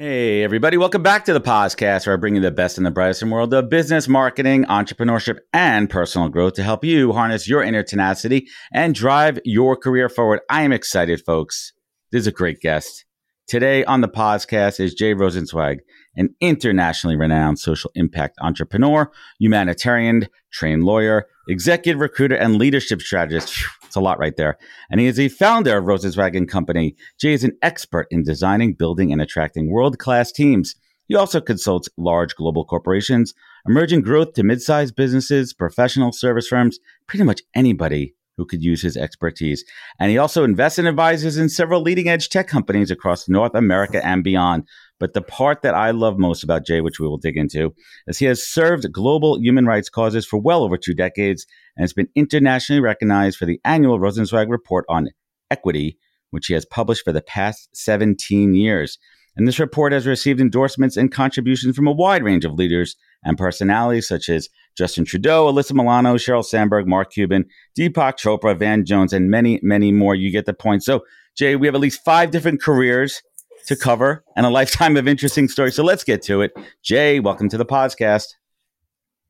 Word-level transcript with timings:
Hey, 0.00 0.44
everybody, 0.44 0.76
welcome 0.76 1.02
back 1.02 1.24
to 1.24 1.32
the 1.32 1.40
podcast 1.40 2.06
where 2.06 2.14
I 2.14 2.18
bring 2.18 2.36
you 2.36 2.40
the 2.40 2.52
best 2.52 2.78
in 2.78 2.84
the 2.84 2.90
brightest 2.92 3.20
in 3.20 3.30
the 3.30 3.34
world 3.34 3.52
of 3.52 3.68
business, 3.68 4.06
marketing, 4.06 4.64
entrepreneurship, 4.66 5.38
and 5.52 5.90
personal 5.90 6.28
growth 6.28 6.52
to 6.52 6.62
help 6.62 6.84
you 6.84 7.12
harness 7.12 7.48
your 7.48 7.64
inner 7.64 7.82
tenacity 7.82 8.46
and 8.72 8.94
drive 8.94 9.40
your 9.44 9.74
career 9.74 10.08
forward. 10.08 10.38
I 10.48 10.62
am 10.62 10.70
excited, 10.70 11.24
folks. 11.26 11.72
This 12.12 12.20
is 12.20 12.26
a 12.28 12.30
great 12.32 12.60
guest. 12.60 13.06
Today 13.48 13.84
on 13.86 14.00
the 14.00 14.08
podcast 14.08 14.78
is 14.78 14.94
Jay 14.94 15.14
Rosenzweig, 15.14 15.78
an 16.14 16.32
internationally 16.40 17.16
renowned 17.16 17.58
social 17.58 17.90
impact 17.96 18.36
entrepreneur, 18.40 19.10
humanitarian, 19.40 20.28
trained 20.52 20.84
lawyer, 20.84 21.26
executive 21.48 22.00
recruiter, 22.00 22.36
and 22.36 22.54
leadership 22.54 23.00
strategist. 23.00 23.52
It's 23.88 23.96
a 23.96 24.00
lot 24.00 24.18
right 24.18 24.36
there. 24.36 24.58
And 24.90 25.00
he 25.00 25.06
is 25.06 25.16
the 25.16 25.30
founder 25.30 25.78
of 25.78 25.84
Rosenzweig 25.84 26.46
Company. 26.46 26.94
Jay 27.18 27.32
is 27.32 27.42
an 27.42 27.56
expert 27.62 28.06
in 28.10 28.22
designing, 28.22 28.74
building, 28.74 29.12
and 29.12 29.22
attracting 29.22 29.70
world 29.70 29.98
class 29.98 30.30
teams. 30.30 30.74
He 31.06 31.14
also 31.14 31.40
consults 31.40 31.88
large 31.96 32.36
global 32.36 32.66
corporations, 32.66 33.32
emerging 33.66 34.02
growth 34.02 34.34
to 34.34 34.42
mid 34.42 34.60
sized 34.60 34.94
businesses, 34.94 35.54
professional 35.54 36.12
service 36.12 36.48
firms, 36.48 36.78
pretty 37.06 37.24
much 37.24 37.40
anybody 37.54 38.14
who 38.36 38.44
could 38.44 38.62
use 38.62 38.82
his 38.82 38.96
expertise. 38.96 39.64
And 39.98 40.10
he 40.10 40.18
also 40.18 40.44
invests 40.44 40.78
and 40.78 40.86
advises 40.86 41.38
in 41.38 41.48
several 41.48 41.80
leading 41.80 42.08
edge 42.08 42.28
tech 42.28 42.46
companies 42.46 42.90
across 42.90 43.28
North 43.28 43.54
America 43.54 44.04
and 44.04 44.22
beyond. 44.22 44.64
But 45.00 45.14
the 45.14 45.22
part 45.22 45.62
that 45.62 45.74
I 45.74 45.90
love 45.90 46.18
most 46.18 46.44
about 46.44 46.66
Jay, 46.66 46.80
which 46.80 47.00
we 47.00 47.08
will 47.08 47.18
dig 47.18 47.36
into, 47.36 47.74
is 48.06 48.18
he 48.18 48.26
has 48.26 48.46
served 48.46 48.92
global 48.92 49.40
human 49.40 49.66
rights 49.66 49.88
causes 49.88 50.26
for 50.26 50.38
well 50.38 50.62
over 50.62 50.76
two 50.76 50.94
decades 50.94 51.46
and 51.78 51.84
has 51.84 51.92
been 51.92 52.08
internationally 52.16 52.80
recognized 52.80 53.38
for 53.38 53.46
the 53.46 53.60
annual 53.64 54.00
Rosenzweig 54.00 54.50
Report 54.50 54.84
on 54.88 55.08
Equity, 55.50 55.96
which 56.30 56.48
he 56.48 56.54
has 56.54 56.66
published 56.66 57.04
for 57.04 57.12
the 57.12 57.22
past 57.22 57.68
17 57.72 58.52
years. 58.54 58.98
And 59.36 59.46
this 59.46 59.60
report 59.60 59.92
has 59.92 60.04
received 60.04 60.40
endorsements 60.40 60.96
and 60.96 61.12
contributions 61.12 61.76
from 61.76 61.86
a 61.86 61.92
wide 61.92 62.24
range 62.24 62.44
of 62.44 62.54
leaders 62.54 62.96
and 63.22 63.38
personalities 63.38 64.08
such 64.08 64.28
as 64.28 64.48
Justin 64.76 65.04
Trudeau, 65.04 65.50
Alyssa 65.50 65.72
Milano, 65.72 66.16
Sheryl 66.16 66.44
Sandberg, 66.44 66.88
Mark 66.88 67.12
Cuban, 67.12 67.44
Deepak 67.78 68.18
Chopra, 68.18 68.58
Van 68.58 68.84
Jones, 68.84 69.12
and 69.12 69.30
many, 69.30 69.60
many 69.62 69.92
more. 69.92 70.16
You 70.16 70.32
get 70.32 70.46
the 70.46 70.54
point. 70.54 70.82
So, 70.82 71.04
Jay, 71.36 71.54
we 71.54 71.68
have 71.68 71.76
at 71.76 71.80
least 71.80 72.04
five 72.04 72.32
different 72.32 72.60
careers 72.60 73.22
to 73.66 73.76
cover 73.76 74.24
and 74.34 74.44
a 74.44 74.50
lifetime 74.50 74.96
of 74.96 75.06
interesting 75.06 75.46
stories. 75.46 75.76
So 75.76 75.84
let's 75.84 76.02
get 76.02 76.22
to 76.22 76.40
it. 76.40 76.52
Jay, 76.82 77.20
welcome 77.20 77.48
to 77.50 77.56
the 77.56 77.66
podcast. 77.66 78.24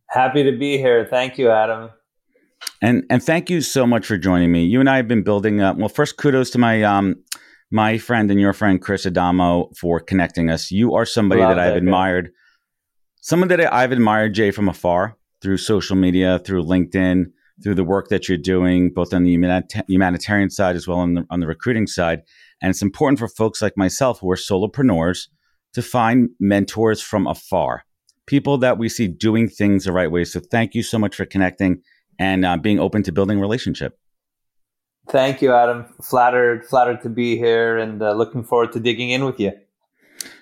Happy 0.06 0.42
to 0.42 0.56
be 0.56 0.78
here. 0.78 1.06
Thank 1.10 1.36
you, 1.36 1.50
Adam. 1.50 1.90
And 2.80 3.04
and 3.10 3.22
thank 3.22 3.50
you 3.50 3.60
so 3.60 3.86
much 3.86 4.06
for 4.06 4.16
joining 4.16 4.52
me. 4.52 4.64
You 4.64 4.80
and 4.80 4.88
I 4.88 4.96
have 4.96 5.08
been 5.08 5.22
building 5.22 5.60
up. 5.60 5.76
Well, 5.76 5.88
first, 5.88 6.16
kudos 6.16 6.50
to 6.50 6.58
my 6.58 6.82
um 6.82 7.16
my 7.70 7.98
friend 7.98 8.30
and 8.30 8.40
your 8.40 8.52
friend 8.52 8.80
Chris 8.80 9.06
Adamo 9.06 9.70
for 9.76 10.00
connecting 10.00 10.50
us. 10.50 10.70
You 10.70 10.94
are 10.94 11.04
somebody 11.04 11.42
Love 11.42 11.56
that 11.56 11.58
I've 11.58 11.76
admired. 11.76 12.30
Someone 13.20 13.48
that 13.48 13.72
I've 13.72 13.92
admired, 13.92 14.34
Jay, 14.34 14.50
from 14.50 14.68
afar 14.68 15.16
through 15.42 15.58
social 15.58 15.96
media, 15.96 16.38
through 16.38 16.64
LinkedIn, 16.64 17.26
through 17.62 17.74
the 17.74 17.84
work 17.84 18.08
that 18.08 18.28
you're 18.28 18.38
doing, 18.38 18.90
both 18.92 19.12
on 19.12 19.24
the 19.24 19.32
humanitarian 19.88 20.50
side 20.50 20.76
as 20.76 20.86
well 20.86 20.98
on 20.98 21.14
the, 21.14 21.26
on 21.30 21.40
the 21.40 21.46
recruiting 21.46 21.86
side. 21.86 22.22
And 22.62 22.70
it's 22.70 22.82
important 22.82 23.18
for 23.18 23.28
folks 23.28 23.60
like 23.60 23.76
myself 23.76 24.20
who 24.20 24.30
are 24.30 24.36
solopreneurs 24.36 25.28
to 25.74 25.82
find 25.82 26.30
mentors 26.40 27.02
from 27.02 27.26
afar, 27.26 27.84
people 28.26 28.58
that 28.58 28.78
we 28.78 28.88
see 28.88 29.08
doing 29.08 29.48
things 29.48 29.84
the 29.84 29.92
right 29.92 30.10
way. 30.10 30.24
So 30.24 30.40
thank 30.40 30.74
you 30.74 30.82
so 30.82 30.98
much 30.98 31.14
for 31.14 31.24
connecting 31.24 31.82
and 32.18 32.44
uh, 32.44 32.56
being 32.56 32.78
open 32.78 33.02
to 33.04 33.12
building 33.12 33.40
relationship. 33.40 33.98
Thank 35.08 35.40
you, 35.40 35.52
Adam. 35.52 35.86
Flattered, 36.02 36.66
flattered 36.66 37.02
to 37.02 37.08
be 37.08 37.36
here, 37.36 37.78
and 37.78 38.02
uh, 38.02 38.12
looking 38.12 38.44
forward 38.44 38.72
to 38.72 38.80
digging 38.80 39.10
in 39.10 39.24
with 39.24 39.40
you. 39.40 39.52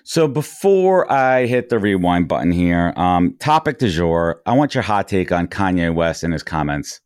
So 0.03 0.27
before 0.27 1.09
I 1.11 1.45
hit 1.45 1.69
the 1.69 1.79
rewind 1.79 2.27
button 2.27 2.51
here, 2.51 2.93
um, 2.95 3.35
topic 3.39 3.77
du 3.77 3.89
jour. 3.89 4.41
I 4.45 4.53
want 4.53 4.73
your 4.73 4.81
hot 4.81 5.07
take 5.07 5.31
on 5.31 5.47
Kanye 5.47 5.93
West 5.93 6.23
and 6.23 6.33
his 6.33 6.43
comments. 6.43 7.01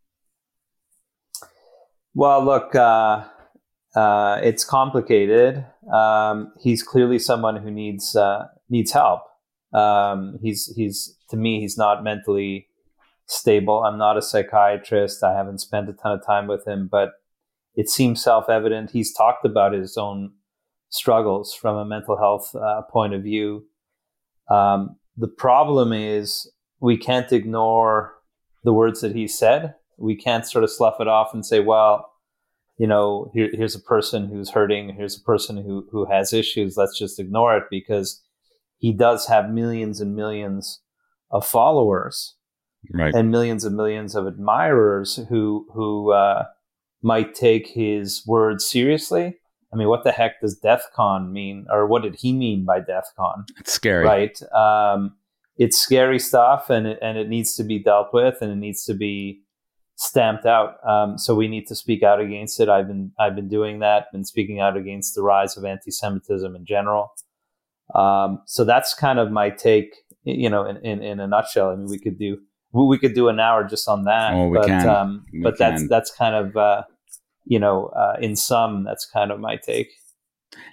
Well, 2.14 2.44
look, 2.44 2.76
uh, 2.76 3.26
uh, 3.96 4.40
it's 4.44 4.64
complicated. 4.64 5.66
Um, 5.92 6.54
he's 6.62 6.84
clearly 6.84 7.20
someone 7.20 7.58
who 7.58 7.72
needs 7.72 8.16
uh, 8.16 8.48
needs 8.70 8.92
help. 8.92 9.22
Um, 9.74 10.38
he's 10.42 10.72
he's 10.76 11.18
to 11.30 11.38
me 11.38 11.62
he's 11.62 11.78
not 11.78 12.04
mentally 12.04 12.68
stable. 13.32 13.84
I'm 13.84 13.98
not 13.98 14.18
a 14.18 14.22
psychiatrist. 14.22 15.24
I 15.24 15.34
haven't 15.34 15.60
spent 15.60 15.90
a 15.90 15.94
ton 15.94 16.12
of 16.12 16.26
time 16.26 16.48
with 16.48 16.68
him, 16.68 16.88
but 16.92 17.12
it 17.76 17.90
seems 17.90 18.24
self 18.24 18.50
evident. 18.50 18.92
He's 18.92 19.14
talked 19.14 19.46
about 19.46 19.74
his 19.74 19.98
own 19.98 20.34
struggles 20.90 21.54
from 21.54 21.78
a 21.78 21.86
mental 21.86 22.18
health 22.18 22.54
uh, 22.56 22.82
point 22.90 23.14
of 23.14 23.24
view. 23.24 23.66
Um, 24.50 24.98
the 25.16 25.30
problem 25.30 25.94
is 25.94 26.52
we 26.82 26.98
can't 26.98 27.32
ignore 27.32 28.14
the 28.64 28.74
words 28.74 29.02
that 29.02 29.16
he 29.16 29.28
said. 29.28 29.76
We 29.98 30.16
can't 30.16 30.46
sort 30.46 30.64
of 30.64 30.72
slough 30.72 31.00
it 31.00 31.08
off 31.08 31.34
and 31.34 31.46
say, 31.46 31.60
well, 31.60 32.12
you 32.78 32.88
know, 32.88 33.30
here, 33.34 33.50
here's 33.54 33.76
a 33.76 33.80
person 33.80 34.28
who's 34.28 34.50
hurting, 34.50 34.96
here's 34.96 35.18
a 35.18 35.24
person 35.24 35.58
who 35.58 35.88
who 35.92 36.06
has 36.06 36.34
issues. 36.34 36.76
Let's 36.78 36.98
just 36.98 37.20
ignore 37.20 37.56
it 37.56 37.64
because 37.70 38.22
he 38.78 38.92
does 38.92 39.28
have 39.28 39.52
millions 39.52 40.02
and 40.02 40.16
millions 40.16 40.82
of 41.30 41.46
followers, 41.46 42.36
right. 42.94 43.14
and 43.14 43.32
millions 43.32 43.66
and 43.66 43.76
millions 43.76 44.16
of 44.16 44.28
admirers 44.28 45.20
who 45.30 45.68
who 45.74 46.12
uh, 46.12 46.46
might 47.02 47.36
take 47.36 47.68
his 47.68 48.24
words 48.26 48.66
seriously. 48.66 49.38
I 49.74 49.78
mean, 49.78 49.88
what 49.88 50.04
the 50.04 50.12
heck 50.12 50.42
does 50.42 50.60
DEFCON 50.60 51.32
mean, 51.32 51.66
or 51.70 51.88
what 51.88 52.02
did 52.02 52.16
he 52.16 52.34
mean 52.34 52.66
by 52.66 52.82
DEFCON? 52.82 53.46
It's 53.60 53.72
scary, 53.72 54.04
right? 54.04 54.38
Um, 54.54 55.16
it's 55.58 55.78
scary 55.78 56.20
stuff, 56.20 56.70
and 56.70 56.88
it, 56.88 57.00
and 57.02 57.18
it 57.18 57.30
needs 57.30 57.56
to 57.56 57.64
be 57.64 57.80
dealt 57.80 58.14
with, 58.14 58.42
and 58.42 58.52
it 58.52 58.58
needs 58.58 58.84
to 58.86 58.94
be 58.94 59.44
stamped 59.96 60.46
out. 60.46 60.76
Um, 60.88 61.18
so 61.18 61.36
we 61.36 61.48
need 61.48 61.68
to 61.68 61.76
speak 61.76 62.04
out 62.04 62.20
against 62.20 62.60
it. 62.60 62.68
I've 62.68 62.88
been 62.88 63.12
I've 63.20 63.36
been 63.36 63.48
doing 63.48 63.80
that. 63.80 64.12
Been 64.12 64.26
speaking 64.26 64.60
out 64.60 64.76
against 64.76 65.16
the 65.16 65.22
rise 65.22 65.56
of 65.56 65.64
anti-Semitism 65.64 66.56
in 66.56 66.66
general. 66.66 67.14
Um, 67.96 68.42
so 68.46 68.66
that's 68.66 68.94
kind 68.94 69.20
of 69.20 69.32
my 69.32 69.50
take. 69.50 69.96
You 70.24 70.52
know, 70.52 70.66
in, 70.66 70.78
in, 70.86 71.02
in 71.02 71.20
a 71.20 71.28
nutshell. 71.28 71.72
I 71.72 71.76
mean, 71.76 71.88
we 71.88 71.98
could 71.98 72.20
do 72.20 72.38
we 72.74 72.98
could 72.98 73.14
do 73.14 73.28
an 73.28 73.40
hour 73.40 73.64
just 73.64 73.88
on 73.88 74.06
that. 74.06 74.34
Oh, 74.34 74.48
we 74.48 74.58
but 74.58 74.68
can. 74.68 74.88
Um, 74.88 75.26
we 75.34 75.42
but 75.42 75.58
can. 75.58 75.72
that's 75.72 75.90
that's 75.90 76.12
kind 76.12 76.36
of 76.36 76.58
uh, 76.58 76.84
you 77.46 77.60
know 77.60 77.88
uh, 77.88 78.16
in 78.22 78.36
sum 78.36 78.84
that's 78.84 79.06
kind 79.06 79.32
of 79.32 79.40
my 79.40 79.58
take. 79.58 79.90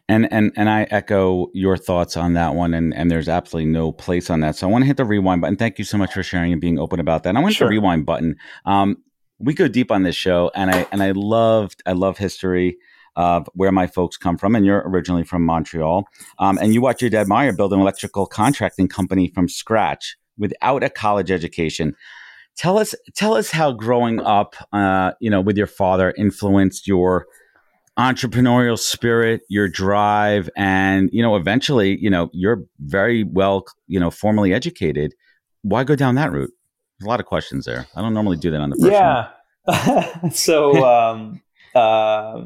And 0.09 0.33
and 0.33 0.53
and 0.57 0.69
I 0.69 0.85
echo 0.91 1.49
your 1.53 1.77
thoughts 1.77 2.17
on 2.17 2.35
that 2.35 2.55
one. 2.55 2.75
And 2.75 2.95
and 2.95 3.11
there's 3.11 3.29
absolutely 3.29 3.71
no 3.71 3.93
place 3.93 4.31
on 4.31 4.41
that. 4.41 4.57
So 4.57 4.69
I 4.69 4.71
want 4.71 4.83
to 4.83 4.87
hit 4.87 4.97
the 4.97 5.05
rewind 5.05 5.41
button. 5.41 5.57
Thank 5.57 5.79
you 5.79 5.85
so 5.85 5.99
much 5.99 6.13
for 6.13 6.23
sharing 6.23 6.53
and 6.53 6.61
being 6.61 6.79
open 6.79 7.01
about 7.01 7.23
that. 7.23 7.31
And 7.31 7.39
I 7.39 7.41
want 7.41 7.55
sure. 7.55 7.69
the 7.69 7.71
rewind 7.71 8.07
button. 8.07 8.37
Um, 8.65 8.97
we 9.39 9.55
go 9.55 9.69
deep 9.69 9.93
on 9.93 10.03
this 10.03 10.17
show, 10.17 10.51
and 10.55 10.71
I 10.71 10.87
and 10.91 11.03
I 11.03 11.13
loved 11.13 11.83
I 11.87 11.93
love 11.93 12.19
history 12.19 12.77
of 13.15 13.49
where 13.55 13.73
my 13.73 13.87
folks 13.87 14.17
come 14.17 14.37
from, 14.37 14.55
and 14.55 14.65
you're 14.65 14.83
originally 14.87 15.25
from 15.25 15.45
Montreal, 15.45 16.05
um, 16.39 16.59
and 16.59 16.75
you 16.75 16.81
watch 16.81 17.01
your 17.01 17.11
dad 17.11 17.29
Meyer 17.29 17.53
build 17.53 17.73
an 17.73 17.81
electrical 17.81 18.27
contracting 18.27 18.89
company 18.89 19.29
from 19.29 19.49
scratch 19.49 20.17
without 20.39 20.83
a 20.83 20.91
college 20.91 21.31
education. 21.31 21.95
Tell 22.57 22.79
us 22.79 22.95
tell 23.15 23.35
us 23.35 23.51
how 23.51 23.73
growing 23.73 24.21
up, 24.21 24.57
uh, 24.73 25.13
you 25.21 25.31
know, 25.31 25.41
with 25.41 25.57
your 25.57 25.67
father 25.67 26.13
influenced 26.17 26.89
your 26.89 27.27
entrepreneurial 27.99 28.79
spirit, 28.79 29.43
your 29.49 29.69
drive, 29.69 30.49
and 30.57 31.11
you 31.13 31.23
know, 31.23 31.37
eventually, 31.37 31.99
you 32.01 32.11
know, 32.11 32.31
you're 32.33 32.65
very 32.81 33.25
well, 33.25 33.65
you 33.87 34.01
know, 34.01 34.11
formally 34.11 34.53
educated 34.53 35.15
why 35.63 35.85
go 35.85 35.97
down 35.97 36.15
that 36.17 36.33
route? 36.33 36.53
There's 36.99 37.07
a 37.07 37.09
lot 37.09 37.21
of 37.21 37.27
questions 37.27 37.65
there. 37.65 37.87
I 37.95 38.01
don't 38.01 38.15
normally 38.15 38.37
do 38.37 38.51
that 38.51 38.61
on 38.61 38.71
the 38.71 38.77
first 38.77 38.93
yeah. 38.93 40.31
so 40.33 40.85
um, 40.85 41.43
uh, 41.75 42.45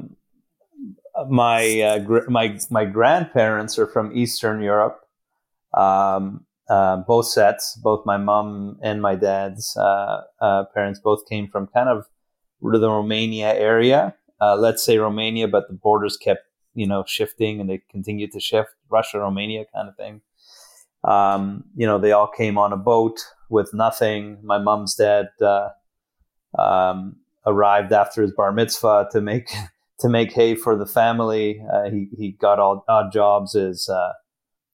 my 1.28 1.80
uh, 1.80 1.98
gr- 2.00 2.28
my 2.28 2.58
my 2.70 2.84
grandparents 2.84 3.78
are 3.78 3.86
from 3.86 4.16
Eastern 4.16 4.60
Europe. 4.60 5.00
Um, 5.74 6.44
uh, 6.68 6.98
both 6.98 7.26
sets, 7.26 7.76
both 7.82 8.06
my 8.06 8.16
mom 8.16 8.78
and 8.82 9.02
my 9.02 9.14
dad's 9.14 9.76
uh, 9.76 10.22
uh, 10.40 10.64
parents, 10.74 11.00
both 11.00 11.28
came 11.28 11.48
from 11.48 11.66
kind 11.66 11.88
of 11.88 12.06
the 12.62 12.88
Romania 12.88 13.54
area. 13.54 14.14
Uh, 14.40 14.56
let's 14.56 14.84
say 14.84 14.98
Romania, 14.98 15.48
but 15.48 15.68
the 15.68 15.74
borders 15.74 16.16
kept 16.16 16.42
you 16.74 16.86
know 16.86 17.04
shifting 17.06 17.60
and 17.60 17.68
they 17.68 17.82
continued 17.90 18.32
to 18.32 18.40
shift. 18.40 18.70
Russia, 18.88 19.18
Romania, 19.18 19.64
kind 19.74 19.88
of 19.88 19.96
thing. 19.96 20.20
Um, 21.04 21.64
you 21.74 21.86
know, 21.86 21.98
they 21.98 22.12
all 22.12 22.28
came 22.28 22.58
on 22.58 22.72
a 22.72 22.76
boat 22.76 23.18
with 23.48 23.74
nothing. 23.74 24.38
My 24.42 24.58
mom's 24.58 24.94
dad 24.94 25.28
uh, 25.40 25.70
um, 26.58 27.16
arrived 27.46 27.92
after 27.92 28.22
his 28.22 28.32
bar 28.32 28.52
mitzvah 28.52 29.08
to 29.12 29.20
make 29.20 29.50
to 30.00 30.08
make 30.08 30.32
hay 30.32 30.54
for 30.54 30.76
the 30.76 30.86
family. 30.86 31.62
Uh, 31.72 31.90
he 31.90 32.08
he 32.16 32.32
got 32.32 32.58
all 32.58 32.84
odd 32.88 33.12
jobs 33.12 33.54
as 33.54 33.88
uh, 33.88 34.12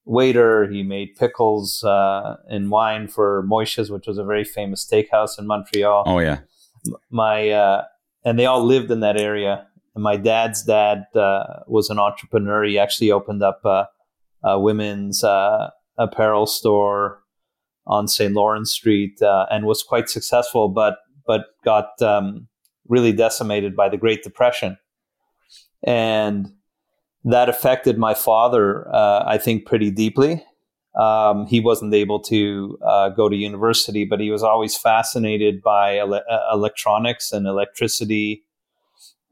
waiter. 0.08 0.68
He 0.68 0.82
made 0.82 1.14
pickles 1.16 1.84
uh, 1.84 2.36
and 2.48 2.70
wine 2.70 3.06
for 3.08 3.44
Moishes, 3.48 3.90
which 3.90 4.06
was 4.06 4.18
a 4.18 4.24
very 4.24 4.44
famous 4.44 4.84
steakhouse 4.84 5.38
in 5.38 5.46
Montreal. 5.46 6.04
Oh 6.06 6.18
yeah, 6.18 6.40
my 7.10 7.50
uh, 7.50 7.84
and 8.24 8.38
they 8.38 8.46
all 8.46 8.64
lived 8.64 8.90
in 8.90 9.00
that 9.00 9.20
area. 9.20 9.66
And 9.94 10.02
my 10.02 10.16
dad's 10.16 10.62
dad 10.62 11.04
uh, 11.14 11.60
was 11.66 11.90
an 11.90 11.98
entrepreneur. 11.98 12.64
He 12.64 12.78
actually 12.78 13.10
opened 13.10 13.42
up 13.42 13.64
a 14.44 14.60
women's 14.60 15.24
apparel 15.98 16.46
store 16.46 17.22
on 17.86 18.06
St. 18.06 18.32
Lawrence 18.32 18.70
Street 18.70 19.20
uh, 19.22 19.46
and 19.50 19.64
was 19.64 19.82
quite 19.82 20.08
successful, 20.08 20.68
but 20.68 20.98
but 21.26 21.46
got 21.64 22.00
um, 22.00 22.48
really 22.86 23.12
decimated 23.12 23.76
by 23.76 23.88
the 23.88 23.96
Great 23.96 24.22
Depression, 24.22 24.78
and 25.82 26.48
that 27.24 27.48
affected 27.48 27.98
my 27.98 28.14
father, 28.14 28.88
uh, 28.94 29.24
I 29.26 29.38
think, 29.38 29.66
pretty 29.66 29.90
deeply. 29.90 30.44
Um, 30.98 31.46
he 31.46 31.60
wasn't 31.60 31.94
able 31.94 32.20
to 32.22 32.78
uh, 32.84 33.10
go 33.10 33.28
to 33.28 33.36
university, 33.36 34.04
but 34.04 34.20
he 34.20 34.30
was 34.30 34.42
always 34.42 34.76
fascinated 34.76 35.62
by 35.62 35.98
ele- 35.98 36.14
uh, 36.14 36.40
electronics 36.52 37.32
and 37.32 37.46
electricity. 37.46 38.44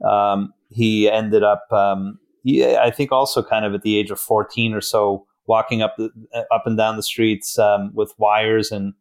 Um, 0.06 0.52
he 0.70 1.10
ended 1.10 1.42
up, 1.42 1.64
um, 1.72 2.18
he, 2.42 2.76
I 2.76 2.90
think, 2.90 3.10
also 3.10 3.42
kind 3.42 3.64
of 3.64 3.74
at 3.74 3.82
the 3.82 3.96
age 3.96 4.10
of 4.10 4.20
14 4.20 4.74
or 4.74 4.80
so, 4.80 5.26
walking 5.46 5.82
up 5.82 5.96
the, 5.96 6.10
up 6.52 6.66
and 6.66 6.76
down 6.76 6.96
the 6.96 7.02
streets 7.02 7.58
um, 7.58 7.90
with 7.94 8.12
wires 8.18 8.70
and 8.70 8.94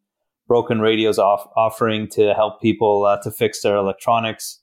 broken 0.47 0.79
radios 0.79 1.19
off, 1.19 1.47
offering 1.55 2.07
to 2.09 2.33
help 2.33 2.61
people 2.61 3.05
uh, 3.05 3.21
to 3.21 3.31
fix 3.31 3.61
their 3.61 3.75
electronics. 3.75 4.61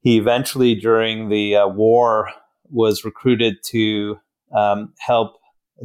He 0.00 0.16
eventually, 0.16 0.74
during 0.74 1.28
the 1.28 1.56
uh, 1.56 1.68
war, 1.68 2.30
was 2.70 3.04
recruited 3.04 3.56
to 3.66 4.18
um, 4.56 4.92
help 4.98 5.36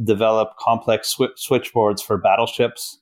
develop 0.02 0.56
complex 0.58 1.08
sw- 1.08 1.36
switchboards 1.36 2.02
for 2.02 2.18
battleships. 2.18 3.00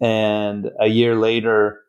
And 0.00 0.70
a 0.80 0.88
year 0.88 1.16
later, 1.16 1.80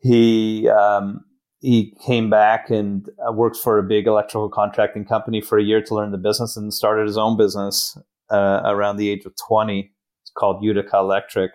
he 0.00 0.68
um, 0.68 1.24
he 1.60 1.96
came 2.04 2.28
back 2.28 2.68
and 2.68 3.08
uh, 3.26 3.32
worked 3.32 3.56
for 3.56 3.78
a 3.78 3.82
big 3.82 4.06
electrical 4.06 4.50
contracting 4.50 5.06
company 5.06 5.40
for 5.40 5.56
a 5.56 5.62
year 5.62 5.80
to 5.82 5.94
learn 5.94 6.10
the 6.10 6.18
business 6.18 6.58
and 6.58 6.74
started 6.74 7.06
his 7.06 7.16
own 7.16 7.38
business 7.38 7.96
uh, 8.30 8.60
around 8.66 8.98
the 8.98 9.08
age 9.08 9.24
of 9.24 9.32
20. 9.48 9.90
It's 10.22 10.30
called 10.36 10.62
Utica 10.62 10.98
Electric. 10.98 11.52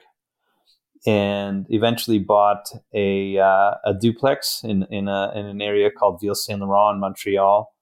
And 1.06 1.66
eventually 1.70 2.20
bought 2.20 2.66
a, 2.94 3.38
uh, 3.38 3.76
a 3.86 3.94
duplex 3.94 4.62
in, 4.64 4.86
in, 4.90 5.08
a, 5.08 5.32
in 5.34 5.46
an 5.46 5.62
area 5.62 5.90
called 5.92 6.20
Ville 6.22 6.36
Saint 6.36 6.60
Laurent 6.60 6.96
in 6.96 7.00
Montreal. 7.00 7.74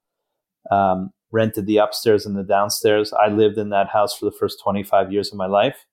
Um, 0.71 1.11
rented 1.31 1.65
the 1.65 1.77
upstairs 1.77 2.25
and 2.25 2.37
the 2.37 2.43
downstairs. 2.43 3.13
I 3.13 3.27
lived 3.27 3.57
in 3.57 3.69
that 3.69 3.89
house 3.89 4.17
for 4.17 4.25
the 4.25 4.31
first 4.31 4.61
25 4.63 5.11
years 5.11 5.31
of 5.31 5.37
my 5.37 5.45
life. 5.45 5.85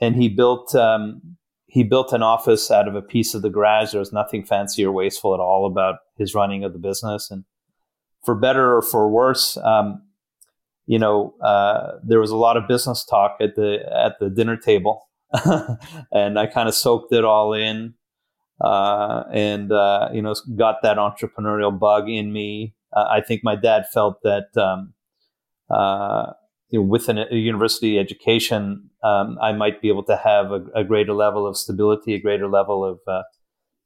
And 0.00 0.16
he 0.16 0.28
built 0.28 0.74
um, 0.74 1.36
he 1.66 1.82
built 1.82 2.12
an 2.12 2.22
office 2.22 2.70
out 2.70 2.88
of 2.88 2.94
a 2.94 3.02
piece 3.02 3.34
of 3.34 3.42
the 3.42 3.50
garage. 3.50 3.90
There 3.90 3.98
was 4.00 4.12
nothing 4.12 4.44
fancy 4.44 4.84
or 4.84 4.92
wasteful 4.92 5.34
at 5.34 5.40
all 5.40 5.66
about 5.66 5.96
his 6.16 6.34
running 6.34 6.64
of 6.64 6.72
the 6.72 6.78
business. 6.78 7.30
And 7.30 7.44
for 8.24 8.34
better 8.34 8.76
or 8.76 8.82
for 8.82 9.08
worse, 9.10 9.56
um, 9.58 10.02
you 10.86 10.98
know, 10.98 11.34
uh, 11.40 11.98
there 12.02 12.20
was 12.20 12.30
a 12.30 12.36
lot 12.36 12.56
of 12.56 12.68
business 12.68 13.04
talk 13.04 13.36
at 13.40 13.56
the 13.56 13.78
at 13.92 14.18
the 14.20 14.28
dinner 14.30 14.56
table, 14.56 15.08
and 16.12 16.38
I 16.38 16.46
kind 16.46 16.68
of 16.68 16.74
soaked 16.74 17.12
it 17.12 17.24
all 17.24 17.54
in, 17.54 17.94
uh, 18.60 19.24
and 19.32 19.72
uh, 19.72 20.10
you 20.12 20.20
know, 20.20 20.34
got 20.56 20.82
that 20.82 20.98
entrepreneurial 20.98 21.76
bug 21.76 22.08
in 22.08 22.32
me. 22.32 22.74
Uh, 22.94 23.06
I 23.10 23.20
think 23.20 23.42
my 23.42 23.56
dad 23.56 23.86
felt 23.92 24.22
that 24.22 24.56
um, 24.56 24.94
uh, 25.70 26.32
you 26.70 26.80
know, 26.80 26.86
with 26.86 27.08
an, 27.08 27.18
a 27.18 27.36
university 27.36 27.98
education, 27.98 28.90
um, 29.02 29.38
I 29.40 29.52
might 29.52 29.80
be 29.80 29.88
able 29.88 30.04
to 30.04 30.16
have 30.16 30.50
a, 30.50 30.64
a, 30.74 30.84
greater 30.84 31.12
level 31.12 31.46
of 31.46 31.56
stability, 31.56 32.14
a 32.14 32.20
greater 32.20 32.48
level 32.48 32.84
of 32.84 32.98
uh, 33.06 33.22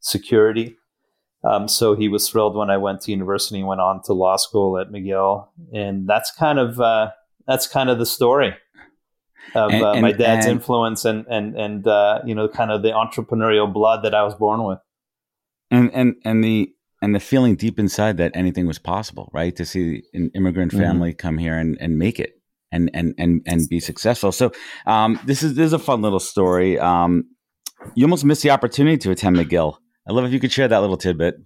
security. 0.00 0.76
Um, 1.44 1.68
so 1.68 1.94
he 1.94 2.08
was 2.08 2.28
thrilled 2.28 2.56
when 2.56 2.70
I 2.70 2.76
went 2.76 3.02
to 3.02 3.10
university 3.10 3.58
and 3.58 3.68
went 3.68 3.80
on 3.80 4.02
to 4.04 4.12
law 4.12 4.36
school 4.36 4.78
at 4.78 4.88
McGill, 4.88 5.48
and 5.72 6.08
that's 6.08 6.32
kind 6.32 6.58
of 6.58 6.80
uh, 6.80 7.10
that's 7.46 7.66
kind 7.66 7.90
of 7.90 7.98
the 7.98 8.06
story 8.06 8.54
of 9.54 9.70
and, 9.70 9.82
uh, 9.84 10.00
my 10.00 10.12
dad's 10.12 10.46
and, 10.46 10.56
influence 10.56 11.04
and 11.04 11.26
and 11.28 11.56
and 11.56 11.86
uh, 11.86 12.20
you 12.24 12.34
know 12.34 12.48
kind 12.48 12.72
of 12.72 12.82
the 12.82 12.90
entrepreneurial 12.90 13.72
blood 13.72 14.02
that 14.02 14.14
I 14.14 14.24
was 14.24 14.34
born 14.34 14.64
with, 14.64 14.78
and 15.70 15.92
and 15.94 16.16
and 16.24 16.42
the 16.42 16.72
and 17.00 17.14
the 17.14 17.20
feeling 17.20 17.54
deep 17.54 17.78
inside 17.78 18.16
that 18.16 18.32
anything 18.34 18.66
was 18.66 18.78
possible, 18.78 19.30
right? 19.32 19.54
To 19.56 19.64
see 19.64 20.02
an 20.14 20.30
immigrant 20.34 20.72
mm-hmm. 20.72 20.82
family 20.82 21.10
mm-hmm. 21.10 21.26
come 21.26 21.38
here 21.38 21.56
and 21.56 21.76
and 21.80 21.98
make 21.98 22.18
it 22.18 22.38
and 22.72 22.90
and 22.94 23.14
and 23.18 23.42
and 23.46 23.68
be 23.68 23.80
successful. 23.80 24.32
So 24.32 24.52
um, 24.86 25.18
this 25.24 25.42
is 25.42 25.54
this 25.54 25.66
is 25.66 25.72
a 25.72 25.78
fun 25.78 26.02
little 26.02 26.20
story. 26.20 26.78
Um, 26.78 27.24
you 27.94 28.04
almost 28.04 28.24
missed 28.24 28.42
the 28.42 28.50
opportunity 28.50 28.98
to 28.98 29.10
attend 29.10 29.36
McGill. 29.36 29.76
I 30.08 30.12
love 30.12 30.24
if 30.24 30.32
you 30.32 30.40
could 30.40 30.52
share 30.52 30.68
that 30.68 30.80
little 30.80 30.96
tidbit. 30.96 31.36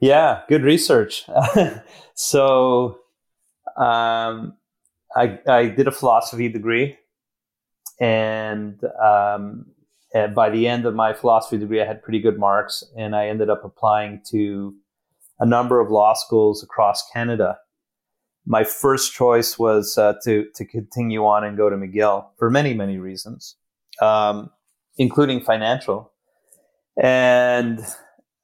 Yeah, 0.00 0.42
good 0.48 0.62
research. 0.62 1.24
so, 2.14 2.98
um, 3.76 4.56
I, 5.16 5.40
I 5.48 5.66
did 5.66 5.88
a 5.88 5.90
philosophy 5.90 6.48
degree, 6.48 6.96
and 8.00 8.80
um, 9.02 9.66
by 10.34 10.50
the 10.50 10.66
end 10.66 10.86
of 10.86 10.94
my 10.94 11.12
philosophy 11.12 11.58
degree, 11.58 11.82
I 11.82 11.86
had 11.86 12.02
pretty 12.02 12.20
good 12.20 12.38
marks, 12.38 12.82
and 12.96 13.14
I 13.14 13.28
ended 13.28 13.50
up 13.50 13.64
applying 13.64 14.22
to 14.30 14.74
a 15.38 15.46
number 15.46 15.80
of 15.80 15.90
law 15.90 16.14
schools 16.14 16.62
across 16.62 17.08
Canada. 17.12 17.58
My 18.46 18.64
first 18.64 19.12
choice 19.12 19.58
was 19.58 19.98
uh, 19.98 20.14
to 20.24 20.46
to 20.54 20.64
continue 20.64 21.24
on 21.26 21.44
and 21.44 21.56
go 21.56 21.68
to 21.68 21.76
McGill 21.76 22.26
for 22.38 22.48
many 22.50 22.72
many 22.72 22.98
reasons, 22.98 23.56
um, 24.00 24.50
including 24.96 25.40
financial. 25.42 26.12
And 27.00 27.80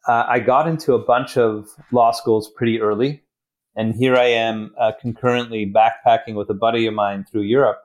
uh, 0.07 0.25
I 0.29 0.41
got 0.41 0.69
into 0.69 0.95
a 0.95 0.99
bunch 0.99 1.37
of 1.37 1.69
law 1.91 2.13
schools 2.13 2.51
pretty 2.55 2.81
early. 2.81 3.23
And 3.77 3.95
here 3.95 4.17
I 4.17 4.27
am 4.27 4.73
uh, 4.79 4.93
concurrently 5.01 5.67
backpacking 5.67 6.35
with 6.35 6.49
a 6.51 6.55
buddy 6.55 6.87
of 6.87 6.95
mine 6.95 7.25
through 7.29 7.43
Europe. 7.43 7.81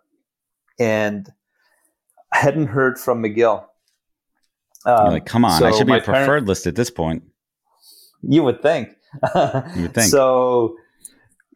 And 0.79 1.27
I 2.31 2.37
hadn't 2.37 2.67
heard 2.67 2.99
from 2.99 3.23
McGill. 3.23 3.65
Um, 4.85 5.11
like, 5.11 5.25
come 5.25 5.45
on, 5.45 5.59
so 5.59 5.67
I 5.67 5.71
should 5.71 5.87
be 5.87 5.97
a 5.97 6.01
preferred 6.01 6.47
list 6.47 6.65
at 6.67 6.75
this 6.75 6.89
point. 6.89 7.23
You 8.21 8.43
would 8.43 8.61
think. 8.61 8.89
you 9.35 9.81
would 9.83 9.93
think. 9.93 10.09
So 10.09 10.75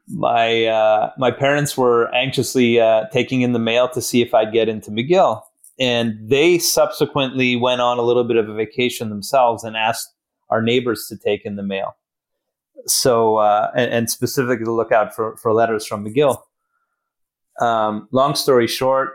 my 0.08 0.66
uh, 0.66 1.12
my 1.18 1.32
parents 1.32 1.78
were 1.78 2.14
anxiously 2.14 2.80
uh, 2.80 3.06
taking 3.12 3.42
in 3.42 3.54
the 3.54 3.60
mail 3.60 3.88
to 3.90 4.02
see 4.02 4.22
if 4.22 4.34
I'd 4.34 4.52
get 4.52 4.68
into 4.70 4.92
McGill 4.92 5.42
and 5.80 6.18
they 6.22 6.60
subsequently 6.60 7.56
went 7.56 7.82
on 7.82 7.98
a 7.98 8.04
little 8.04 8.24
bit 8.24 8.38
of 8.38 8.48
a 8.48 8.54
vacation 8.54 9.10
themselves 9.10 9.64
and 9.64 9.76
asked 9.76 10.14
our 10.50 10.62
neighbors 10.62 11.08
to 11.10 11.18
take 11.18 11.46
in 11.46 11.56
the 11.56 11.64
mail. 11.64 11.96
So, 12.86 13.38
uh, 13.38 13.72
and, 13.76 13.92
and, 13.92 14.10
specifically 14.10 14.66
to 14.66 14.72
look 14.72 14.92
out 14.92 15.16
for, 15.16 15.38
for 15.38 15.54
letters 15.54 15.86
from 15.86 16.06
McGill. 16.06 16.38
Um, 17.62 18.10
long 18.12 18.36
story 18.36 18.68
short, 18.68 19.14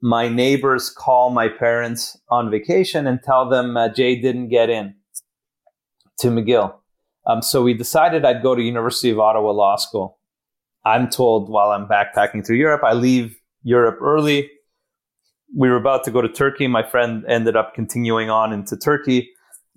my 0.00 0.28
neighbors 0.28 0.90
call 0.90 1.30
my 1.30 1.48
parents 1.48 2.16
on 2.30 2.50
vacation 2.50 3.06
and 3.06 3.22
tell 3.22 3.48
them 3.48 3.76
uh, 3.76 3.88
Jay 3.88 4.20
didn't 4.20 4.48
get 4.48 4.70
in 4.70 4.94
to 6.18 6.28
McGill. 6.28 6.74
Um, 7.26 7.42
so 7.42 7.62
we 7.62 7.74
decided 7.74 8.24
I'd 8.24 8.42
go 8.42 8.54
to 8.54 8.62
University 8.62 9.10
of 9.10 9.18
Ottawa 9.18 9.50
Law 9.50 9.76
School. 9.76 10.18
I'm 10.84 11.08
told 11.08 11.48
while 11.48 11.70
I'm 11.70 11.88
backpacking 11.88 12.46
through 12.46 12.56
Europe, 12.56 12.82
I 12.84 12.92
leave 12.92 13.40
Europe 13.62 13.98
early 14.00 14.50
we 15.54 15.68
were 15.68 15.76
about 15.76 16.04
to 16.04 16.10
go 16.10 16.20
to 16.20 16.28
Turkey. 16.28 16.66
My 16.66 16.82
friend 16.82 17.24
ended 17.28 17.56
up 17.56 17.74
continuing 17.74 18.30
on 18.30 18.52
into 18.52 18.76
Turkey. 18.76 19.30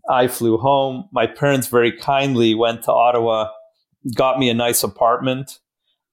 I 0.09 0.27
flew 0.27 0.57
home. 0.57 1.07
My 1.11 1.27
parents 1.27 1.67
very 1.67 1.91
kindly 1.91 2.55
went 2.55 2.83
to 2.83 2.91
Ottawa, 2.91 3.49
got 4.15 4.39
me 4.39 4.49
a 4.49 4.53
nice 4.53 4.83
apartment. 4.83 5.59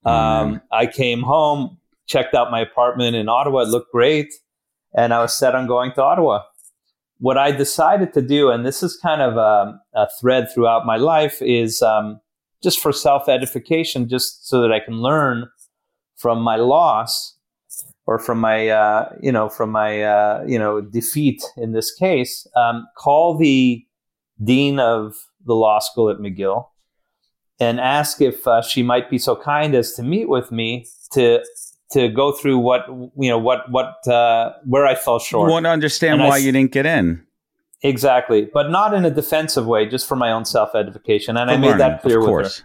Mm. 0.05 0.11
Um, 0.11 0.61
I 0.73 0.87
came 0.87 1.23
home, 1.23 1.79
checked 2.07 2.35
out 2.35 2.51
my 2.51 2.61
apartment 2.61 3.17
in 3.17 3.29
Ottawa. 3.29 3.63
It 3.63 3.69
looked 3.69 3.93
great. 3.93 4.33
and 4.95 5.13
I 5.13 5.21
was 5.21 5.35
set 5.35 5.55
on 5.55 5.67
going 5.67 5.93
to 5.93 6.03
Ottawa. 6.03 6.43
What 7.19 7.39
I 7.39 7.51
decided 7.51 8.13
to 8.15 8.23
do, 8.23 8.51
and 8.51 8.65
this 8.67 8.83
is 8.83 8.97
kind 8.97 9.23
of 9.23 9.37
a, 9.37 9.79
a 9.95 10.09
thread 10.21 10.49
throughout 10.53 10.87
my 10.87 10.97
life, 10.97 11.41
is 11.41 11.83
um, 11.83 12.21
just 12.63 12.81
for 12.81 12.93
self 12.93 13.29
edification, 13.29 14.09
just 14.09 14.47
so 14.49 14.63
that 14.63 14.73
I 14.73 14.81
can 14.81 15.01
learn 15.01 15.49
from 16.17 16.41
my 16.41 16.57
loss 16.57 17.37
or 18.07 18.19
from 18.19 18.39
my 18.39 18.69
uh, 18.69 19.11
you 19.21 19.33
know 19.33 19.49
from 19.49 19.71
my 19.71 20.03
uh, 20.03 20.45
you 20.47 20.59
know 20.59 20.81
defeat 20.81 21.43
in 21.57 21.73
this 21.73 21.93
case. 21.93 22.47
Um, 22.57 22.87
call 22.97 23.37
the 23.37 23.85
dean 24.43 24.79
of 24.79 25.15
the 25.45 25.55
law 25.55 25.79
school 25.79 26.11
at 26.11 26.19
McGill 26.19 26.69
and 27.59 27.81
ask 27.81 28.21
if 28.21 28.47
uh, 28.47 28.61
she 28.63 28.83
might 28.83 29.09
be 29.09 29.19
so 29.19 29.35
kind 29.35 29.75
as 29.75 29.93
to 29.95 30.03
meet 30.03 30.29
with 30.29 30.53
me 30.53 30.87
to 31.13 31.43
to 31.93 32.09
go 32.09 32.33
through 32.33 32.59
what 32.59 32.87
you 32.89 33.29
know 33.31 33.39
what 33.39 33.71
what 33.71 34.07
uh, 34.09 34.53
where 34.65 34.87
I 34.87 34.95
fell 34.95 35.19
short. 35.19 35.49
You 35.49 35.53
want 35.53 35.65
to 35.65 35.71
understand 35.71 36.21
and 36.21 36.29
why 36.29 36.37
I, 36.37 36.39
you 36.39 36.53
didn't 36.53 36.73
get 36.73 36.87
in. 36.87 37.25
Exactly, 37.83 38.49
but 38.53 38.71
not 38.71 38.95
in 38.95 39.05
a 39.05 39.11
defensive 39.11 39.67
way, 39.67 39.87
just 39.87 40.09
for 40.09 40.17
my 40.17 40.33
own 40.33 40.45
self 40.45 40.75
edification, 40.75 41.37
and 41.37 41.49
for 41.49 41.55
I 41.55 41.59
made 41.59 41.79
that 41.79 42.03
clear 42.03 42.21
with 42.21 42.47
her. 42.47 42.65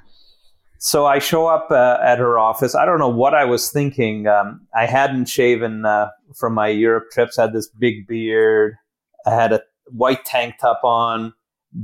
So 0.84 1.06
I 1.06 1.20
show 1.20 1.46
up 1.46 1.70
uh, 1.70 2.00
at 2.02 2.18
her 2.18 2.40
office. 2.40 2.74
I 2.74 2.86
don't 2.86 2.98
know 2.98 3.10
what 3.10 3.36
I 3.36 3.46
was 3.46 3.70
thinking. 3.70 4.26
Um, 4.26 4.62
I 4.76 4.88
hadn't 4.88 5.26
shaven 5.26 5.86
uh, 5.86 6.10
from 6.36 6.56
my 6.56 6.70
Europe 6.70 7.12
trips. 7.12 7.38
I 7.38 7.44
had 7.44 7.54
this 7.54 7.68
big 7.68 8.08
beard. 8.08 8.78
I 9.28 9.30
had 9.30 9.54
a 9.54 9.62
white 9.92 10.26
tank 10.26 10.56
top 10.60 10.82
on, 10.84 11.34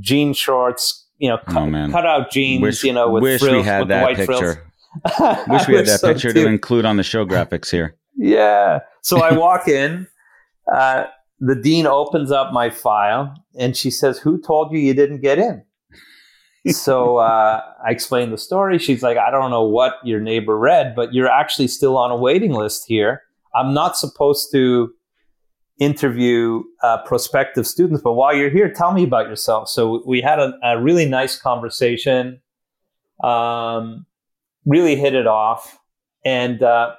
jean 0.00 0.32
shorts, 0.32 1.06
you 1.18 1.28
know, 1.28 1.38
cut, 1.38 1.72
oh, 1.72 1.88
cut 1.92 2.06
out 2.06 2.32
jeans, 2.32 2.60
wish, 2.60 2.82
you 2.82 2.92
know, 2.92 3.08
with 3.08 3.22
wish 3.22 3.40
frills, 3.40 3.58
we 3.58 3.62
had 3.62 3.80
with 3.80 3.88
that 3.88 4.02
white 4.02 4.16
picture. 4.16 4.67
wish 5.48 5.68
we 5.68 5.76
had 5.76 5.86
that 5.86 6.00
so 6.00 6.12
picture 6.12 6.32
to 6.32 6.46
include 6.46 6.84
on 6.84 6.96
the 6.96 7.02
show 7.02 7.24
graphics 7.24 7.70
here. 7.70 7.94
Yeah. 8.20 8.80
So 9.02 9.22
I 9.22 9.32
walk 9.32 9.68
in. 9.68 10.08
Uh, 10.74 11.04
the 11.38 11.54
dean 11.54 11.86
opens 11.86 12.32
up 12.32 12.52
my 12.52 12.68
file 12.68 13.32
and 13.56 13.76
she 13.76 13.92
says, 13.92 14.18
"Who 14.18 14.40
told 14.40 14.72
you 14.72 14.80
you 14.80 14.92
didn't 14.92 15.20
get 15.20 15.38
in?" 15.38 15.62
so 16.72 17.18
uh, 17.18 17.62
I 17.86 17.92
explained 17.92 18.32
the 18.32 18.38
story. 18.38 18.80
She's 18.80 19.04
like, 19.04 19.18
"I 19.18 19.30
don't 19.30 19.52
know 19.52 19.62
what 19.62 19.94
your 20.02 20.18
neighbor 20.18 20.58
read, 20.58 20.96
but 20.96 21.14
you're 21.14 21.30
actually 21.30 21.68
still 21.68 21.96
on 21.96 22.10
a 22.10 22.16
waiting 22.16 22.52
list 22.52 22.86
here. 22.88 23.22
I'm 23.54 23.72
not 23.72 23.96
supposed 23.96 24.50
to." 24.50 24.92
interview 25.78 26.62
uh, 26.82 26.98
prospective 27.04 27.66
students. 27.66 28.02
But 28.02 28.14
while 28.14 28.34
you're 28.34 28.50
here, 28.50 28.68
tell 28.70 28.92
me 28.92 29.04
about 29.04 29.28
yourself. 29.28 29.68
So 29.68 30.02
we 30.06 30.20
had 30.20 30.38
a, 30.38 30.54
a 30.62 30.80
really 30.80 31.06
nice 31.06 31.40
conversation, 31.40 32.40
um, 33.22 34.06
really 34.68 34.94
hit 34.94 35.14
it 35.14 35.26
off. 35.26 35.78
And 36.24 36.62
uh, 36.62 36.94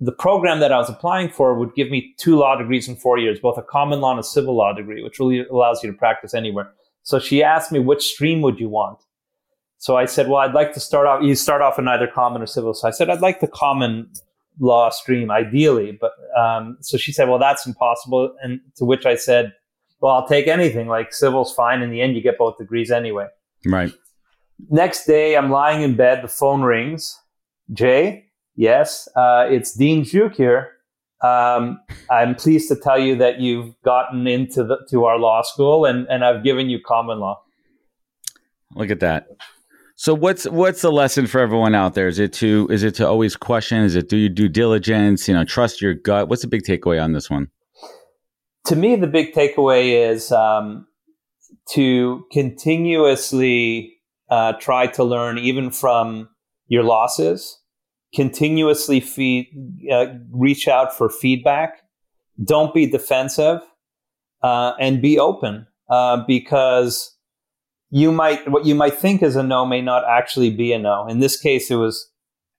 the 0.00 0.12
program 0.12 0.58
that 0.60 0.72
I 0.72 0.78
was 0.78 0.90
applying 0.90 1.28
for 1.28 1.54
would 1.54 1.74
give 1.74 1.90
me 1.90 2.14
two 2.18 2.36
law 2.36 2.56
degrees 2.56 2.88
in 2.88 2.96
four 2.96 3.18
years, 3.18 3.38
both 3.38 3.58
a 3.58 3.62
common 3.62 4.00
law 4.00 4.10
and 4.10 4.20
a 4.20 4.24
civil 4.24 4.56
law 4.56 4.72
degree, 4.72 5.02
which 5.02 5.20
really 5.20 5.46
allows 5.46 5.84
you 5.84 5.92
to 5.92 5.96
practice 5.96 6.34
anywhere. 6.34 6.72
So 7.04 7.18
she 7.18 7.42
asked 7.42 7.70
me, 7.70 7.78
which 7.78 8.02
stream 8.02 8.40
would 8.42 8.58
you 8.58 8.68
want? 8.68 8.98
So 9.78 9.96
I 9.96 10.06
said, 10.06 10.28
well, 10.28 10.38
I'd 10.38 10.54
like 10.54 10.72
to 10.74 10.80
start 10.80 11.06
off, 11.06 11.22
you 11.22 11.34
start 11.34 11.60
off 11.60 11.78
in 11.78 11.88
either 11.88 12.06
common 12.06 12.40
or 12.40 12.46
civil. 12.46 12.72
So 12.72 12.88
I 12.88 12.92
said, 12.92 13.10
I'd 13.10 13.20
like 13.20 13.40
the 13.40 13.48
common 13.48 14.10
law 14.60 14.90
stream 14.90 15.30
ideally. 15.30 15.98
But 16.00 16.12
um, 16.38 16.78
so 16.80 16.96
she 16.96 17.12
said, 17.12 17.28
well, 17.28 17.38
that's 17.38 17.66
impossible. 17.66 18.34
And 18.42 18.60
to 18.76 18.84
which 18.84 19.06
I 19.06 19.16
said, 19.16 19.52
well, 20.00 20.12
I'll 20.14 20.28
take 20.28 20.46
anything. 20.46 20.88
Like 20.88 21.12
civil's 21.12 21.52
fine. 21.52 21.82
In 21.82 21.90
the 21.90 22.00
end, 22.00 22.14
you 22.14 22.22
get 22.22 22.38
both 22.38 22.58
degrees 22.58 22.90
anyway. 22.90 23.26
Right. 23.66 23.92
Next 24.70 25.06
day, 25.06 25.36
I'm 25.36 25.50
lying 25.50 25.82
in 25.82 25.96
bed. 25.96 26.22
The 26.22 26.28
phone 26.28 26.62
rings. 26.62 27.18
Jay, 27.72 28.26
yes, 28.54 29.08
uh, 29.16 29.46
it's 29.48 29.74
Dean 29.74 30.04
Juk 30.04 30.34
here. 30.34 30.72
Um, 31.22 31.80
I'm 32.10 32.34
pleased 32.34 32.68
to 32.68 32.76
tell 32.76 32.98
you 32.98 33.16
that 33.16 33.40
you've 33.40 33.74
gotten 33.82 34.26
into 34.26 34.64
the, 34.64 34.78
to 34.90 35.04
our 35.04 35.18
law 35.18 35.42
school, 35.42 35.84
and, 35.84 36.06
and 36.08 36.24
I've 36.24 36.42
given 36.42 36.68
you 36.68 36.80
common 36.84 37.20
law. 37.20 37.40
Look 38.74 38.90
at 38.90 39.00
that. 39.00 39.28
So 39.94 40.14
what's 40.14 40.48
what's 40.48 40.82
the 40.82 40.90
lesson 40.90 41.26
for 41.28 41.40
everyone 41.40 41.74
out 41.74 41.94
there? 41.94 42.08
Is 42.08 42.18
it 42.18 42.32
to 42.34 42.66
is 42.70 42.82
it 42.82 42.94
to 42.96 43.06
always 43.06 43.36
question? 43.36 43.78
Is 43.82 43.94
it 43.94 44.08
do 44.08 44.16
you 44.16 44.28
due 44.28 44.48
diligence? 44.48 45.28
You 45.28 45.34
know, 45.34 45.44
trust 45.44 45.80
your 45.80 45.94
gut. 45.94 46.28
What's 46.28 46.42
the 46.42 46.48
big 46.48 46.62
takeaway 46.62 47.00
on 47.00 47.12
this 47.12 47.30
one? 47.30 47.48
To 48.66 48.74
me, 48.74 48.96
the 48.96 49.06
big 49.06 49.32
takeaway 49.32 50.10
is 50.10 50.32
um, 50.32 50.86
to 51.72 52.24
continuously 52.32 53.98
uh, 54.32 54.54
try 54.54 54.86
to 54.86 55.04
learn, 55.04 55.36
even 55.36 55.70
from 55.70 56.26
your 56.66 56.82
losses. 56.82 57.58
Continuously 58.14 58.98
feed, 58.98 59.46
uh, 59.92 60.06
reach 60.30 60.66
out 60.68 60.96
for 60.96 61.10
feedback. 61.10 61.82
Don't 62.42 62.72
be 62.72 62.86
defensive, 62.86 63.60
uh, 64.42 64.72
and 64.80 65.02
be 65.02 65.18
open 65.18 65.66
uh, 65.90 66.24
because 66.26 67.14
you 67.90 68.10
might 68.10 68.48
what 68.48 68.64
you 68.64 68.74
might 68.74 68.94
think 68.94 69.22
is 69.22 69.36
a 69.36 69.42
no 69.42 69.66
may 69.66 69.82
not 69.82 70.02
actually 70.08 70.48
be 70.48 70.72
a 70.72 70.78
no. 70.78 71.06
In 71.06 71.20
this 71.20 71.38
case, 71.38 71.70
it 71.70 71.76
was 71.76 72.10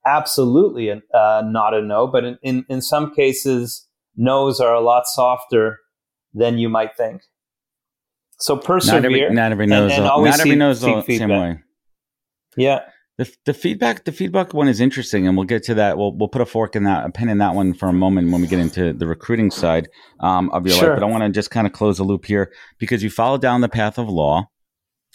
absolutely 0.05 0.89
a, 0.89 1.01
uh, 1.11 1.41
not 1.43 1.73
a 1.73 1.81
no, 1.81 2.05
but 2.05 2.23
in, 2.23 2.37
in, 2.43 2.65
in 2.69 2.81
some 2.81 3.15
cases, 3.15 3.87
no's 4.15 4.59
are 4.59 4.75
a 4.75 4.81
lot 4.81 5.07
softer 5.07 5.79
than 6.35 6.59
you 6.59 6.69
might 6.69 6.95
think. 6.95 7.23
So 8.39 8.57
persevere. 8.57 9.01
Not 9.01 9.05
every, 9.05 9.35
not 9.35 9.51
every 9.51 9.65
knows. 9.67 9.91
And, 9.91 10.01
and 10.01 10.11
always 10.11 10.31
not 10.31 10.39
every 10.41 10.55
knows 10.55 10.81
the 10.81 11.01
same 11.01 11.29
way. 11.29 11.59
Yeah. 12.57 12.81
The, 13.17 13.31
the 13.45 13.53
feedback 13.53 14.05
the 14.05 14.11
feedback 14.11 14.55
one 14.55 14.67
is 14.67 14.81
interesting, 14.81 15.27
and 15.27 15.37
we'll 15.37 15.45
get 15.45 15.63
to 15.65 15.75
that. 15.75 15.99
We'll 15.99 16.17
we'll 16.17 16.29
put 16.29 16.41
a 16.41 16.47
fork 16.47 16.75
in 16.75 16.83
that, 16.85 17.05
a 17.05 17.11
pin 17.11 17.29
in 17.29 17.37
that 17.37 17.53
one 17.53 17.75
for 17.75 17.87
a 17.87 17.93
moment 17.93 18.31
when 18.31 18.41
we 18.41 18.47
get 18.47 18.57
into 18.57 18.91
the 18.91 19.05
recruiting 19.05 19.51
side 19.51 19.87
um, 20.19 20.49
of 20.49 20.65
your 20.65 20.75
sure. 20.75 20.89
life. 20.89 20.99
But 20.99 21.05
I 21.05 21.09
want 21.09 21.23
to 21.23 21.29
just 21.29 21.51
kind 21.51 21.67
of 21.67 21.73
close 21.73 21.97
the 21.97 22.03
loop 22.03 22.25
here 22.25 22.51
because 22.79 23.03
you 23.03 23.11
followed 23.11 23.41
down 23.41 23.61
the 23.61 23.69
path 23.69 23.99
of 23.99 24.09
law 24.09 24.49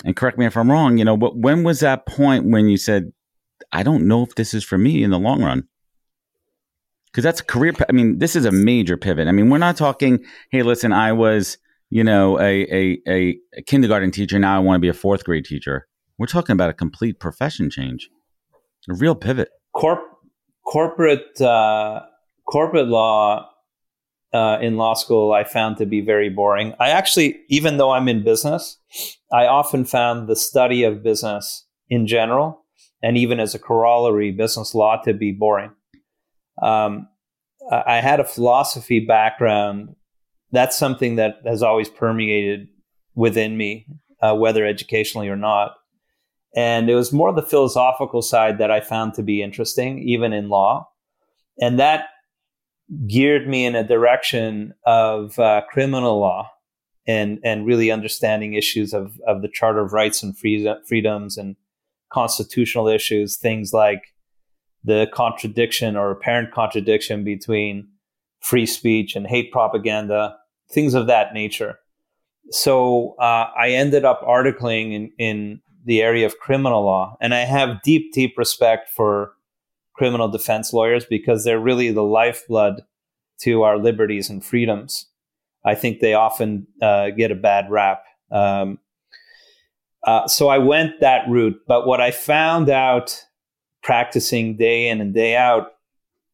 and 0.04 0.14
correct 0.14 0.38
me 0.38 0.46
if 0.46 0.56
I'm 0.56 0.70
wrong, 0.70 0.98
you 0.98 1.04
know, 1.04 1.16
but 1.16 1.36
when 1.36 1.64
was 1.64 1.80
that 1.80 2.06
point 2.06 2.46
when 2.46 2.68
you 2.68 2.76
said, 2.76 3.12
I 3.72 3.82
don't 3.82 4.06
know 4.06 4.22
if 4.22 4.34
this 4.36 4.54
is 4.54 4.64
for 4.64 4.78
me 4.78 5.02
in 5.02 5.10
the 5.10 5.18
long 5.18 5.42
run? 5.42 5.66
Because 7.06 7.24
that's 7.24 7.40
a 7.40 7.44
career. 7.44 7.72
I 7.88 7.92
mean, 7.92 8.18
this 8.18 8.36
is 8.36 8.44
a 8.44 8.52
major 8.52 8.96
pivot. 8.96 9.26
I 9.26 9.32
mean, 9.32 9.50
we're 9.50 9.58
not 9.58 9.76
talking, 9.76 10.24
hey, 10.50 10.62
listen, 10.62 10.92
I 10.92 11.12
was, 11.12 11.58
you 11.90 12.04
know, 12.04 12.38
a, 12.38 12.98
a, 13.08 13.38
a 13.56 13.62
kindergarten 13.66 14.10
teacher. 14.10 14.38
Now 14.38 14.56
I 14.56 14.58
want 14.58 14.76
to 14.76 14.80
be 14.80 14.88
a 14.88 14.94
fourth 14.94 15.24
grade 15.24 15.44
teacher. 15.44 15.86
We're 16.18 16.26
talking 16.26 16.52
about 16.52 16.70
a 16.70 16.74
complete 16.74 17.20
profession 17.20 17.70
change, 17.70 18.08
a 18.88 18.94
real 18.94 19.14
pivot. 19.14 19.48
Corp- 19.74 20.18
corporate, 20.66 21.40
uh, 21.40 22.00
corporate 22.50 22.88
law 22.88 23.48
uh, 24.32 24.58
in 24.60 24.76
law 24.76 24.94
school 24.94 25.32
I 25.32 25.44
found 25.44 25.78
to 25.78 25.86
be 25.86 26.00
very 26.00 26.28
boring. 26.28 26.74
I 26.78 26.90
actually, 26.90 27.40
even 27.48 27.78
though 27.78 27.92
I'm 27.92 28.08
in 28.08 28.24
business, 28.24 28.78
I 29.32 29.46
often 29.46 29.84
found 29.84 30.28
the 30.28 30.36
study 30.36 30.84
of 30.84 31.02
business 31.02 31.66
in 31.88 32.06
general, 32.06 32.64
and 33.02 33.16
even 33.16 33.40
as 33.40 33.54
a 33.54 33.58
corollary, 33.58 34.32
business 34.32 34.74
law 34.74 35.00
to 35.04 35.14
be 35.14 35.32
boring. 35.32 35.70
Um, 36.62 37.08
I 37.70 38.00
had 38.00 38.20
a 38.20 38.24
philosophy 38.24 39.00
background. 39.00 39.94
That's 40.52 40.78
something 40.78 41.16
that 41.16 41.36
has 41.44 41.62
always 41.62 41.88
permeated 41.88 42.68
within 43.14 43.56
me, 43.56 43.86
uh, 44.22 44.34
whether 44.34 44.64
educationally 44.64 45.28
or 45.28 45.36
not. 45.36 45.72
And 46.56 46.88
it 46.88 46.94
was 46.94 47.12
more 47.12 47.32
the 47.32 47.42
philosophical 47.42 48.22
side 48.22 48.58
that 48.58 48.70
I 48.70 48.80
found 48.80 49.14
to 49.14 49.22
be 49.22 49.42
interesting, 49.42 49.98
even 49.98 50.32
in 50.32 50.48
law. 50.48 50.88
And 51.60 51.78
that 51.78 52.06
geared 53.06 53.46
me 53.46 53.66
in 53.66 53.74
a 53.74 53.86
direction 53.86 54.72
of 54.86 55.38
uh, 55.38 55.62
criminal 55.70 56.18
law 56.20 56.50
and 57.06 57.38
and 57.44 57.66
really 57.66 57.90
understanding 57.90 58.54
issues 58.54 58.94
of 58.94 59.18
of 59.26 59.42
the 59.42 59.48
Charter 59.48 59.80
of 59.80 59.92
Rights 59.92 60.22
and 60.22 60.36
freedoms 60.38 61.36
and 61.36 61.56
constitutional 62.10 62.88
issues, 62.88 63.36
things 63.36 63.72
like 63.72 64.02
the 64.84 65.08
contradiction 65.12 65.96
or 65.96 66.10
apparent 66.10 66.52
contradiction 66.52 67.24
between 67.24 67.88
free 68.40 68.66
speech 68.66 69.16
and 69.16 69.26
hate 69.26 69.52
propaganda, 69.52 70.36
things 70.70 70.94
of 70.94 71.06
that 71.06 71.34
nature. 71.34 71.78
So 72.50 73.14
uh, 73.18 73.50
I 73.56 73.70
ended 73.70 74.04
up 74.04 74.22
articling 74.22 74.94
in, 74.94 75.10
in 75.18 75.60
the 75.84 76.02
area 76.02 76.26
of 76.26 76.38
criminal 76.38 76.84
law, 76.84 77.16
and 77.20 77.34
I 77.34 77.40
have 77.40 77.82
deep, 77.82 78.12
deep 78.12 78.36
respect 78.36 78.90
for 78.90 79.32
criminal 79.94 80.28
defense 80.28 80.72
lawyers 80.72 81.04
because 81.04 81.44
they're 81.44 81.58
really 81.58 81.90
the 81.90 82.02
lifeblood 82.02 82.82
to 83.40 83.62
our 83.62 83.78
liberties 83.78 84.30
and 84.30 84.44
freedoms. 84.44 85.06
I 85.64 85.74
think 85.74 86.00
they 86.00 86.14
often 86.14 86.66
uh, 86.80 87.10
get 87.10 87.30
a 87.30 87.34
bad 87.34 87.70
rap. 87.70 88.04
Um, 88.30 88.78
uh, 90.04 90.26
so 90.28 90.48
I 90.48 90.58
went 90.58 91.00
that 91.00 91.28
route. 91.28 91.60
But 91.66 91.86
what 91.86 92.00
I 92.00 92.10
found 92.10 92.70
out 92.70 93.24
practicing 93.82 94.56
day 94.56 94.88
in 94.88 95.00
and 95.00 95.12
day 95.12 95.36
out 95.36 95.72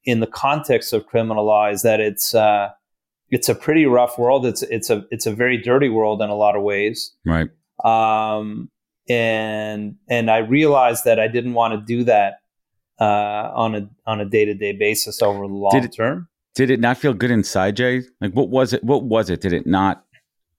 in 0.05 0.21
the 0.21 0.27
context 0.27 0.93
of 0.93 1.07
criminal 1.07 1.45
law 1.45 1.69
is 1.71 1.83
that 1.83 2.01
it's 2.01 2.35
uh, 2.35 2.71
it's 3.31 3.49
a 3.49 3.55
pretty 3.55 3.87
rough 3.87 4.19
world. 4.19 4.47
It's 4.47 4.63
it's 4.63 4.91
a 4.91 5.05
it's 5.11 5.27
a 5.27 5.35
very 5.35 5.57
dirty 5.57 5.89
world 5.89 6.23
in 6.23 6.31
a 6.31 6.35
lot 6.35 6.57
of 6.57 6.63
ways. 6.63 7.15
Right. 7.25 7.49
Um, 7.85 8.71
and 9.09 9.97
and 10.09 10.31
I 10.31 10.39
realized 10.39 11.05
that 11.05 11.19
I 11.19 11.29
didn't 11.29 11.55
want 11.55 11.75
to 11.75 11.81
do 11.81 12.05
that 12.05 12.41
uh, 13.01 13.51
on 13.55 13.75
a 13.75 13.91
on 14.07 14.21
a 14.21 14.25
day 14.25 14.45
to 14.45 14.55
day 14.55 14.73
basis 14.73 15.23
over 15.23 15.47
the 15.47 15.53
long 15.53 15.73
did 15.73 15.85
it, 15.85 15.95
term. 15.97 16.29
Did 16.55 16.71
it 16.71 16.81
not 16.81 16.99
feel 16.99 17.15
good 17.15 17.31
inside, 17.31 17.77
Jay? 17.77 18.03
Like, 18.21 18.33
what 18.33 18.49
was 18.49 18.73
it? 18.73 18.85
What 18.85 19.05
was 19.05 19.31
it? 19.31 19.41
Did 19.41 19.53
it 19.53 19.67
not? 19.67 20.05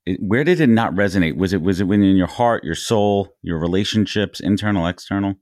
It, 0.06 0.20
where 0.22 0.44
did 0.44 0.60
it 0.60 0.68
not 0.68 0.94
resonate? 0.94 1.38
Was 1.38 1.54
it 1.54 1.62
was 1.62 1.80
it 1.80 1.86
within 1.86 2.16
your 2.16 2.28
heart, 2.28 2.64
your 2.64 2.76
soul, 2.76 3.36
your 3.42 3.58
relationships, 3.58 4.40
internal, 4.40 4.86
external? 4.86 5.36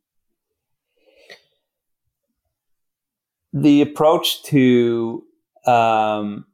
The 3.54 3.82
approach 3.82 4.44
to 4.46 5.24
um, 5.66 6.46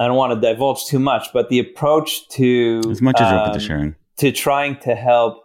I 0.00 0.06
don't 0.06 0.16
want 0.16 0.32
to 0.32 0.40
divulge 0.40 0.86
too 0.86 0.98
much, 0.98 1.28
but 1.32 1.48
the 1.48 1.58
approach 1.58 2.28
to 2.30 2.80
as 2.90 3.02
much 3.02 3.20
as 3.20 3.30
you're 3.30 3.40
open 3.40 3.52
to 3.52 3.58
um, 3.58 3.66
sharing 3.66 3.94
to 4.18 4.32
trying 4.32 4.78
to 4.80 4.94
help 4.94 5.44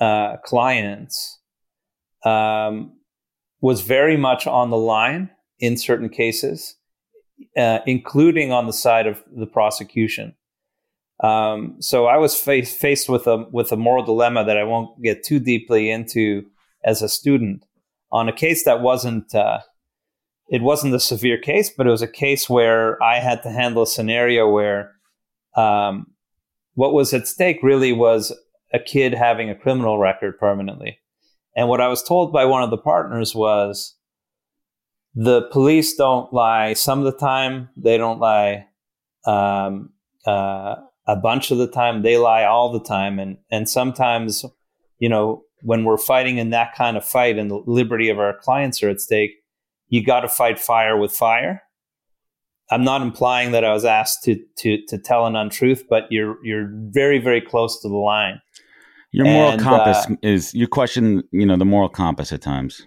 uh, 0.00 0.36
clients 0.44 1.40
um, 2.24 2.92
was 3.60 3.82
very 3.82 4.16
much 4.16 4.46
on 4.46 4.70
the 4.70 4.76
line 4.76 5.30
in 5.58 5.76
certain 5.76 6.08
cases, 6.08 6.76
uh, 7.56 7.78
including 7.86 8.52
on 8.52 8.66
the 8.66 8.72
side 8.72 9.06
of 9.06 9.22
the 9.34 9.46
prosecution. 9.46 10.34
Um, 11.22 11.76
so 11.80 12.06
I 12.06 12.16
was 12.16 12.34
face, 12.34 12.74
faced 12.74 13.08
with 13.08 13.26
a 13.26 13.46
with 13.52 13.72
a 13.72 13.76
moral 13.76 14.04
dilemma 14.04 14.44
that 14.44 14.56
I 14.56 14.64
won't 14.64 15.00
get 15.02 15.22
too 15.22 15.38
deeply 15.38 15.90
into 15.90 16.44
as 16.84 17.02
a 17.02 17.08
student 17.08 17.64
on 18.10 18.28
a 18.28 18.32
case 18.32 18.64
that 18.64 18.80
wasn't 18.80 19.34
uh, 19.34 19.60
it 20.48 20.62
wasn't 20.62 20.94
a 20.94 21.00
severe 21.00 21.38
case, 21.38 21.70
but 21.70 21.86
it 21.86 21.90
was 21.90 22.02
a 22.02 22.08
case 22.08 22.48
where 22.48 23.02
I 23.02 23.20
had 23.20 23.42
to 23.42 23.50
handle 23.50 23.82
a 23.82 23.86
scenario 23.86 24.48
where 24.48 24.92
um, 25.56 26.08
what 26.74 26.92
was 26.92 27.14
at 27.14 27.26
stake 27.26 27.58
really 27.62 27.92
was 27.92 28.32
a 28.72 28.78
kid 28.78 29.14
having 29.14 29.48
a 29.48 29.54
criminal 29.54 29.98
record 29.98 30.38
permanently. 30.38 30.98
And 31.56 31.68
what 31.68 31.80
I 31.80 31.88
was 31.88 32.02
told 32.02 32.32
by 32.32 32.44
one 32.44 32.62
of 32.62 32.70
the 32.70 32.78
partners 32.78 33.34
was 33.34 33.96
the 35.14 35.42
police 35.52 35.94
don't 35.94 36.32
lie 36.32 36.72
some 36.72 36.98
of 36.98 37.04
the 37.04 37.18
time, 37.18 37.68
they 37.76 37.96
don't 37.96 38.18
lie 38.18 38.66
um, 39.26 39.90
uh, 40.26 40.74
a 41.06 41.16
bunch 41.16 41.50
of 41.50 41.58
the 41.58 41.68
time, 41.68 42.02
they 42.02 42.16
lie 42.16 42.44
all 42.44 42.72
the 42.72 42.82
time. 42.82 43.18
And, 43.18 43.38
and 43.50 43.68
sometimes, 43.68 44.44
you 44.98 45.08
know, 45.08 45.44
when 45.62 45.84
we're 45.84 45.96
fighting 45.96 46.38
in 46.38 46.50
that 46.50 46.74
kind 46.74 46.96
of 46.96 47.04
fight 47.04 47.38
and 47.38 47.50
the 47.50 47.62
liberty 47.66 48.08
of 48.08 48.18
our 48.18 48.36
clients 48.36 48.82
are 48.82 48.90
at 48.90 49.00
stake, 49.00 49.36
you 49.94 50.04
got 50.04 50.20
to 50.20 50.28
fight 50.28 50.58
fire 50.58 50.96
with 50.96 51.12
fire. 51.12 51.62
I'm 52.68 52.82
not 52.82 53.00
implying 53.00 53.52
that 53.52 53.64
I 53.64 53.72
was 53.72 53.84
asked 53.84 54.24
to 54.24 54.42
to 54.58 54.84
to 54.88 54.98
tell 54.98 55.26
an 55.26 55.36
untruth, 55.36 55.84
but 55.88 56.04
you're 56.10 56.44
you're 56.44 56.68
very 56.90 57.20
very 57.20 57.40
close 57.40 57.80
to 57.82 57.88
the 57.88 57.96
line. 57.96 58.40
Your 59.12 59.26
moral 59.26 59.52
and, 59.52 59.62
compass 59.62 60.10
uh, 60.10 60.16
is 60.22 60.52
you 60.52 60.66
question, 60.66 61.22
you 61.30 61.46
know, 61.46 61.56
the 61.56 61.64
moral 61.64 61.88
compass 61.88 62.32
at 62.32 62.42
times. 62.42 62.84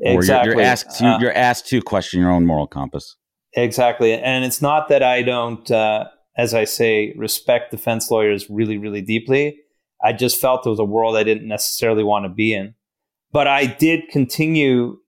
Exactly. 0.00 0.50
Or 0.50 0.54
you're, 0.54 0.60
you're 0.60 0.68
asked 0.68 0.98
to, 0.98 1.06
uh, 1.06 1.18
you're 1.20 1.32
asked 1.32 1.68
to 1.68 1.80
question 1.80 2.20
your 2.20 2.32
own 2.32 2.44
moral 2.44 2.66
compass. 2.66 3.14
Exactly, 3.52 4.12
and 4.14 4.44
it's 4.44 4.60
not 4.60 4.88
that 4.88 5.04
I 5.04 5.22
don't, 5.22 5.70
uh, 5.70 6.06
as 6.36 6.54
I 6.54 6.64
say, 6.64 7.14
respect 7.16 7.70
defense 7.70 8.10
lawyers 8.10 8.50
really 8.50 8.78
really 8.78 9.02
deeply. 9.02 9.60
I 10.02 10.12
just 10.12 10.40
felt 10.40 10.66
it 10.66 10.70
was 10.70 10.80
a 10.80 10.84
world 10.84 11.16
I 11.16 11.22
didn't 11.22 11.46
necessarily 11.46 12.02
want 12.02 12.24
to 12.24 12.28
be 12.28 12.52
in, 12.52 12.74
but 13.30 13.46
I 13.46 13.66
did 13.66 14.08
continue 14.08 14.98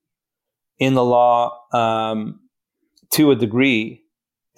in 0.81 0.95
the 0.95 1.05
law 1.05 1.57
um, 1.73 2.41
to 3.13 3.31
a 3.31 3.37
degree, 3.37 4.03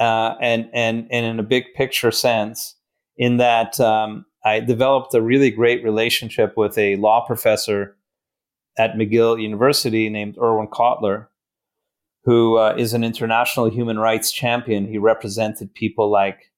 uh, 0.01 0.37
and 0.41 0.71
and 0.73 1.07
and 1.11 1.27
in 1.27 1.39
a 1.39 1.43
big 1.43 1.65
picture 1.77 2.11
sense, 2.11 2.77
in 3.19 3.37
that 3.37 3.79
um, 3.81 4.25
I 4.45 4.61
developed 4.61 5.13
a 5.13 5.21
really 5.21 5.51
great 5.51 5.85
relationship 5.85 6.57
with 6.57 6.79
a 6.79 6.97
law 6.97 7.27
professor 7.27 7.97
at 8.79 8.95
McGill 8.95 9.43
University 9.43 10.09
named 10.09 10.39
Irwin 10.39 10.69
Cotler, 10.69 11.27
who 12.25 12.57
uh, 12.57 12.75
is 12.79 12.95
an 12.95 13.05
international 13.05 13.69
human 13.69 13.99
rights 13.99 14.33
champion. 14.33 14.89
He 14.89 14.99
represented 14.99 15.75
people 15.75 16.11
like 16.11 16.53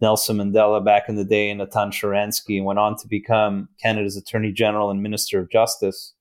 Nelson 0.00 0.36
Mandela 0.36 0.84
back 0.84 1.08
in 1.08 1.16
the 1.16 1.24
day 1.24 1.48
and 1.48 1.58
Natan 1.58 1.90
Sharansky, 1.90 2.58
and 2.58 2.66
went 2.66 2.78
on 2.78 2.96
to 2.98 3.08
become 3.08 3.68
Canada's 3.82 4.16
Attorney 4.16 4.52
General 4.52 4.90
and 4.90 5.02
Minister 5.02 5.40
of 5.40 5.50
Justice. 5.50 6.12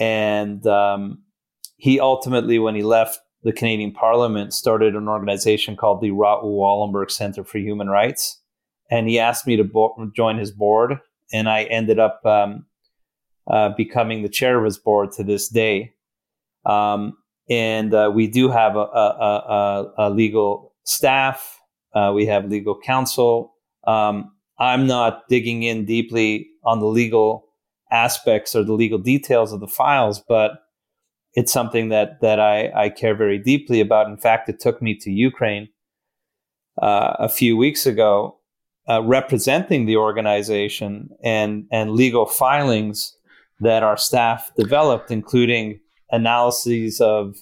And 0.00 0.66
um, 0.66 1.22
he 1.78 1.98
ultimately, 2.00 2.58
when 2.58 2.74
he 2.74 2.82
left 2.82 3.20
the 3.44 3.52
Canadian 3.52 3.92
Parliament, 3.92 4.52
started 4.52 4.94
an 4.96 5.08
organization 5.08 5.76
called 5.76 6.02
the 6.02 6.10
Raoul 6.10 6.58
Wallenberg 6.58 7.10
Center 7.10 7.44
for 7.44 7.58
Human 7.58 7.88
Rights. 7.88 8.42
And 8.90 9.08
he 9.08 9.18
asked 9.18 9.46
me 9.46 9.56
to 9.56 9.64
bo- 9.64 10.10
join 10.14 10.38
his 10.38 10.50
board, 10.50 10.98
and 11.32 11.48
I 11.48 11.64
ended 11.64 11.98
up 12.00 12.20
um, 12.26 12.66
uh, 13.48 13.70
becoming 13.76 14.22
the 14.22 14.28
chair 14.28 14.58
of 14.58 14.64
his 14.64 14.76
board 14.76 15.12
to 15.12 15.22
this 15.22 15.48
day. 15.48 15.94
Um, 16.66 17.16
and 17.48 17.94
uh, 17.94 18.10
we 18.12 18.26
do 18.26 18.50
have 18.50 18.74
a, 18.74 18.80
a, 18.80 19.44
a, 19.48 19.92
a 19.98 20.10
legal 20.10 20.74
staff. 20.84 21.60
Uh, 21.94 22.12
we 22.14 22.26
have 22.26 22.46
legal 22.46 22.78
counsel. 22.78 23.54
Um, 23.86 24.32
I'm 24.58 24.86
not 24.88 25.28
digging 25.28 25.62
in 25.62 25.84
deeply 25.84 26.48
on 26.64 26.80
the 26.80 26.86
legal 26.86 27.44
aspects 27.92 28.56
or 28.56 28.64
the 28.64 28.72
legal 28.72 28.98
details 28.98 29.52
of 29.52 29.60
the 29.60 29.68
files, 29.68 30.20
but 30.28 30.52
it's 31.34 31.52
something 31.52 31.88
that 31.90 32.20
that 32.20 32.40
I, 32.40 32.70
I 32.74 32.88
care 32.88 33.14
very 33.14 33.38
deeply 33.38 33.80
about. 33.80 34.08
In 34.08 34.16
fact, 34.16 34.48
it 34.48 34.60
took 34.60 34.80
me 34.82 34.94
to 34.96 35.10
Ukraine 35.10 35.68
uh, 36.80 37.14
a 37.18 37.28
few 37.28 37.56
weeks 37.56 37.86
ago, 37.86 38.38
uh, 38.88 39.02
representing 39.02 39.86
the 39.86 39.96
organization 39.96 41.10
and 41.22 41.66
and 41.70 41.92
legal 41.92 42.26
filings 42.26 43.16
that 43.60 43.82
our 43.82 43.96
staff 43.96 44.50
developed, 44.56 45.10
including 45.10 45.80
analyses 46.10 47.00
of 47.00 47.36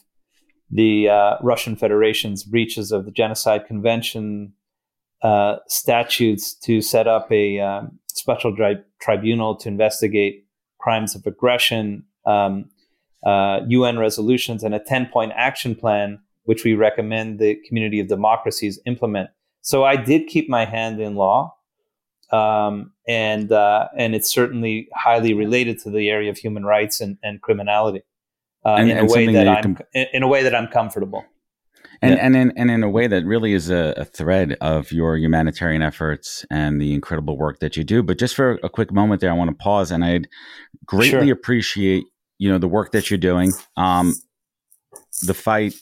the 0.70 1.08
uh, 1.08 1.36
Russian 1.42 1.76
Federation's 1.76 2.42
breaches 2.42 2.90
of 2.90 3.04
the 3.04 3.10
Genocide 3.10 3.66
Convention, 3.66 4.52
uh, 5.22 5.56
statutes 5.68 6.54
to 6.54 6.80
set 6.80 7.06
up 7.06 7.30
a 7.30 7.60
um, 7.60 7.98
special 8.08 8.54
tri- 8.56 8.82
tribunal 9.00 9.56
to 9.56 9.68
investigate 9.68 10.44
crimes 10.80 11.14
of 11.14 11.26
aggression, 11.26 12.04
um, 12.26 12.68
uh, 13.24 13.60
UN 13.68 13.98
resolutions, 13.98 14.62
and 14.62 14.74
a 14.74 14.80
10 14.80 15.06
point 15.06 15.32
action 15.36 15.74
plan, 15.74 16.20
which 16.44 16.64
we 16.64 16.74
recommend 16.74 17.38
the 17.38 17.56
community 17.66 18.00
of 18.00 18.08
democracies 18.08 18.78
implement. 18.86 19.30
So 19.62 19.84
I 19.84 19.96
did 19.96 20.28
keep 20.28 20.48
my 20.48 20.64
hand 20.64 21.00
in 21.00 21.14
law. 21.16 21.54
Um, 22.32 22.90
and 23.06 23.52
uh, 23.52 23.86
and 23.96 24.12
it's 24.12 24.28
certainly 24.32 24.88
highly 24.92 25.32
related 25.32 25.78
to 25.82 25.90
the 25.90 26.10
area 26.10 26.28
of 26.28 26.36
human 26.36 26.64
rights 26.64 27.00
and, 27.00 27.18
and 27.22 27.40
criminality 27.40 28.02
uh, 28.66 28.74
and, 28.74 28.90
in 28.90 28.98
and 28.98 29.08
a 29.08 29.12
way 29.12 29.32
that, 29.32 29.46
I'm 29.46 29.76
com- 29.76 29.86
in 29.94 30.22
a 30.24 30.28
way 30.28 30.42
that 30.42 30.54
I'm 30.54 30.66
comfortable. 30.66 31.24
And 32.02 32.14
yeah. 32.14 32.26
and 32.26 32.36
in 32.36 32.52
and 32.56 32.70
in 32.70 32.82
a 32.82 32.90
way 32.90 33.06
that 33.06 33.24
really 33.24 33.52
is 33.52 33.70
a, 33.70 33.94
a, 33.96 34.04
thread 34.04 34.56
of 34.60 34.90
your 34.90 35.16
humanitarian 35.16 35.82
efforts 35.82 36.44
and 36.50 36.80
the 36.80 36.92
incredible 36.92 37.38
work 37.38 37.60
that 37.60 37.76
you 37.76 37.84
do. 37.84 38.02
But 38.02 38.18
just 38.18 38.34
for 38.34 38.58
a 38.64 38.68
quick 38.68 38.92
moment 38.92 39.20
there, 39.20 39.30
I 39.30 39.34
want 39.34 39.50
to 39.50 39.56
pause 39.56 39.92
and 39.92 40.04
I'd 40.04 40.28
greatly 40.84 41.26
sure. 41.26 41.32
appreciate 41.32 42.04
you 42.38 42.50
know 42.50 42.58
the 42.58 42.68
work 42.68 42.92
that 42.92 43.10
you're 43.10 43.18
doing. 43.18 43.52
Um, 43.76 44.14
the 45.22 45.34
fight 45.34 45.74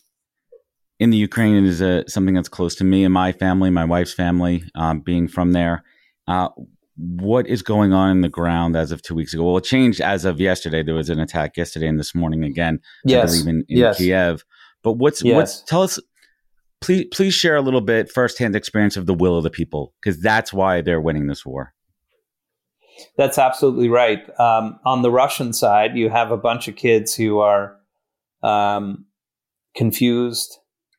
in 1.01 1.11
the 1.11 1.17
Ukraine 1.17 1.65
is 1.65 1.81
a, 1.81 2.05
something 2.09 2.35
that's 2.35 2.49
close 2.49 2.75
to 2.77 2.85
me 2.85 3.05
and 3.05 3.13
my 3.13 3.33
family, 3.33 3.71
my 3.71 3.85
wife's 3.85 4.15
family, 4.15 4.65
um, 4.75 5.01
being 5.01 5.29
from 5.29 5.53
there. 5.53 5.83
Uh, 6.27 6.49
what 6.97 7.47
is 7.49 7.63
going 7.63 7.93
on 7.93 8.11
in 8.11 8.21
the 8.21 8.29
ground 8.29 8.77
as 8.77 8.93
of 8.93 9.03
two 9.03 9.15
weeks 9.15 9.35
ago? 9.35 9.45
Well, 9.45 9.57
it 9.57 9.65
changed 9.65 10.01
as 10.01 10.25
of 10.25 10.41
yesterday. 10.41 10.83
There 10.83 10.95
was 10.95 11.11
an 11.11 11.19
attack 11.19 11.57
yesterday 11.57 11.89
and 11.89 11.99
this 11.99 12.15
morning 12.15 12.45
again. 12.45 12.79
Yes, 13.05 13.23
I 13.23 13.27
believe 13.27 13.49
in, 13.49 13.65
in 13.69 13.79
yes. 13.79 13.99
Kiev. 13.99 14.45
But 14.83 14.93
what's 14.93 15.23
yes. 15.23 15.35
what's 15.35 15.63
tell 15.63 15.83
us? 15.83 15.99
Please, 16.81 17.07
please 17.13 17.35
share 17.35 17.57
a 17.57 17.63
little 17.63 17.81
bit 17.81 18.11
firsthand 18.11 18.55
experience 18.55 18.97
of 18.97 19.07
the 19.07 19.15
will 19.15 19.39
of 19.39 19.43
the 19.43 19.51
people 19.51 19.95
because 20.01 20.21
that's 20.21 20.53
why 20.53 20.83
they're 20.83 21.01
winning 21.01 21.27
this 21.27 21.45
war. 21.45 21.74
That's 23.17 23.39
absolutely 23.39 23.89
right. 23.89 24.29
Um, 24.39 24.79
on 24.85 25.03
the 25.03 25.11
Russian 25.11 25.53
side, 25.53 25.97
you 25.97 26.11
have 26.11 26.31
a 26.31 26.37
bunch 26.37 26.69
of 26.69 26.77
kids 26.77 27.15
who 27.15 27.39
are 27.39 27.77
um, 28.43 29.07
confused, 29.75 30.59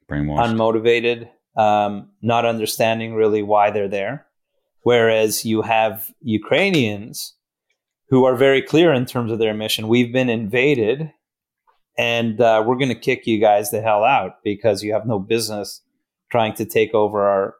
brainwashed, 0.09 0.55
unmotivated, 0.55 1.29
um, 1.59 2.09
not 2.21 2.45
understanding 2.45 3.13
really 3.13 3.41
why 3.41 3.71
they're 3.71 3.87
there. 3.87 4.25
Whereas 4.81 5.45
you 5.45 5.61
have 5.61 6.11
Ukrainians 6.21 7.35
who 8.09 8.25
are 8.25 8.35
very 8.35 8.61
clear 8.61 8.93
in 8.93 9.05
terms 9.05 9.31
of 9.31 9.39
their 9.39 9.53
mission. 9.53 9.87
We've 9.87 10.13
been 10.13 10.29
invaded 10.29 11.11
and 11.97 12.39
uh, 12.41 12.63
we're 12.65 12.75
going 12.75 12.89
to 12.89 12.95
kick 12.95 13.25
you 13.25 13.39
guys 13.39 13.71
the 13.71 13.81
hell 13.81 14.03
out 14.03 14.43
because 14.43 14.83
you 14.83 14.93
have 14.93 15.07
no 15.07 15.17
business 15.17 15.81
trying 16.31 16.53
to 16.55 16.65
take 16.65 16.93
over 16.93 17.25
our 17.27 17.55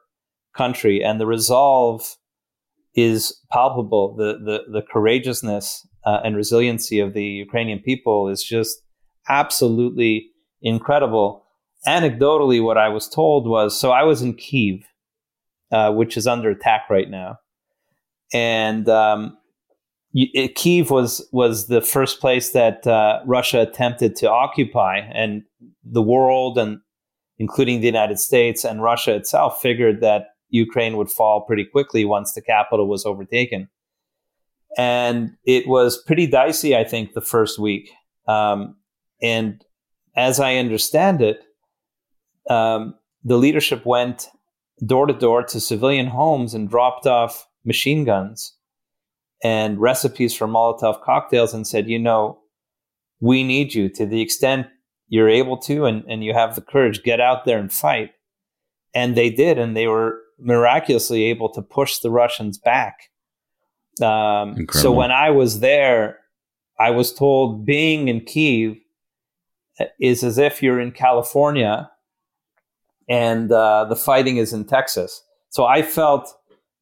country. 0.54 1.02
And 1.02 1.20
the 1.20 1.26
resolve 1.26 2.16
is 2.96 3.38
palpable. 3.52 4.16
The 4.16 4.38
the, 4.44 4.72
the 4.72 4.82
courageousness 4.82 5.86
uh, 6.04 6.20
and 6.24 6.34
resiliency 6.34 6.98
of 6.98 7.12
the 7.12 7.24
Ukrainian 7.24 7.80
people 7.80 8.28
is 8.28 8.42
just 8.42 8.78
absolutely 9.28 10.30
incredible. 10.62 11.44
Anecdotally, 11.86 12.62
what 12.62 12.78
I 12.78 12.88
was 12.88 13.08
told 13.08 13.46
was 13.48 13.78
so 13.78 13.90
I 13.90 14.02
was 14.02 14.22
in 14.22 14.34
Kiev, 14.34 14.80
uh, 15.70 15.92
which 15.92 16.16
is 16.16 16.26
under 16.26 16.50
attack 16.50 16.88
right 16.90 17.08
now, 17.08 17.38
and 18.32 18.88
um, 18.88 19.36
it, 20.12 20.54
Kiev 20.54 20.90
was 20.90 21.28
was 21.32 21.68
the 21.68 21.82
first 21.82 22.20
place 22.20 22.50
that 22.50 22.86
uh, 22.86 23.20
Russia 23.26 23.60
attempted 23.60 24.16
to 24.16 24.30
occupy, 24.30 24.98
and 24.98 25.42
the 25.84 26.02
world 26.02 26.58
and 26.58 26.80
including 27.38 27.80
the 27.80 27.86
United 27.86 28.18
States 28.18 28.64
and 28.64 28.82
Russia 28.82 29.14
itself, 29.14 29.60
figured 29.60 30.00
that 30.00 30.28
Ukraine 30.48 30.96
would 30.96 31.10
fall 31.10 31.42
pretty 31.42 31.64
quickly 31.64 32.04
once 32.04 32.32
the 32.32 32.42
capital 32.42 32.88
was 32.88 33.04
overtaken. 33.04 33.68
And 34.76 35.36
it 35.44 35.66
was 35.66 36.02
pretty 36.02 36.26
dicey, 36.26 36.76
I 36.76 36.84
think, 36.84 37.12
the 37.12 37.20
first 37.20 37.58
week. 37.58 37.90
Um, 38.28 38.76
and 39.22 39.64
as 40.14 40.38
I 40.38 40.56
understand 40.56 41.22
it, 41.22 41.40
um, 42.50 42.94
the 43.24 43.38
leadership 43.38 43.84
went 43.86 44.28
door 44.84 45.06
to 45.06 45.14
door 45.14 45.42
to 45.42 45.60
civilian 45.60 46.06
homes 46.06 46.54
and 46.54 46.68
dropped 46.68 47.06
off 47.06 47.48
machine 47.64 48.04
guns 48.04 48.54
and 49.42 49.80
recipes 49.80 50.34
for 50.34 50.46
Molotov 50.46 51.02
cocktails 51.02 51.54
and 51.54 51.66
said, 51.66 51.88
you 51.88 51.98
know, 51.98 52.38
we 53.20 53.42
need 53.42 53.74
you 53.74 53.88
to 53.88 54.06
the 54.06 54.20
extent 54.20 54.66
you're 55.08 55.28
able 55.28 55.56
to 55.56 55.84
and, 55.84 56.04
and 56.08 56.24
you 56.24 56.34
have 56.34 56.54
the 56.54 56.60
courage, 56.60 57.02
get 57.02 57.20
out 57.20 57.44
there 57.44 57.58
and 57.58 57.72
fight. 57.72 58.10
And 58.94 59.16
they 59.16 59.30
did, 59.30 59.58
and 59.58 59.76
they 59.76 59.86
were 59.86 60.20
miraculously 60.38 61.24
able 61.24 61.48
to 61.50 61.62
push 61.62 61.98
the 61.98 62.10
Russians 62.10 62.58
back. 62.58 63.10
Um, 64.02 64.66
so 64.72 64.92
when 64.92 65.10
I 65.10 65.30
was 65.30 65.60
there, 65.60 66.18
I 66.78 66.90
was 66.90 67.14
told 67.14 67.64
being 67.64 68.08
in 68.08 68.20
Kiev 68.20 68.76
is 70.00 70.22
as 70.22 70.38
if 70.38 70.62
you're 70.62 70.80
in 70.80 70.92
California 70.92 71.90
and 73.08 73.50
uh, 73.50 73.84
the 73.84 73.96
fighting 73.96 74.36
is 74.36 74.52
in 74.52 74.64
Texas. 74.64 75.22
So 75.48 75.64
I 75.64 75.82
felt 75.82 76.28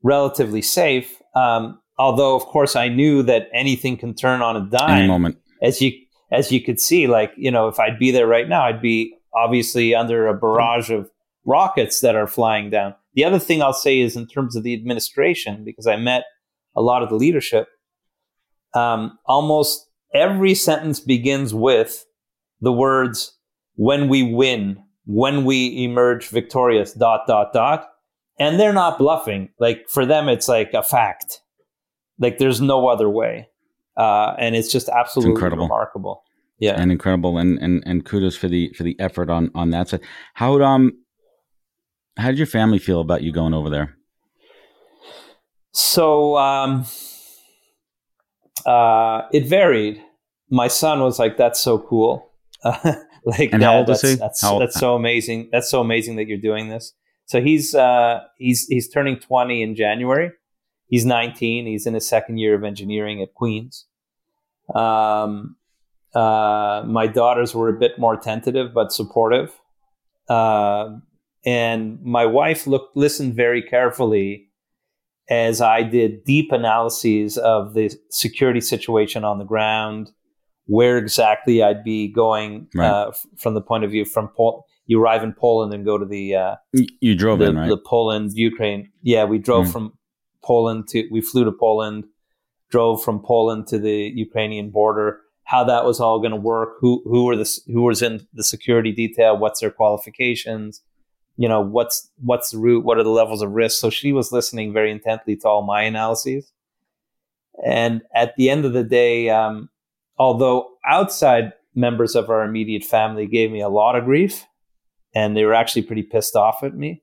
relatively 0.03 0.63
safe. 0.63 1.21
Um, 1.35 1.81
although, 1.99 2.35
of 2.35 2.45
course, 2.47 2.77
I 2.77 2.89
knew 2.89 3.23
that 3.25 3.49
anything 3.53 3.97
can 3.97 4.15
turn 4.15 4.43
on 4.43 4.57
a 4.57 4.69
dime. 4.69 4.99
Any 4.99 5.07
moment. 5.09 5.39
As 5.63 5.81
you 5.81 5.93
as 6.33 6.51
you 6.51 6.61
could 6.61 6.81
see, 6.81 7.07
like 7.07 7.33
you 7.37 7.51
know, 7.51 7.69
if 7.69 7.79
I'd 7.79 7.99
be 7.99 8.11
there 8.11 8.27
right 8.27 8.49
now, 8.49 8.65
I'd 8.65 8.83
be 8.83 9.15
obviously 9.35 9.95
under 9.95 10.27
a 10.27 10.35
barrage 10.35 10.91
of 10.91 11.11
rockets 11.45 12.01
that 12.01 12.17
are 12.17 12.27
flying 12.27 12.71
down. 12.71 12.95
The 13.15 13.25
other 13.25 13.39
thing 13.39 13.63
I'll 13.63 13.73
say 13.73 14.01
is 14.01 14.17
in 14.17 14.27
terms 14.27 14.57
of 14.57 14.63
the 14.63 14.75
administration, 14.75 15.65
because 15.65 15.87
I 15.87 15.97
met 15.97 16.25
a 16.77 16.83
lot 16.83 17.03
of 17.03 17.09
the 17.09 17.15
leadership. 17.17 17.69
Um, 18.75 19.19
almost 19.27 19.89
every 20.15 20.55
sentence 20.55 21.01
begins 21.01 21.55
with 21.55 22.05
the 22.61 22.73
words 22.73 23.37
"when 23.77 24.09
we 24.09 24.35
win," 24.35 24.83
"when 25.07 25.45
we 25.45 25.85
emerge 25.85 26.29
victorious," 26.29 26.93
dot 26.93 27.21
dot 27.27 27.53
dot, 27.53 27.87
and 28.39 28.59
they're 28.59 28.73
not 28.73 28.99
bluffing. 28.99 29.51
Like 29.61 29.89
for 29.89 30.05
them, 30.05 30.29
it's 30.29 30.49
like 30.49 30.75
a 30.75 30.83
fact. 30.83 31.41
Like 32.19 32.39
there's 32.39 32.61
no 32.61 32.89
other 32.89 33.09
way, 33.09 33.49
uh, 33.97 34.35
and 34.39 34.57
it's 34.57 34.73
just 34.73 34.89
absolutely 34.89 35.33
it's 35.33 35.39
incredible. 35.39 35.65
remarkable. 35.65 36.23
Yeah, 36.59 36.81
and 36.81 36.91
incredible, 36.91 37.39
and 37.39 37.59
and 37.59 37.83
and 37.87 38.05
kudos 38.05 38.37
for 38.37 38.49
the 38.49 38.73
for 38.77 38.83
the 38.83 38.99
effort 38.99 39.31
on 39.31 39.51
on 39.55 39.71
that 39.71 39.89
side. 39.89 40.01
How 40.35 40.61
um, 40.63 40.93
how 42.17 42.29
did 42.29 42.39
your 42.39 42.47
family 42.47 42.79
feel 42.79 43.01
about 43.01 43.23
you 43.23 43.33
going 43.33 43.55
over 43.55 43.71
there? 43.71 43.97
So 45.73 46.37
um, 46.37 46.87
uh, 48.65 49.23
it 49.33 49.47
varied. 49.47 50.01
My 50.51 50.69
son 50.69 51.01
was 51.01 51.19
like, 51.19 51.37
"That's 51.37 51.59
so 51.59 51.79
cool." 51.79 52.31
like, 52.65 53.53
and 53.53 53.63
how 53.63 53.79
old 53.79 53.91
is 53.91 54.03
he? 54.03 54.15
That's, 54.15 54.41
that's 54.41 54.79
so 54.79 54.95
amazing. 54.95 55.49
That's 55.51 55.69
so 55.69 55.81
amazing 55.81 56.17
that 56.17 56.29
you're 56.29 56.39
doing 56.39 56.69
this. 56.69 56.93
So 57.27 57.41
he's 57.41 57.75
uh, 57.75 58.21
he's 58.39 58.67
he's 58.67 58.89
turning 58.89 59.19
20 59.19 59.63
in 59.63 59.75
January. 59.75 60.31
He's 60.87 61.05
19. 61.05 61.67
He's 61.67 61.87
in 61.87 61.95
his 61.95 62.07
second 62.07 62.39
year 62.39 62.55
of 62.55 62.63
engineering 62.63 63.23
at 63.23 63.35
Queens. 63.35 63.87
Um, 64.75 65.57
uh, 66.15 66.85
my 66.87 67.07
daughters 67.07 67.55
were 67.55 67.69
a 67.69 67.79
bit 67.79 67.99
more 67.99 68.17
tentative 68.17 68.73
but 68.73 68.93
supportive. 68.93 69.59
Uh, 70.29 70.99
and 71.45 72.01
my 72.03 72.27
wife 72.27 72.67
looked 72.67 72.97
listened 72.97 73.35
very 73.35 73.63
carefully 73.63 74.49
as 75.29 75.61
I 75.61 75.83
did 75.83 76.25
deep 76.25 76.53
analyses 76.53 77.39
of 77.39 77.75
the 77.75 77.91
security 78.11 78.61
situation 78.61 79.25
on 79.25 79.39
the 79.39 79.45
ground, 79.45 80.11
where 80.67 80.99
exactly 80.99 81.63
I'd 81.63 81.85
be 81.85 82.09
going 82.13 82.69
right. 82.75 82.89
uh, 82.89 83.09
f- 83.09 83.27
from 83.39 83.55
the 83.55 83.61
point 83.61 83.85
of 83.85 83.91
view 83.91 84.05
from 84.05 84.29
Pol- 84.29 84.67
you 84.87 85.01
arrive 85.01 85.23
in 85.23 85.33
Poland 85.33 85.73
and 85.73 85.85
go 85.85 85.97
to 85.99 86.05
the 86.05 86.35
uh, 86.35 86.57
you 86.73 87.15
drove 87.15 87.39
the, 87.39 87.47
in 87.47 87.57
right 87.57 87.69
the 87.69 87.77
Poland 87.77 88.33
Ukraine 88.35 88.91
yeah 89.03 89.25
we 89.25 89.39
drove 89.39 89.67
mm. 89.67 89.73
from 89.73 89.93
Poland 90.43 90.89
to 90.89 91.07
we 91.11 91.21
flew 91.21 91.45
to 91.45 91.53
Poland 91.53 92.05
drove 92.71 93.03
from 93.03 93.23
Poland 93.23 93.67
to 93.69 93.79
the 93.79 94.13
Ukrainian 94.15 94.71
border 94.71 95.21
how 95.45 95.65
that 95.65 95.85
was 95.85 96.01
all 96.01 96.19
going 96.19 96.33
to 96.33 96.37
work 96.37 96.77
who 96.81 97.03
who 97.05 97.25
were 97.25 97.37
the 97.37 97.51
who 97.67 97.83
was 97.83 98.03
in 98.03 98.27
the 98.33 98.45
security 98.45 98.93
detail 98.93 99.37
what's 99.39 99.61
their 99.61 99.71
qualifications 99.71 100.83
you 101.37 101.49
know 101.49 101.61
what's 101.61 102.11
what's 102.23 102.51
the 102.51 102.59
root 102.59 102.85
what 102.85 102.99
are 102.99 103.05
the 103.05 103.11
levels 103.11 103.43
of 103.43 103.53
risk? 103.53 103.81
So 103.81 103.91
she 103.91 104.13
was 104.13 104.33
listening 104.33 104.73
very 104.73 104.91
intently 104.91 105.37
to 105.37 105.49
all 105.49 105.63
my 105.63 105.83
analyses. 105.83 106.53
And 107.65 108.03
at 108.15 108.35
the 108.37 108.51
end 108.51 108.65
of 108.65 108.73
the 108.73 108.85
day 108.85 109.31
um, 109.31 109.69
although 110.19 110.69
outside 110.87 111.53
members 111.75 112.15
of 112.15 112.31
our 112.31 112.45
immediate 112.45 112.85
family 112.85 113.27
gave 113.27 113.51
me 113.51 113.61
a 113.61 113.69
lot 113.69 113.97
of 113.97 114.05
grief 114.05 114.47
and 115.15 115.37
they 115.37 115.45
were 115.45 115.55
actually 115.55 115.83
pretty 115.83 116.03
pissed 116.03 116.37
off 116.37 116.63
at 116.63 116.75
me 116.75 117.03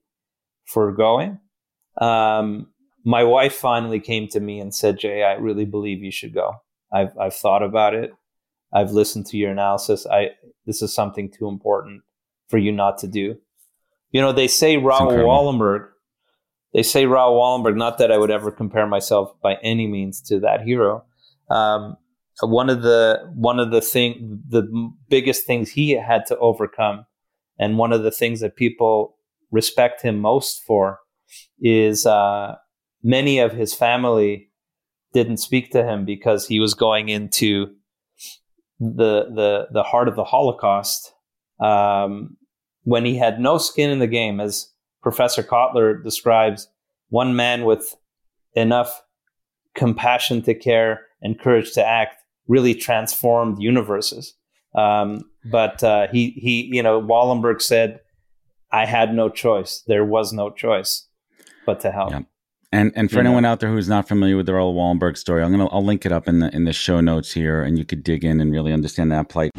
for 0.64 0.92
going 0.92 1.38
um, 2.00 2.68
my 3.04 3.24
wife 3.24 3.54
finally 3.54 4.00
came 4.00 4.28
to 4.28 4.40
me 4.40 4.60
and 4.60 4.74
said 4.74 4.98
jay 4.98 5.22
i 5.22 5.34
really 5.34 5.64
believe 5.64 6.02
you 6.02 6.10
should 6.10 6.32
go. 6.32 6.54
I've, 6.92 7.16
I've 7.18 7.34
thought 7.34 7.62
about 7.62 7.94
it. 7.94 8.12
I've 8.72 8.92
listened 8.92 9.26
to 9.26 9.36
your 9.36 9.50
analysis. 9.50 10.06
I 10.06 10.30
this 10.66 10.82
is 10.82 10.94
something 10.94 11.30
too 11.30 11.48
important 11.48 12.02
for 12.48 12.58
you 12.58 12.72
not 12.72 12.98
to 12.98 13.08
do 13.08 13.38
you 14.12 14.20
know, 14.20 14.32
they 14.32 14.46
say 14.46 14.76
Raoul 14.76 15.10
Wallenberg. 15.10 15.88
They 16.74 16.82
say 16.82 17.06
Raoul 17.06 17.40
Wallenberg. 17.40 17.76
Not 17.76 17.98
that 17.98 18.12
I 18.12 18.18
would 18.18 18.30
ever 18.30 18.50
compare 18.50 18.86
myself 18.86 19.32
by 19.42 19.56
any 19.62 19.86
means 19.86 20.20
to 20.22 20.38
that 20.40 20.62
hero. 20.62 21.04
Um, 21.50 21.96
one 22.40 22.70
of 22.70 22.82
the 22.82 23.30
one 23.34 23.58
of 23.58 23.70
the 23.70 23.80
thing 23.80 24.42
the 24.48 24.90
biggest 25.08 25.46
things 25.46 25.70
he 25.70 25.92
had 25.92 26.26
to 26.26 26.38
overcome, 26.38 27.06
and 27.58 27.78
one 27.78 27.92
of 27.92 28.02
the 28.02 28.10
things 28.10 28.40
that 28.40 28.56
people 28.56 29.16
respect 29.50 30.02
him 30.02 30.18
most 30.18 30.62
for, 30.66 31.00
is 31.60 32.06
uh, 32.06 32.56
many 33.02 33.38
of 33.38 33.52
his 33.52 33.74
family 33.74 34.50
didn't 35.12 35.38
speak 35.38 35.70
to 35.72 35.84
him 35.84 36.04
because 36.04 36.48
he 36.48 36.60
was 36.60 36.74
going 36.74 37.08
into 37.08 37.74
the 38.78 39.26
the 39.34 39.68
the 39.72 39.82
heart 39.82 40.08
of 40.08 40.16
the 40.16 40.24
Holocaust. 40.24 41.14
Um, 41.60 42.36
when 42.84 43.04
he 43.04 43.16
had 43.16 43.40
no 43.40 43.58
skin 43.58 43.90
in 43.90 43.98
the 43.98 44.06
game, 44.06 44.40
as 44.40 44.68
Professor 45.02 45.42
Cotler 45.42 46.02
describes, 46.02 46.68
one 47.08 47.36
man 47.36 47.64
with 47.64 47.94
enough 48.54 49.02
compassion 49.74 50.42
to 50.42 50.54
care 50.54 51.06
and 51.20 51.38
courage 51.38 51.72
to 51.72 51.84
act 51.84 52.16
really 52.48 52.74
transformed 52.74 53.62
universes. 53.62 54.34
Um, 54.74 55.22
but 55.44 55.82
uh, 55.82 56.08
he 56.08 56.30
he 56.30 56.68
you 56.72 56.82
know 56.82 57.00
Wallenberg 57.00 57.60
said, 57.60 58.00
"I 58.70 58.86
had 58.86 59.14
no 59.14 59.28
choice. 59.28 59.82
There 59.86 60.04
was 60.04 60.32
no 60.32 60.50
choice, 60.50 61.06
but 61.66 61.80
to 61.80 61.92
help." 61.92 62.10
Yeah. 62.10 62.20
And 62.74 62.90
and 62.96 63.10
for 63.10 63.16
you 63.16 63.20
anyone 63.20 63.42
know. 63.42 63.50
out 63.50 63.60
there 63.60 63.70
who's 63.70 63.88
not 63.88 64.08
familiar 64.08 64.36
with 64.36 64.46
the 64.46 64.54
Raoul 64.54 64.74
Wallenberg 64.74 65.18
story, 65.18 65.42
I'm 65.42 65.50
gonna 65.50 65.66
I'll 65.66 65.84
link 65.84 66.06
it 66.06 66.12
up 66.12 66.26
in 66.26 66.38
the 66.38 66.54
in 66.54 66.64
the 66.64 66.72
show 66.72 67.00
notes 67.00 67.32
here, 67.32 67.62
and 67.62 67.78
you 67.78 67.84
could 67.84 68.02
dig 68.02 68.24
in 68.24 68.40
and 68.40 68.50
really 68.50 68.72
understand 68.72 69.12
that 69.12 69.28
plight. 69.28 69.50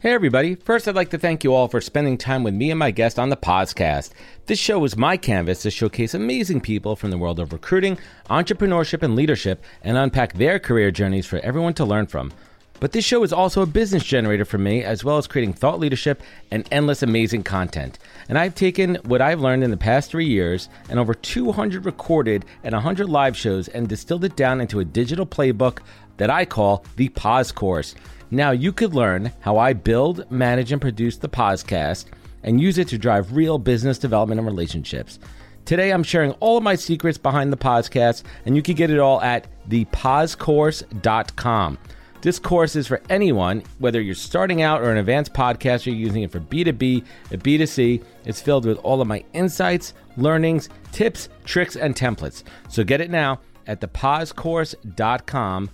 Hey, 0.00 0.12
everybody. 0.12 0.54
First, 0.54 0.86
I'd 0.86 0.94
like 0.94 1.10
to 1.10 1.18
thank 1.18 1.42
you 1.42 1.52
all 1.52 1.66
for 1.66 1.80
spending 1.80 2.16
time 2.16 2.44
with 2.44 2.54
me 2.54 2.70
and 2.70 2.78
my 2.78 2.92
guest 2.92 3.18
on 3.18 3.30
the 3.30 3.36
podcast. 3.36 4.12
This 4.46 4.60
show 4.60 4.84
is 4.84 4.96
my 4.96 5.16
canvas 5.16 5.62
to 5.62 5.72
showcase 5.72 6.14
amazing 6.14 6.60
people 6.60 6.94
from 6.94 7.10
the 7.10 7.18
world 7.18 7.40
of 7.40 7.52
recruiting, 7.52 7.98
entrepreneurship, 8.30 9.02
and 9.02 9.16
leadership 9.16 9.60
and 9.82 9.96
unpack 9.96 10.34
their 10.34 10.60
career 10.60 10.92
journeys 10.92 11.26
for 11.26 11.40
everyone 11.40 11.74
to 11.74 11.84
learn 11.84 12.06
from. 12.06 12.32
But 12.78 12.92
this 12.92 13.04
show 13.04 13.24
is 13.24 13.32
also 13.32 13.60
a 13.60 13.66
business 13.66 14.04
generator 14.04 14.44
for 14.44 14.56
me, 14.56 14.84
as 14.84 15.02
well 15.02 15.18
as 15.18 15.26
creating 15.26 15.54
thought 15.54 15.80
leadership 15.80 16.22
and 16.52 16.68
endless 16.70 17.02
amazing 17.02 17.42
content. 17.42 17.98
And 18.28 18.38
I've 18.38 18.54
taken 18.54 18.98
what 19.02 19.20
I've 19.20 19.40
learned 19.40 19.64
in 19.64 19.72
the 19.72 19.76
past 19.76 20.12
three 20.12 20.28
years 20.28 20.68
and 20.88 21.00
over 21.00 21.12
200 21.12 21.84
recorded 21.84 22.44
and 22.62 22.72
100 22.72 23.08
live 23.08 23.36
shows 23.36 23.66
and 23.66 23.88
distilled 23.88 24.24
it 24.24 24.36
down 24.36 24.60
into 24.60 24.78
a 24.78 24.84
digital 24.84 25.26
playbook 25.26 25.80
that 26.18 26.30
I 26.30 26.44
call 26.44 26.84
the 26.94 27.08
Pause 27.08 27.50
Course. 27.50 27.96
Now 28.30 28.50
you 28.50 28.72
could 28.72 28.94
learn 28.94 29.32
how 29.40 29.58
I 29.58 29.72
build, 29.72 30.30
manage, 30.30 30.72
and 30.72 30.80
produce 30.80 31.16
the 31.16 31.28
podcast 31.28 32.06
and 32.42 32.60
use 32.60 32.78
it 32.78 32.88
to 32.88 32.98
drive 32.98 33.34
real 33.34 33.58
business 33.58 33.98
development 33.98 34.38
and 34.38 34.46
relationships. 34.46 35.18
Today, 35.64 35.90
I'm 35.90 36.02
sharing 36.02 36.32
all 36.32 36.56
of 36.56 36.62
my 36.62 36.76
secrets 36.76 37.18
behind 37.18 37.52
the 37.52 37.56
podcast, 37.56 38.22
and 38.46 38.56
you 38.56 38.62
can 38.62 38.74
get 38.74 38.90
it 38.90 38.98
all 38.98 39.20
at 39.20 39.46
thepausecourse.com. 39.68 41.78
This 42.20 42.38
course 42.38 42.74
is 42.74 42.86
for 42.86 43.00
anyone, 43.10 43.62
whether 43.78 44.00
you're 44.00 44.14
starting 44.14 44.62
out 44.62 44.82
or 44.82 44.90
an 44.90 44.98
advanced 44.98 45.34
podcaster 45.34 45.94
using 45.94 46.22
it 46.22 46.32
for 46.32 46.40
B2B 46.40 47.04
and 47.30 47.44
B2C. 47.44 48.02
It's 48.24 48.40
filled 48.40 48.64
with 48.64 48.78
all 48.78 49.00
of 49.00 49.06
my 49.06 49.24
insights, 49.34 49.94
learnings, 50.16 50.68
tips, 50.90 51.28
tricks, 51.44 51.76
and 51.76 51.94
templates. 51.94 52.42
So 52.68 52.82
get 52.82 53.00
it 53.00 53.10
now 53.10 53.40
at 53.66 53.80
thepausecourse.com 53.80 55.70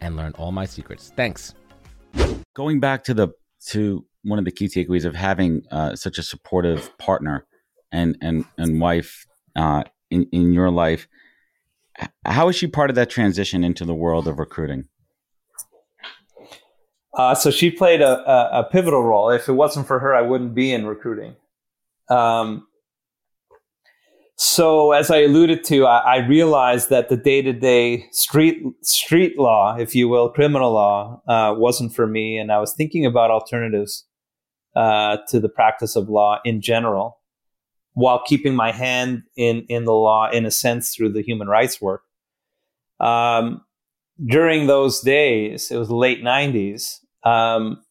and 0.00 0.16
learn 0.16 0.32
all 0.32 0.52
my 0.52 0.66
secrets. 0.66 1.12
Thanks. 1.16 1.54
Going 2.54 2.80
back 2.80 3.04
to 3.04 3.14
the 3.14 3.28
to 3.68 4.04
one 4.22 4.38
of 4.38 4.44
the 4.44 4.50
key 4.50 4.66
takeaways 4.66 5.04
of 5.04 5.14
having 5.14 5.62
uh, 5.70 5.96
such 5.96 6.18
a 6.18 6.22
supportive 6.22 6.96
partner 6.98 7.46
and 7.92 8.16
and 8.20 8.44
and 8.56 8.80
wife 8.80 9.26
uh, 9.56 9.84
in 10.10 10.26
in 10.32 10.52
your 10.52 10.70
life. 10.70 11.08
How 12.24 12.48
is 12.48 12.54
she 12.54 12.68
part 12.68 12.90
of 12.90 12.96
that 12.96 13.10
transition 13.10 13.64
into 13.64 13.84
the 13.84 13.94
world 13.94 14.28
of 14.28 14.38
recruiting? 14.38 14.88
Uh, 17.12 17.34
so 17.34 17.50
she 17.50 17.72
played 17.72 18.00
a, 18.00 18.30
a, 18.30 18.60
a, 18.60 18.64
pivotal 18.70 19.02
role. 19.02 19.30
If 19.30 19.48
it 19.48 19.54
wasn't 19.54 19.88
for 19.88 19.98
her, 19.98 20.14
I 20.14 20.22
wouldn't 20.22 20.54
be 20.54 20.72
in 20.72 20.86
recruiting. 20.86 21.34
Um, 22.08 22.67
so 24.40 24.92
as 24.92 25.10
I 25.10 25.22
alluded 25.22 25.64
to, 25.64 25.84
I, 25.86 25.98
I 25.98 26.16
realized 26.18 26.90
that 26.90 27.08
the 27.08 27.16
day 27.16 27.42
to 27.42 27.52
day 27.52 28.06
street 28.12 28.62
street 28.82 29.36
law, 29.36 29.76
if 29.76 29.96
you 29.96 30.08
will, 30.08 30.28
criminal 30.28 30.72
law, 30.72 31.20
uh, 31.26 31.54
wasn't 31.56 31.92
for 31.92 32.06
me, 32.06 32.38
and 32.38 32.52
I 32.52 32.60
was 32.60 32.72
thinking 32.72 33.04
about 33.04 33.32
alternatives 33.32 34.06
uh, 34.76 35.16
to 35.30 35.40
the 35.40 35.48
practice 35.48 35.96
of 35.96 36.08
law 36.08 36.38
in 36.44 36.60
general, 36.60 37.18
while 37.94 38.22
keeping 38.24 38.54
my 38.54 38.70
hand 38.70 39.24
in 39.36 39.66
in 39.68 39.86
the 39.86 39.92
law 39.92 40.30
in 40.30 40.46
a 40.46 40.52
sense 40.52 40.94
through 40.94 41.14
the 41.14 41.22
human 41.22 41.48
rights 41.48 41.80
work. 41.80 42.02
Um, 43.00 43.62
during 44.24 44.68
those 44.68 45.00
days, 45.00 45.68
it 45.72 45.78
was 45.78 45.90
late 45.90 46.22
'90s. 46.22 47.00
Um, 47.24 47.82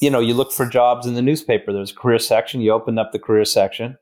you 0.00 0.08
know, 0.08 0.20
you 0.20 0.32
look 0.32 0.50
for 0.50 0.64
jobs 0.64 1.06
in 1.06 1.12
the 1.12 1.20
newspaper. 1.20 1.74
There's 1.74 1.92
a 1.92 1.94
career 1.94 2.18
section. 2.18 2.62
You 2.62 2.72
open 2.72 2.98
up 2.98 3.12
the 3.12 3.18
career 3.18 3.44
section 3.44 3.98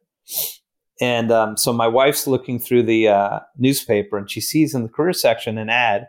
and 1.01 1.33
um, 1.33 1.57
so 1.57 1.73
my 1.73 1.89
wife's 1.89 2.27
looking 2.27 2.59
through 2.59 2.83
the 2.83 3.09
uh, 3.09 3.41
newspaper 3.57 4.19
and 4.19 4.31
she 4.31 4.41
sees 4.41 4.75
in 4.75 4.83
the 4.83 4.89
career 4.89 5.13
section 5.13 5.59
an 5.59 5.71
ad 5.71 6.09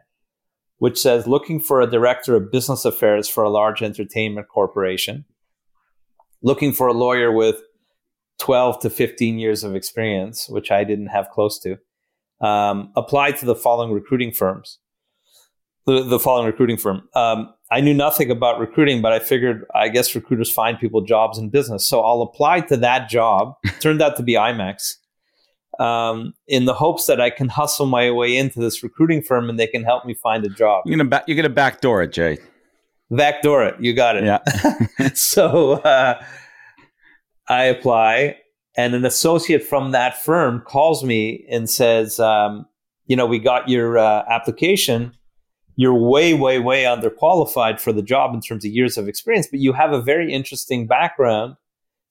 which 0.82 0.98
says 0.98 1.28
looking 1.28 1.60
for 1.60 1.80
a 1.80 1.86
director 1.86 2.36
of 2.36 2.52
business 2.52 2.86
affairs 2.86 3.30
for 3.30 3.44
a 3.44 3.52
large 3.52 3.84
entertainment 3.84 4.48
corporation, 4.48 5.26
looking 6.42 6.74
for 6.74 6.88
a 6.88 6.92
lawyer 6.92 7.32
with 7.32 7.62
12 8.40 8.80
to 8.80 8.90
15 8.90 9.38
years 9.38 9.64
of 9.64 9.76
experience, 9.76 10.50
which 10.50 10.72
I 10.72 10.84
didn't 10.84 11.10
have 11.10 11.30
close 11.30 11.60
to. 11.60 11.78
Um, 12.44 12.92
apply 12.96 13.34
to 13.34 13.46
the 13.46 13.54
following 13.54 13.92
recruiting 13.94 14.32
firms. 14.32 14.80
The, 15.88 16.04
the 16.04 16.20
following 16.20 16.46
recruiting 16.46 16.78
firm. 16.78 17.10
Um, 17.16 17.52
I 17.72 17.80
knew 17.80 17.94
nothing 17.94 18.30
about 18.30 18.60
recruiting, 18.60 19.02
but 19.02 19.14
I 19.14 19.20
figured 19.20 19.66
I 19.74 19.88
guess 19.88 20.14
recruiters 20.14 20.52
find 20.52 20.78
people 20.78 21.02
jobs 21.02 21.38
in 21.38 21.50
business. 21.50 21.88
So 21.88 22.02
I'll 22.02 22.22
apply 22.22 22.62
to 22.62 22.78
that 22.78 23.10
job. 23.10 23.56
Turned 23.80 24.02
out 24.02 24.18
to 24.18 24.24
be 24.24 24.34
IMAX 24.34 24.96
Um, 25.80 26.34
in 26.48 26.66
the 26.66 26.74
hopes 26.74 27.08
that 27.08 27.22
I 27.22 27.30
can 27.30 27.48
hustle 27.48 27.86
my 27.86 28.12
way 28.12 28.38
into 28.38 28.60
this 28.60 28.84
recruiting 28.84 29.24
firm 29.24 29.50
and 29.50 29.58
they 29.58 29.68
can 29.68 29.84
help 29.84 30.06
me 30.06 30.14
find 30.14 30.46
a 30.46 30.50
job. 30.50 30.84
You're 30.86 30.98
gonna 30.98 31.10
back, 31.10 31.24
you're 31.28 31.38
gonna 31.38 31.50
backdoor 31.50 32.04
it, 32.04 32.12
Jay. 32.12 32.38
Backdoor 33.10 33.64
it. 33.66 33.76
You 33.80 33.94
got 33.94 34.18
it. 34.18 34.26
Yeah. 34.26 35.10
so 35.14 35.74
uh, 35.74 36.22
I 37.48 37.64
apply, 37.64 38.38
and 38.78 38.94
an 38.94 39.06
associate 39.06 39.64
from 39.64 39.92
that 39.92 40.22
firm 40.22 40.62
calls 40.62 41.04
me 41.04 41.46
and 41.50 41.70
says, 41.70 42.20
um, 42.20 42.66
"You 43.08 43.16
know, 43.16 43.26
we 43.26 43.40
got 43.40 43.70
your 43.70 43.98
uh, 43.98 44.24
application." 44.30 45.14
You're 45.82 45.96
way, 45.96 46.36
way, 46.36 46.60
way 46.60 46.84
underqualified 46.84 47.80
for 47.80 47.92
the 47.92 48.04
job 48.04 48.36
in 48.36 48.42
terms 48.42 48.64
of 48.64 48.72
years 48.72 49.00
of 49.00 49.08
experience, 49.08 49.48
but 49.50 49.60
you 49.60 49.74
have 49.74 49.94
a 49.94 50.02
very 50.02 50.32
interesting 50.32 50.86
background. 50.86 51.56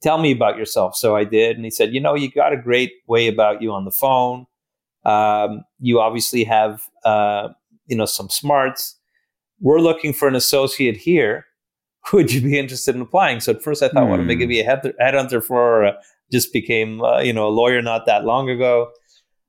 Tell 0.02 0.18
me 0.18 0.32
about 0.32 0.56
yourself. 0.56 0.96
So 0.96 1.14
I 1.14 1.22
did. 1.22 1.54
And 1.54 1.64
he 1.64 1.70
said, 1.70 1.94
You 1.94 2.00
know, 2.00 2.16
you 2.16 2.32
got 2.32 2.52
a 2.52 2.56
great 2.56 2.92
way 3.06 3.28
about 3.28 3.62
you 3.62 3.70
on 3.70 3.84
the 3.84 3.92
phone. 3.92 4.46
Um, 5.04 5.62
you 5.78 6.00
obviously 6.00 6.42
have, 6.42 6.82
uh, 7.04 7.50
you 7.86 7.96
know, 7.96 8.06
some 8.06 8.28
smarts. 8.28 8.96
We're 9.60 9.78
looking 9.78 10.12
for 10.12 10.26
an 10.26 10.34
associate 10.34 10.96
here. 10.96 11.46
Would 12.12 12.32
you 12.32 12.40
be 12.40 12.58
interested 12.58 12.96
in 12.96 13.02
applying? 13.02 13.38
So 13.38 13.52
at 13.52 13.62
first 13.62 13.84
I 13.84 13.88
thought, 13.88 14.04
mm. 14.04 14.10
well, 14.10 14.18
maybe 14.18 14.46
be 14.46 14.60
a 14.60 14.64
head- 14.64 14.94
headhunter 15.00 15.44
for, 15.44 15.84
uh, 15.84 15.92
just 16.32 16.52
became, 16.52 17.02
uh, 17.02 17.20
you 17.20 17.32
know, 17.32 17.46
a 17.46 17.50
lawyer 17.50 17.82
not 17.82 18.06
that 18.06 18.24
long 18.24 18.48
ago. 18.50 18.90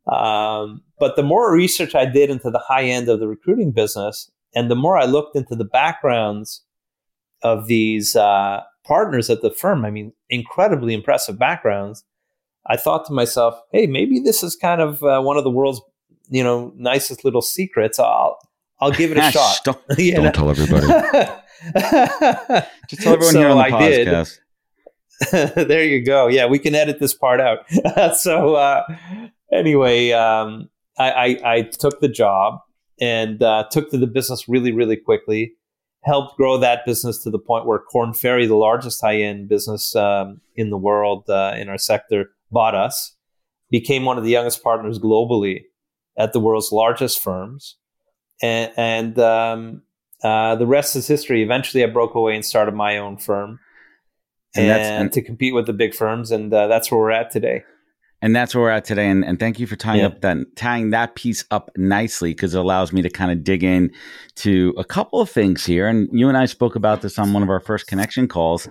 Um, 0.06 0.84
but 1.02 1.16
the 1.16 1.24
more 1.24 1.52
research 1.52 1.96
I 1.96 2.06
did 2.06 2.30
into 2.30 2.52
the 2.52 2.60
high 2.60 2.84
end 2.84 3.10
of 3.10 3.20
the 3.20 3.28
recruiting 3.28 3.72
business, 3.72 4.30
and 4.54 4.70
the 4.70 4.76
more 4.76 5.00
I 5.00 5.06
looked 5.06 5.36
into 5.36 5.56
the 5.56 5.66
backgrounds 5.66 6.62
of 7.42 7.66
these 7.66 8.16
uh, 8.16 8.62
partners 8.86 9.28
at 9.32 9.42
the 9.42 9.50
firm, 9.50 9.84
I 9.84 9.90
mean, 9.90 10.14
incredibly 10.30 10.94
impressive 10.94 11.40
backgrounds. 11.40 12.04
I 12.68 12.78
thought 12.78 13.08
to 13.08 13.14
myself, 13.14 13.60
hey, 13.72 13.88
maybe 13.88 14.20
this 14.20 14.44
is 14.44 14.56
kind 14.56 14.80
of 14.80 15.02
uh, 15.02 15.22
one 15.22 15.38
of 15.38 15.44
the 15.44 15.50
world's, 15.50 15.82
you 16.30 16.44
know, 16.44 16.72
nicest 16.76 17.26
little 17.26 17.42
secrets. 17.42 17.98
I'll 17.98 18.38
I'll 18.80 18.92
give 18.92 19.12
it 19.12 19.18
a 19.18 19.32
shot. 19.32 19.62
Don't, 19.64 19.80
don't 19.98 20.36
tell 20.36 20.52
everybody. 20.52 20.86
Just 22.88 23.02
tell 23.02 23.14
everyone 23.14 23.34
so 23.34 23.40
here 23.40 23.50
on 23.50 23.58
the 23.58 23.64
I 23.64 23.72
podcast. 23.72 24.38
Did. 25.32 25.68
there 25.68 25.84
you 25.84 26.06
go. 26.06 26.28
Yeah, 26.28 26.46
we 26.46 26.60
can 26.60 26.76
edit 26.76 27.00
this 27.00 27.16
part 27.16 27.42
out. 27.42 27.68
so 28.18 28.54
uh, 28.54 28.84
anyway, 29.52 30.12
um, 30.12 30.70
I, 31.02 31.26
I, 31.26 31.54
I, 31.54 31.62
took 31.64 32.00
the 32.00 32.08
job 32.08 32.60
and 33.00 33.42
uh, 33.42 33.66
took 33.72 33.90
to 33.92 33.98
the 33.98 34.08
business 34.08 34.48
really, 34.48 34.72
really 34.72 34.96
quickly. 34.96 35.54
Helped 36.04 36.36
grow 36.36 36.58
that 36.58 36.86
business 36.86 37.22
to 37.24 37.30
the 37.30 37.40
point 37.40 37.66
where 37.66 37.80
Korn 37.80 38.14
Ferry, 38.14 38.48
the 38.48 38.56
largest 38.56 39.02
high-end 39.02 39.50
business 39.50 39.96
um, 39.96 40.42
in 40.56 40.70
the 40.70 40.78
world 40.78 41.30
uh, 41.30 41.54
in 41.58 41.70
our 41.70 41.78
sector, 41.78 42.32
bought 42.52 42.74
us. 42.74 43.16
Became 43.70 44.06
one 44.06 44.18
of 44.18 44.24
the 44.24 44.32
youngest 44.32 44.64
partners 44.64 45.00
globally 45.00 45.62
at 46.18 46.34
the 46.34 46.40
world's 46.40 46.72
largest 46.72 47.22
firms, 47.22 47.78
and, 48.42 48.72
and 48.76 49.20
um, 49.20 49.84
uh, 50.24 50.56
the 50.56 50.66
rest 50.66 50.96
is 50.96 51.08
history. 51.08 51.42
Eventually, 51.42 51.84
I 51.84 51.88
broke 51.88 52.16
away 52.16 52.36
and 52.36 52.44
started 52.44 52.74
my 52.74 52.98
own 52.98 53.18
firm, 53.18 53.60
and, 54.56 54.66
and, 54.70 55.04
and 55.04 55.14
to 55.14 55.22
compete 55.22 55.54
with 55.54 55.68
the 55.68 55.74
big 55.74 55.94
firms, 55.94 56.32
and 56.32 56.54
uh, 56.54 56.68
that's 56.68 56.92
where 56.92 57.00
we're 57.00 57.12
at 57.12 57.32
today 57.32 57.64
and 58.22 58.36
that's 58.36 58.54
where 58.54 58.64
we're 58.64 58.70
at 58.70 58.86
today. 58.86 59.10
And, 59.10 59.26
and 59.26 59.40
thank 59.40 59.60
you 59.60 59.68
for 59.68 59.76
tying 59.76 60.02
yeah. 60.02 60.08
up 60.08 60.22
that 60.22 60.38
tying 60.56 60.92
that 60.92 61.16
piece 61.16 61.44
up 61.52 61.72
nicely 61.76 62.32
because 62.34 62.54
it 62.54 62.60
allows 62.60 62.94
me 62.94 63.02
to 63.02 63.10
kind 63.10 63.32
of 63.32 63.44
dig 63.44 63.64
in 63.64 63.92
to 64.36 64.74
a 64.78 64.84
couple 64.84 65.20
of 65.20 65.30
things 65.30 65.66
here. 65.66 65.88
And 65.88 66.08
you 66.12 66.30
and 66.30 66.38
I 66.38 66.46
spoke 66.46 66.76
about 66.76 67.02
this 67.02 67.18
on 67.18 67.34
one 67.34 67.44
of 67.44 67.50
our 67.50 67.60
first 67.60 67.88
connection 67.88 68.28
calls. 68.28 68.68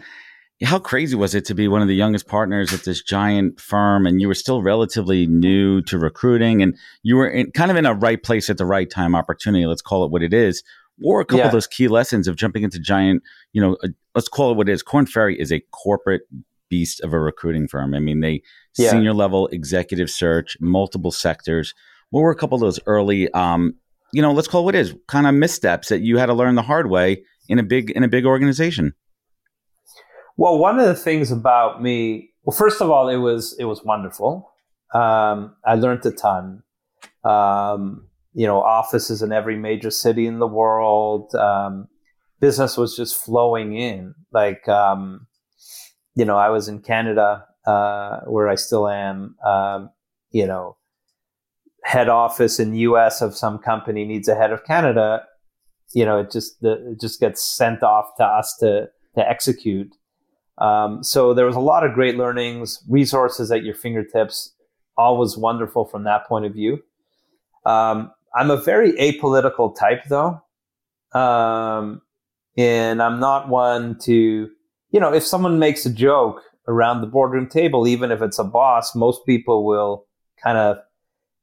How 0.62 0.78
crazy 0.78 1.16
was 1.16 1.34
it 1.34 1.46
to 1.46 1.54
be 1.54 1.68
one 1.68 1.80
of 1.80 1.88
the 1.88 1.94
youngest 1.94 2.28
partners 2.28 2.74
at 2.74 2.84
this 2.84 3.02
giant 3.02 3.58
firm, 3.58 4.06
and 4.06 4.20
you 4.20 4.28
were 4.28 4.34
still 4.34 4.62
relatively 4.62 5.26
new 5.26 5.80
to 5.82 5.98
recruiting, 5.98 6.62
and 6.62 6.76
you 7.02 7.16
were 7.16 7.30
in, 7.30 7.50
kind 7.52 7.70
of 7.70 7.78
in 7.78 7.86
a 7.86 7.94
right 7.94 8.22
place 8.22 8.50
at 8.50 8.58
the 8.58 8.66
right 8.66 8.90
time, 8.90 9.14
opportunity. 9.14 9.64
Let's 9.64 9.80
call 9.80 10.04
it 10.04 10.10
what 10.10 10.22
it 10.22 10.34
is. 10.34 10.62
Or 11.02 11.22
a 11.22 11.24
couple 11.24 11.38
yeah. 11.38 11.46
of 11.46 11.52
those 11.52 11.66
key 11.66 11.88
lessons 11.88 12.28
of 12.28 12.36
jumping 12.36 12.62
into 12.62 12.78
giant, 12.78 13.22
you 13.54 13.62
know, 13.62 13.78
uh, 13.82 13.88
let's 14.14 14.28
call 14.28 14.50
it 14.50 14.58
what 14.58 14.68
it 14.68 14.72
is. 14.72 14.82
Korn 14.82 15.06
Ferry 15.06 15.40
is 15.40 15.50
a 15.50 15.60
corporate 15.70 16.22
beast 16.70 17.00
of 17.02 17.12
a 17.12 17.20
recruiting 17.20 17.68
firm. 17.68 17.94
I 17.94 17.98
mean, 17.98 18.20
they 18.20 18.42
yeah. 18.78 18.90
senior 18.90 19.12
level 19.12 19.48
executive 19.48 20.08
search, 20.08 20.56
multiple 20.60 21.10
sectors. 21.10 21.74
What 22.10 22.22
were 22.22 22.30
a 22.30 22.36
couple 22.36 22.56
of 22.56 22.60
those 22.60 22.80
early, 22.86 23.30
um, 23.32 23.74
you 24.12 24.22
know, 24.22 24.32
let's 24.32 24.48
call 24.48 24.62
it 24.62 24.64
what 24.64 24.74
is 24.74 24.94
kind 25.06 25.26
of 25.26 25.34
missteps 25.34 25.88
that 25.88 26.00
you 26.00 26.16
had 26.18 26.26
to 26.26 26.34
learn 26.34 26.54
the 26.54 26.62
hard 26.62 26.88
way 26.88 27.22
in 27.48 27.58
a 27.58 27.62
big 27.62 27.90
in 27.90 28.02
a 28.02 28.08
big 28.08 28.24
organization? 28.24 28.94
Well, 30.36 30.58
one 30.58 30.78
of 30.78 30.86
the 30.86 30.94
things 30.94 31.30
about 31.30 31.82
me, 31.82 32.30
well, 32.44 32.56
first 32.56 32.80
of 32.80 32.90
all, 32.90 33.08
it 33.08 33.18
was 33.18 33.54
it 33.58 33.64
was 33.64 33.84
wonderful. 33.84 34.50
Um, 34.94 35.54
I 35.64 35.74
learned 35.74 36.06
a 36.06 36.12
ton. 36.12 36.62
Um, 37.24 38.06
you 38.32 38.46
know, 38.46 38.62
offices 38.62 39.22
in 39.22 39.32
every 39.32 39.56
major 39.56 39.90
city 39.90 40.26
in 40.26 40.38
the 40.38 40.46
world. 40.46 41.34
Um, 41.34 41.88
business 42.40 42.76
was 42.76 42.96
just 42.96 43.16
flowing 43.16 43.76
in. 43.76 44.14
Like, 44.32 44.66
um, 44.68 45.26
you 46.14 46.24
know, 46.24 46.36
I 46.36 46.50
was 46.50 46.68
in 46.68 46.80
Canada, 46.80 47.44
uh, 47.66 48.20
where 48.26 48.48
I 48.48 48.54
still 48.54 48.88
am. 48.88 49.36
Um, 49.44 49.90
you 50.30 50.46
know, 50.46 50.76
head 51.84 52.08
office 52.08 52.60
in 52.60 52.74
U.S. 52.74 53.20
of 53.20 53.36
some 53.36 53.58
company 53.58 54.04
needs 54.04 54.28
a 54.28 54.34
head 54.34 54.52
of 54.52 54.64
Canada. 54.64 55.24
You 55.92 56.04
know, 56.04 56.18
it 56.18 56.30
just 56.30 56.60
the, 56.60 56.92
it 56.92 57.00
just 57.00 57.20
gets 57.20 57.42
sent 57.42 57.82
off 57.82 58.16
to 58.18 58.24
us 58.24 58.56
to 58.60 58.88
to 59.16 59.28
execute. 59.28 59.94
Um, 60.58 61.02
so 61.02 61.32
there 61.32 61.46
was 61.46 61.56
a 61.56 61.60
lot 61.60 61.84
of 61.84 61.94
great 61.94 62.16
learnings, 62.16 62.84
resources 62.88 63.50
at 63.50 63.64
your 63.64 63.74
fingertips. 63.74 64.54
Always 64.96 65.36
wonderful 65.36 65.86
from 65.86 66.04
that 66.04 66.26
point 66.26 66.44
of 66.44 66.52
view. 66.52 66.82
Um, 67.64 68.12
I'm 68.34 68.50
a 68.50 68.56
very 68.56 68.92
apolitical 68.92 69.74
type, 69.74 70.04
though, 70.08 70.40
um, 71.12 72.02
and 72.56 73.02
I'm 73.02 73.18
not 73.18 73.48
one 73.48 73.98
to 74.02 74.50
you 74.90 75.00
know, 75.00 75.12
if 75.12 75.24
someone 75.24 75.58
makes 75.58 75.86
a 75.86 75.92
joke 75.92 76.42
around 76.68 77.00
the 77.00 77.06
boardroom 77.06 77.48
table, 77.48 77.86
even 77.86 78.10
if 78.10 78.22
it's 78.22 78.38
a 78.38 78.44
boss, 78.44 78.94
most 78.94 79.24
people 79.26 79.64
will 79.64 80.06
kind 80.42 80.58
of, 80.58 80.78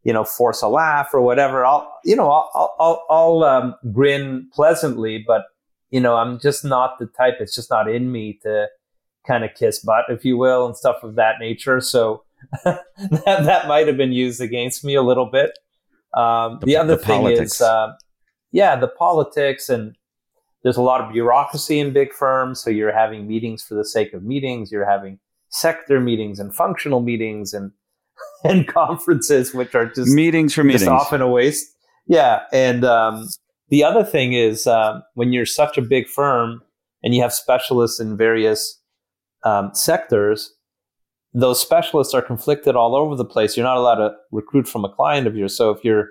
you 0.04 0.14
know, 0.14 0.24
force 0.24 0.62
a 0.62 0.68
laugh 0.68 1.10
or 1.14 1.22
whatever. 1.22 1.66
I'll, 1.66 1.92
you 2.04 2.16
know, 2.16 2.30
I'll, 2.30 2.76
I'll, 2.80 3.06
I'll 3.10 3.44
um, 3.44 3.76
grin 3.92 4.50
pleasantly, 4.54 5.24
but 5.26 5.46
you 5.90 6.02
know, 6.02 6.16
I'm 6.16 6.40
just 6.40 6.66
not 6.66 7.00
the 7.00 7.08
type. 7.08 7.36
It's 7.40 7.56
just 7.56 7.70
not 7.70 7.90
in 7.90 8.12
me 8.12 8.40
to 8.44 8.68
kind 9.26 9.44
of 9.44 9.54
kiss 9.56 9.80
butt, 9.80 10.06
if 10.10 10.26
you 10.26 10.38
will, 10.38 10.66
and 10.66 10.76
stuff 10.76 11.04
of 11.04 11.16
that 11.16 11.36
nature. 11.40 11.80
So 11.80 12.24
that 12.64 12.84
that 13.26 13.68
might 13.68 13.88
have 13.88 13.98
been 13.98 14.12
used 14.12 14.42
against 14.42 14.84
me 14.84 14.96
a 14.96 15.02
little 15.02 15.28
bit. 15.28 15.58
Um, 16.14 16.60
the, 16.60 16.68
the, 16.68 16.78
other 16.78 16.96
the 16.96 17.04
thing 17.04 17.22
politics. 17.22 17.56
is, 17.56 17.62
uh, 17.62 17.94
yeah, 18.52 18.76
the 18.76 18.88
politics 18.88 19.70
and 19.70 19.96
there's 20.64 20.78
a 20.78 20.82
lot 20.82 21.02
of 21.02 21.14
bureaucracy 21.14 21.80
in 21.80 21.94
big 21.94 22.14
firms. 22.14 22.62
So 22.62 22.70
you're 22.70 22.94
having 22.94 23.28
meetings 23.28 23.64
for 23.64 23.76
the 23.76 23.86
sake 23.86 24.14
of 24.14 24.24
meetings. 24.24 24.72
You're 24.72 24.90
having 24.90 25.20
sector 25.50 26.00
meetings 26.00 26.40
and 26.40 26.54
functional 26.54 27.00
meetings 27.00 27.54
and 27.54 27.72
and 28.44 28.68
conferences, 28.68 29.54
which 29.54 29.76
are 29.76 29.86
just 29.86 30.14
meetings 30.14 30.54
for 30.54 30.64
meetings, 30.64 30.88
often 30.88 31.22
a 31.22 31.28
waste. 31.28 31.68
Yeah, 32.08 32.42
and 32.52 32.84
um, 32.84 33.28
the 33.70 33.84
other 33.84 34.04
thing 34.04 34.34
is 34.34 34.66
um, 34.66 35.04
when 35.14 35.34
you're 35.34 35.46
such 35.46 35.78
a 35.78 35.82
big 35.82 36.08
firm 36.08 36.62
and 37.04 37.14
you 37.14 37.22
have 37.22 37.34
specialists 37.34 38.00
in 38.00 38.18
various 38.18 38.82
um, 39.44 39.72
sectors, 39.74 40.54
those 41.34 41.62
specialists 41.62 42.14
are 42.14 42.22
conflicted 42.22 42.76
all 42.76 42.96
over 42.96 43.16
the 43.16 43.26
place. 43.26 43.56
You're 43.56 43.66
not 43.66 43.78
allowed 43.78 43.96
to 43.96 44.16
recruit 44.32 44.68
from 44.68 44.86
a 44.86 44.90
client 44.90 45.28
of 45.28 45.36
yours. 45.36 45.56
So 45.56 45.72
if 45.72 45.84
you're 45.84 46.10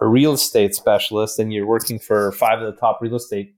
a 0.00 0.06
real 0.06 0.32
estate 0.32 0.74
specialist 0.74 1.38
and 1.38 1.52
you're 1.52 1.66
working 1.66 1.98
for 1.98 2.32
five 2.32 2.60
of 2.60 2.72
the 2.72 2.80
top 2.80 3.00
real 3.02 3.16
estate 3.16 3.54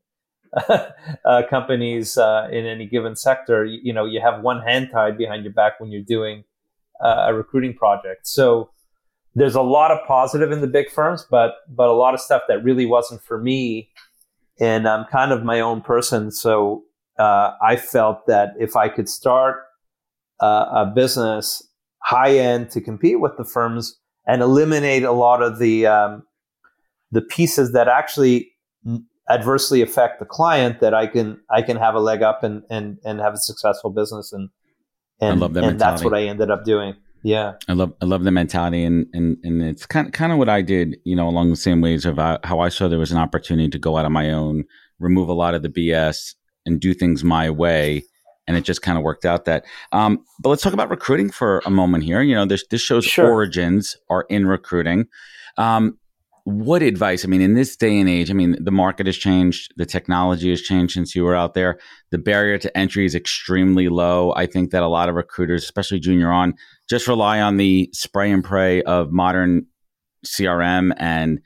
uh, 0.69 1.43
companies 1.49 2.19
uh, 2.19 2.49
in 2.53 2.67
any 2.67 2.87
given 2.87 3.17
sector, 3.17 3.65
you, 3.65 3.81
you, 3.83 3.93
know 3.93 4.05
you 4.05 4.21
have 4.21 4.43
one 4.43 4.61
hand 4.61 4.91
tied 4.93 5.17
behind 5.17 5.45
your 5.45 5.53
back 5.53 5.81
when 5.81 5.91
you're 5.91 6.03
doing 6.03 6.45
uh, 7.03 7.27
a 7.29 7.35
recruiting 7.35 7.75
project. 7.75 8.27
So 8.27 8.71
there's 9.35 9.55
a 9.55 9.63
lot 9.63 9.91
of 9.91 10.07
positive 10.07 10.53
in 10.53 10.61
the 10.61 10.67
big 10.67 10.91
firms, 10.91 11.27
but 11.31 11.55
but 11.69 11.89
a 11.89 11.93
lot 11.93 12.13
of 12.13 12.21
stuff 12.21 12.43
that 12.49 12.63
really 12.63 12.85
wasn't 12.85 13.23
for 13.23 13.41
me. 13.41 13.91
And 14.61 14.87
I'm 14.87 15.07
kind 15.07 15.33
of 15.33 15.43
my 15.43 15.61
own 15.61 15.81
person, 15.81 16.31
so 16.31 16.85
uh, 17.19 17.53
I 17.63 17.77
felt 17.77 18.27
that 18.27 18.51
if 18.61 18.77
I 18.77 18.91
could 18.91 19.09
start 19.09 19.57
uh, 20.41 20.67
a 20.71 20.93
business 20.95 21.67
high 22.03 22.37
end 22.37 22.71
to 22.73 22.81
compete 22.81 23.21
with 23.21 23.37
the 23.39 23.45
firms 23.45 23.99
and 24.27 24.43
eliminate 24.43 25.03
a 25.03 25.13
lot 25.13 25.43
of 25.43 25.59
the 25.59 25.87
um, 25.87 26.25
the 27.13 27.23
pieces 27.23 27.73
that 27.73 27.87
actually 27.87 28.51
adversely 29.31 29.83
affect 29.83 30.19
the 30.19 30.27
client, 30.27 30.81
that 30.81 30.95
I 30.95 31.07
can 31.07 31.41
I 31.51 31.63
can 31.63 31.77
have 31.77 31.95
a 31.95 32.01
leg 32.01 32.23
up 32.23 32.43
and 32.43 32.63
and 32.69 32.99
and 33.05 33.21
have 33.21 33.35
a 33.35 33.39
successful 33.39 33.91
business 33.91 34.33
and 34.33 34.49
and, 35.21 35.35
I 35.35 35.35
love 35.37 35.55
that 35.55 35.65
and 35.65 35.81
that's 35.81 36.03
what 36.03 36.15
I 36.15 36.25
ended 36.25 36.51
up 36.51 36.65
doing. 36.65 36.97
Yeah, 37.23 37.53
I 37.69 37.75
love 37.75 37.95
I 38.03 38.07
love 38.07 38.25
the 38.25 38.33
mentality, 38.33 38.83
and 38.83 39.07
and 39.13 39.37
and 39.45 39.63
it's 39.63 39.87
kind 39.87 40.09
of, 40.09 40.13
kind 40.13 40.33
of 40.33 40.39
what 40.39 40.49
I 40.49 40.61
did, 40.61 40.97
you 41.05 41.15
know, 41.15 41.29
along 41.29 41.51
the 41.51 41.57
same 41.57 41.81
ways 41.81 42.05
of 42.05 42.19
uh, 42.19 42.39
how 42.43 42.59
I 42.59 42.69
saw 42.69 42.89
there 42.89 42.99
was 42.99 43.13
an 43.13 43.19
opportunity 43.19 43.69
to 43.69 43.79
go 43.79 43.97
out 43.97 44.05
on 44.05 44.13
my 44.13 44.33
own, 44.33 44.65
remove 44.99 45.29
a 45.29 45.33
lot 45.33 45.55
of 45.55 45.63
the 45.63 45.69
BS, 45.69 46.35
and 46.67 46.81
do 46.81 46.93
things 46.95 47.23
my 47.23 47.49
way, 47.49 48.03
and 48.49 48.57
it 48.57 48.65
just 48.65 48.83
kind 48.83 48.99
of 48.99 49.05
worked 49.05 49.25
out 49.25 49.45
that. 49.45 49.65
Um, 49.93 50.25
but 50.41 50.49
let's 50.49 50.63
talk 50.63 50.73
about 50.73 50.91
recruiting 50.91 51.31
for 51.31 51.63
a 51.65 51.71
moment 51.71 52.03
here. 52.03 52.23
You 52.23 52.35
know, 52.35 52.45
this 52.45 52.67
this 52.71 52.81
show's 52.81 53.05
sure. 53.05 53.31
origins 53.31 53.97
are 54.11 54.27
in 54.29 54.49
recruiting. 54.49 55.07
Um, 55.59 55.99
what 56.45 56.83
advice? 56.83 57.25
I 57.25 57.29
mean, 57.29 57.41
in 57.41 57.55
this 57.55 57.77
day 57.77 57.99
and 58.01 58.09
age, 58.09 58.31
I 58.31 58.35
mean, 58.35 58.57
the 58.59 58.73
market 58.73 59.07
has 59.07 59.17
changed, 59.17 59.73
the 59.77 59.87
technology 59.87 60.51
has 60.51 60.61
changed 60.61 60.95
since 60.95 61.15
you 61.15 61.25
were 61.25 61.37
out 61.37 61.55
there. 61.55 61.79
The 62.11 62.19
barrier 62.19 62.59
to 62.59 62.77
entry 62.77 63.05
is 63.05 63.15
extremely 63.15 63.89
low. 63.89 64.33
I 64.35 64.47
think 64.47 64.71
that 64.71 64.83
a 64.83 64.89
lot 64.89 65.09
of 65.09 65.15
recruiters, 65.15 65.63
especially 65.63 66.01
junior 66.01 66.33
on, 66.33 66.55
just 66.91 67.07
rely 67.07 67.41
on 67.41 67.59
the 67.59 67.89
spray 67.93 68.31
and 68.33 68.43
pray 68.43 68.83
of 68.83 69.13
modern 69.13 69.67
CRM 70.27 70.93
and 70.97 71.41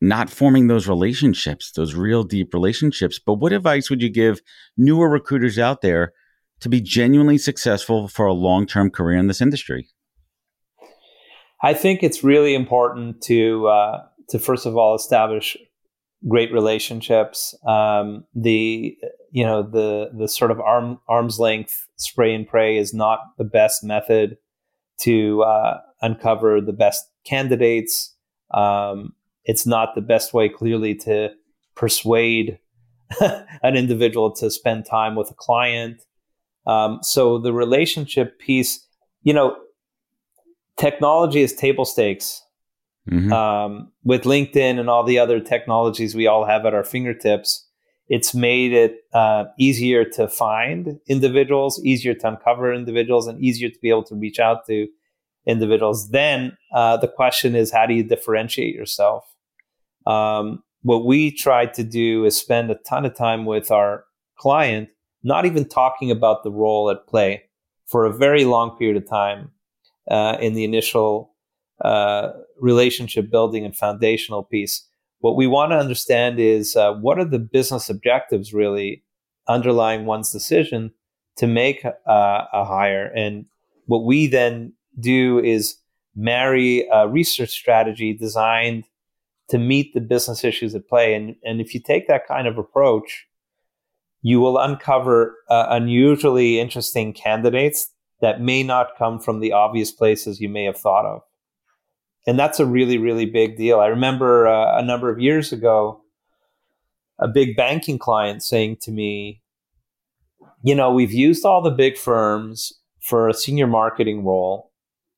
not 0.00 0.30
forming 0.30 0.66
those 0.66 0.86
relationships, 0.86 1.72
those 1.72 1.94
real 1.94 2.22
deep 2.22 2.52
relationships. 2.52 3.18
But 3.18 3.34
what 3.34 3.52
advice 3.52 3.88
would 3.88 4.02
you 4.02 4.10
give 4.10 4.42
newer 4.76 5.08
recruiters 5.08 5.58
out 5.58 5.80
there 5.80 6.12
to 6.60 6.68
be 6.68 6.80
genuinely 6.80 7.38
successful 7.38 8.08
for 8.08 8.26
a 8.26 8.34
long 8.34 8.66
term 8.66 8.90
career 8.90 9.18
in 9.18 9.26
this 9.26 9.40
industry? 9.40 9.88
I 11.62 11.74
think 11.74 12.02
it's 12.02 12.22
really 12.22 12.54
important 12.54 13.20
to 13.22 13.66
uh, 13.66 14.04
to 14.28 14.38
first 14.38 14.66
of 14.66 14.76
all 14.76 14.94
establish 14.94 15.56
great 16.26 16.52
relationships. 16.52 17.54
Um, 17.66 18.24
the 18.34 18.96
you 19.30 19.44
know 19.44 19.62
the 19.62 20.10
the 20.16 20.28
sort 20.28 20.50
of 20.50 20.60
arm 20.60 20.98
arm's 21.08 21.38
length 21.38 21.86
spray 21.96 22.34
and 22.34 22.46
pray 22.46 22.76
is 22.76 22.94
not 22.94 23.20
the 23.36 23.44
best 23.44 23.84
method 23.84 24.38
to 25.00 25.42
uh, 25.42 25.78
uncover 26.02 26.60
the 26.60 26.72
best 26.72 27.08
candidates. 27.24 28.14
Um, 28.52 29.14
it's 29.44 29.66
not 29.66 29.94
the 29.94 30.00
best 30.00 30.34
way 30.34 30.48
clearly 30.48 30.94
to 30.96 31.30
persuade 31.74 32.58
an 33.20 33.76
individual 33.76 34.32
to 34.32 34.50
spend 34.50 34.84
time 34.84 35.14
with 35.14 35.30
a 35.30 35.34
client. 35.34 36.02
Um, 36.66 36.98
so 37.02 37.38
the 37.38 37.52
relationship 37.52 38.38
piece, 38.38 38.86
you 39.22 39.32
know, 39.32 39.56
technology 40.76 41.40
is 41.40 41.54
table 41.54 41.84
stakes 41.86 42.42
Mm-hmm. 43.10 43.32
Um, 43.32 43.90
with 44.04 44.24
LinkedIn 44.24 44.78
and 44.78 44.90
all 44.90 45.04
the 45.04 45.18
other 45.18 45.40
technologies 45.40 46.14
we 46.14 46.26
all 46.26 46.44
have 46.44 46.66
at 46.66 46.74
our 46.74 46.84
fingertips, 46.84 47.66
it's 48.08 48.34
made 48.34 48.72
it 48.72 49.00
uh, 49.12 49.44
easier 49.58 50.04
to 50.04 50.28
find 50.28 50.98
individuals, 51.08 51.82
easier 51.84 52.14
to 52.14 52.28
uncover 52.28 52.72
individuals, 52.72 53.26
and 53.26 53.42
easier 53.42 53.68
to 53.68 53.78
be 53.80 53.90
able 53.90 54.04
to 54.04 54.14
reach 54.14 54.38
out 54.38 54.66
to 54.66 54.88
individuals. 55.46 56.10
Then 56.10 56.56
uh, 56.74 56.96
the 56.98 57.08
question 57.08 57.54
is, 57.54 57.72
how 57.72 57.86
do 57.86 57.94
you 57.94 58.02
differentiate 58.02 58.74
yourself? 58.74 59.24
Um, 60.06 60.62
what 60.82 61.04
we 61.04 61.30
try 61.30 61.66
to 61.66 61.84
do 61.84 62.24
is 62.24 62.38
spend 62.38 62.70
a 62.70 62.76
ton 62.86 63.04
of 63.04 63.14
time 63.14 63.44
with 63.44 63.70
our 63.70 64.04
client, 64.38 64.88
not 65.22 65.44
even 65.44 65.68
talking 65.68 66.10
about 66.10 66.44
the 66.44 66.50
role 66.50 66.90
at 66.90 67.06
play 67.06 67.44
for 67.86 68.04
a 68.04 68.12
very 68.12 68.44
long 68.44 68.76
period 68.76 68.96
of 68.96 69.08
time 69.08 69.50
uh, 70.10 70.36
in 70.40 70.54
the 70.54 70.64
initial 70.64 71.34
uh, 71.84 72.30
relationship 72.60 73.30
building 73.30 73.64
and 73.64 73.76
foundational 73.76 74.42
piece. 74.42 74.86
What 75.20 75.36
we 75.36 75.46
want 75.46 75.72
to 75.72 75.78
understand 75.78 76.38
is 76.38 76.76
uh, 76.76 76.94
what 76.94 77.18
are 77.18 77.24
the 77.24 77.38
business 77.38 77.88
objectives 77.88 78.52
really 78.52 79.02
underlying 79.48 80.04
one's 80.04 80.30
decision 80.30 80.92
to 81.36 81.46
make 81.46 81.84
uh, 81.84 81.92
a 82.52 82.64
hire. 82.64 83.06
And 83.14 83.46
what 83.86 84.04
we 84.04 84.26
then 84.26 84.74
do 85.00 85.38
is 85.38 85.76
marry 86.14 86.86
a 86.92 87.08
research 87.08 87.50
strategy 87.50 88.12
designed 88.12 88.84
to 89.48 89.58
meet 89.58 89.94
the 89.94 90.00
business 90.00 90.44
issues 90.44 90.74
at 90.74 90.88
play. 90.88 91.14
And, 91.14 91.36
and 91.44 91.60
if 91.60 91.72
you 91.74 91.80
take 91.80 92.06
that 92.08 92.26
kind 92.26 92.46
of 92.46 92.58
approach, 92.58 93.26
you 94.20 94.40
will 94.40 94.58
uncover 94.58 95.36
uh, 95.48 95.66
unusually 95.70 96.58
interesting 96.58 97.12
candidates 97.12 97.90
that 98.20 98.40
may 98.40 98.62
not 98.62 98.98
come 98.98 99.20
from 99.20 99.40
the 99.40 99.52
obvious 99.52 99.92
places 99.92 100.40
you 100.40 100.48
may 100.48 100.64
have 100.64 100.76
thought 100.76 101.06
of 101.06 101.22
and 102.28 102.38
that's 102.38 102.60
a 102.60 102.66
really 102.66 102.98
really 102.98 103.24
big 103.24 103.56
deal. 103.56 103.80
I 103.80 103.86
remember 103.86 104.46
uh, 104.46 104.78
a 104.78 104.84
number 104.84 105.10
of 105.10 105.18
years 105.18 105.50
ago, 105.50 106.02
a 107.18 107.26
big 107.26 107.56
banking 107.56 107.98
client 107.98 108.42
saying 108.42 108.76
to 108.82 108.92
me, 108.92 109.40
"You 110.62 110.74
know, 110.74 110.92
we've 110.92 111.12
used 111.12 111.46
all 111.46 111.62
the 111.62 111.70
big 111.70 111.96
firms 111.96 112.74
for 113.00 113.28
a 113.28 113.34
senior 113.34 113.66
marketing 113.66 114.26
role, 114.26 114.72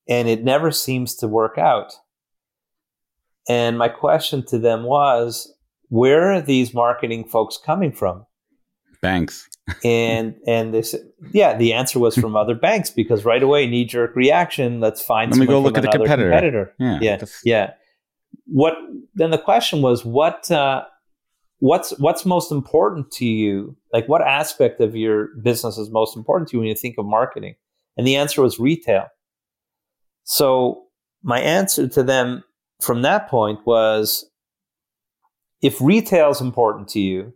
and 0.09 0.29
it 0.29 0.45
never 0.45 0.71
seems 0.71 1.17
to 1.17 1.27
work 1.27 1.59
out." 1.59 1.93
And 3.49 3.77
my 3.77 3.89
question 3.89 4.47
to 4.47 4.59
them 4.61 4.85
was, 4.85 5.53
"Where 5.89 6.33
are 6.33 6.41
these 6.41 6.73
marketing 6.73 7.25
folks 7.25 7.59
coming 7.59 7.91
from?" 7.91 8.27
Banks 9.03 9.49
and 9.85 10.35
and 10.47 10.75
they 10.75 10.83
said, 10.83 11.01
yeah, 11.33 11.57
the 11.57 11.73
answer 11.73 11.99
was 11.99 12.17
from 12.17 12.37
other 12.37 12.55
banks 12.55 12.91
because 12.91 13.25
right 13.25 13.43
away, 13.43 13.67
knee 13.67 13.85
jerk 13.85 14.15
reaction. 14.17 14.81
Let's 14.81 15.03
find. 15.03 15.31
Let 15.31 15.41
me 15.41 15.47
go 15.47 15.61
look 15.61 15.77
at 15.77 15.83
the 15.83 15.91
competitor. 15.91 16.31
competitor. 16.31 16.75
Yeah, 16.79 16.99
yeah, 17.01 17.25
yeah. 17.45 17.73
What 18.47 18.75
then? 19.15 19.31
The 19.31 19.39
question 19.39 19.83
was 19.83 20.05
what. 20.05 20.51
Uh, 20.51 20.85
what's 21.59 21.91
what's 21.99 22.25
most 22.25 22.51
important 22.51 23.11
to 23.13 23.27
you? 23.27 23.77
Like, 23.93 24.09
what 24.09 24.23
aspect 24.23 24.81
of 24.81 24.97
your 24.97 25.29
business 25.43 25.79
is 25.79 25.91
most 25.91 26.17
important 26.17 26.49
to 26.51 26.57
you 26.57 26.61
when 26.61 26.69
you 26.69 26.75
think 26.75 26.97
of 26.99 27.07
marketing? 27.07 27.55
And 27.97 28.07
the 28.07 28.17
answer 28.17 28.43
was 28.43 28.59
retail. 28.59 29.07
So 30.25 30.85
my 31.23 31.41
answer 31.41 31.89
to 31.89 32.03
them 32.03 32.45
from 32.81 33.03
that 33.03 33.29
point 33.29 33.61
was, 33.67 34.31
if 35.61 35.81
retail 35.81 36.31
is 36.31 36.41
important 36.41 36.89
to 36.91 37.01
you, 37.01 37.35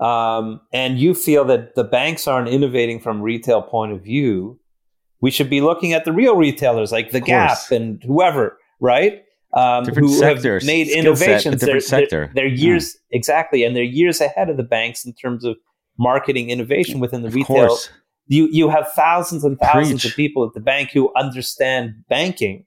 um, 0.00 0.60
and 0.72 0.98
you 0.98 1.14
feel 1.14 1.44
that 1.44 1.74
the 1.74 1.84
banks 1.84 2.26
aren't 2.26 2.48
innovating 2.48 3.00
from 3.00 3.20
retail 3.20 3.62
point 3.62 3.92
of 3.92 4.02
view, 4.02 4.58
we 5.20 5.30
should 5.30 5.50
be 5.50 5.60
looking 5.60 5.92
at 5.92 6.04
the 6.04 6.12
real 6.12 6.36
retailers 6.36 6.90
like 6.90 7.10
the 7.10 7.20
Gap 7.20 7.58
and 7.70 8.02
whoever, 8.02 8.56
right? 8.80 9.22
Um, 9.52 9.84
different 9.84 10.08
who 10.08 10.14
sectors, 10.14 10.62
have 10.62 10.66
made 10.66 10.88
innovations. 10.88 11.60
Set, 11.60 12.08
they're, 12.08 12.08
they're, 12.08 12.32
they're, 12.34 12.46
years 12.46 12.96
yeah. 13.10 13.16
exactly, 13.18 13.64
and 13.64 13.76
they're 13.76 13.82
years 13.82 14.20
ahead 14.20 14.48
of 14.48 14.56
the 14.56 14.62
banks 14.62 15.04
in 15.04 15.12
terms 15.12 15.44
of 15.44 15.56
marketing 15.98 16.50
innovation 16.50 17.00
within 17.00 17.22
the 17.22 17.28
of 17.28 17.34
retail. 17.34 17.68
Course. 17.68 17.90
You 18.28 18.48
you 18.52 18.68
have 18.68 18.90
thousands 18.92 19.44
and 19.44 19.58
thousands 19.58 20.02
Preach. 20.02 20.12
of 20.12 20.16
people 20.16 20.46
at 20.46 20.54
the 20.54 20.60
bank 20.60 20.92
who 20.92 21.12
understand 21.16 22.04
banking. 22.08 22.64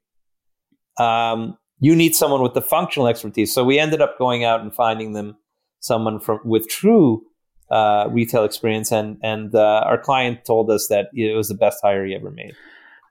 Um, 0.99 1.57
you 1.79 1.95
need 1.95 2.15
someone 2.15 2.41
with 2.41 2.53
the 2.53 2.61
functional 2.61 3.07
expertise. 3.07 3.53
So 3.53 3.63
we 3.63 3.79
ended 3.79 4.01
up 4.01 4.17
going 4.19 4.43
out 4.43 4.59
and 4.59 4.75
finding 4.75 5.13
them 5.13 5.37
someone 5.83 6.19
from 6.19 6.39
with 6.43 6.67
true 6.67 7.23
uh, 7.69 8.07
retail 8.09 8.43
experience, 8.43 8.91
and 8.91 9.17
and 9.21 9.53
uh, 9.53 9.83
our 9.85 9.97
client 9.97 10.45
told 10.45 10.71
us 10.71 10.87
that 10.87 11.09
it 11.13 11.35
was 11.35 11.49
the 11.49 11.55
best 11.55 11.79
hire 11.83 12.05
he 12.05 12.15
ever 12.15 12.31
made. 12.31 12.53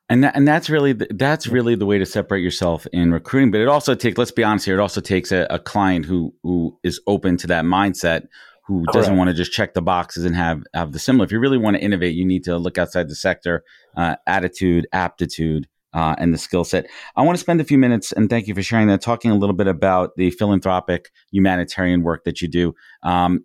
And 0.08 0.24
that, 0.24 0.36
and 0.36 0.46
that's 0.46 0.68
really 0.68 0.92
the, 0.92 1.06
that's 1.14 1.46
really 1.46 1.74
the 1.74 1.86
way 1.86 1.98
to 1.98 2.04
separate 2.04 2.42
yourself 2.42 2.86
in 2.92 3.12
recruiting. 3.12 3.50
But 3.50 3.60
it 3.60 3.68
also 3.68 3.94
takes 3.94 4.18
let's 4.18 4.32
be 4.32 4.44
honest 4.44 4.66
here. 4.66 4.78
It 4.78 4.82
also 4.82 5.00
takes 5.00 5.32
a, 5.32 5.46
a 5.50 5.58
client 5.58 6.06
who 6.06 6.34
who 6.42 6.78
is 6.82 7.00
open 7.06 7.36
to 7.38 7.46
that 7.48 7.64
mindset 7.64 8.26
who 8.66 8.84
doesn't 8.92 9.16
want 9.16 9.28
to 9.28 9.34
just 9.34 9.52
check 9.52 9.74
the 9.74 9.82
boxes 9.82 10.24
and 10.24 10.36
have 10.36 10.62
have 10.74 10.92
the 10.92 10.98
similar. 10.98 11.24
If 11.24 11.32
you 11.32 11.40
really 11.40 11.58
want 11.58 11.76
to 11.76 11.82
innovate, 11.82 12.14
you 12.14 12.24
need 12.24 12.44
to 12.44 12.56
look 12.58 12.78
outside 12.78 13.08
the 13.08 13.14
sector, 13.14 13.64
uh, 13.96 14.16
attitude, 14.26 14.86
aptitude, 14.92 15.66
uh, 15.95 16.14
and 16.18 16.32
the 16.32 16.38
skill 16.38 16.64
set. 16.64 16.86
I 17.16 17.22
want 17.22 17.36
to 17.36 17.40
spend 17.40 17.61
a 17.61 17.64
few 17.64 17.78
minutes, 17.78 18.12
and 18.12 18.28
thank 18.30 18.47
you 18.47 18.55
for 18.55 18.62
sharing 18.62 18.88
that, 18.88 19.01
talking 19.01 19.30
a 19.30 19.34
little 19.34 19.55
bit 19.55 19.66
about 19.66 20.16
the 20.16 20.30
philanthropic 20.30 21.11
humanitarian 21.30 22.03
work 22.03 22.24
that 22.24 22.40
you 22.40 22.49
do. 22.49 22.74
Um, 23.03 23.45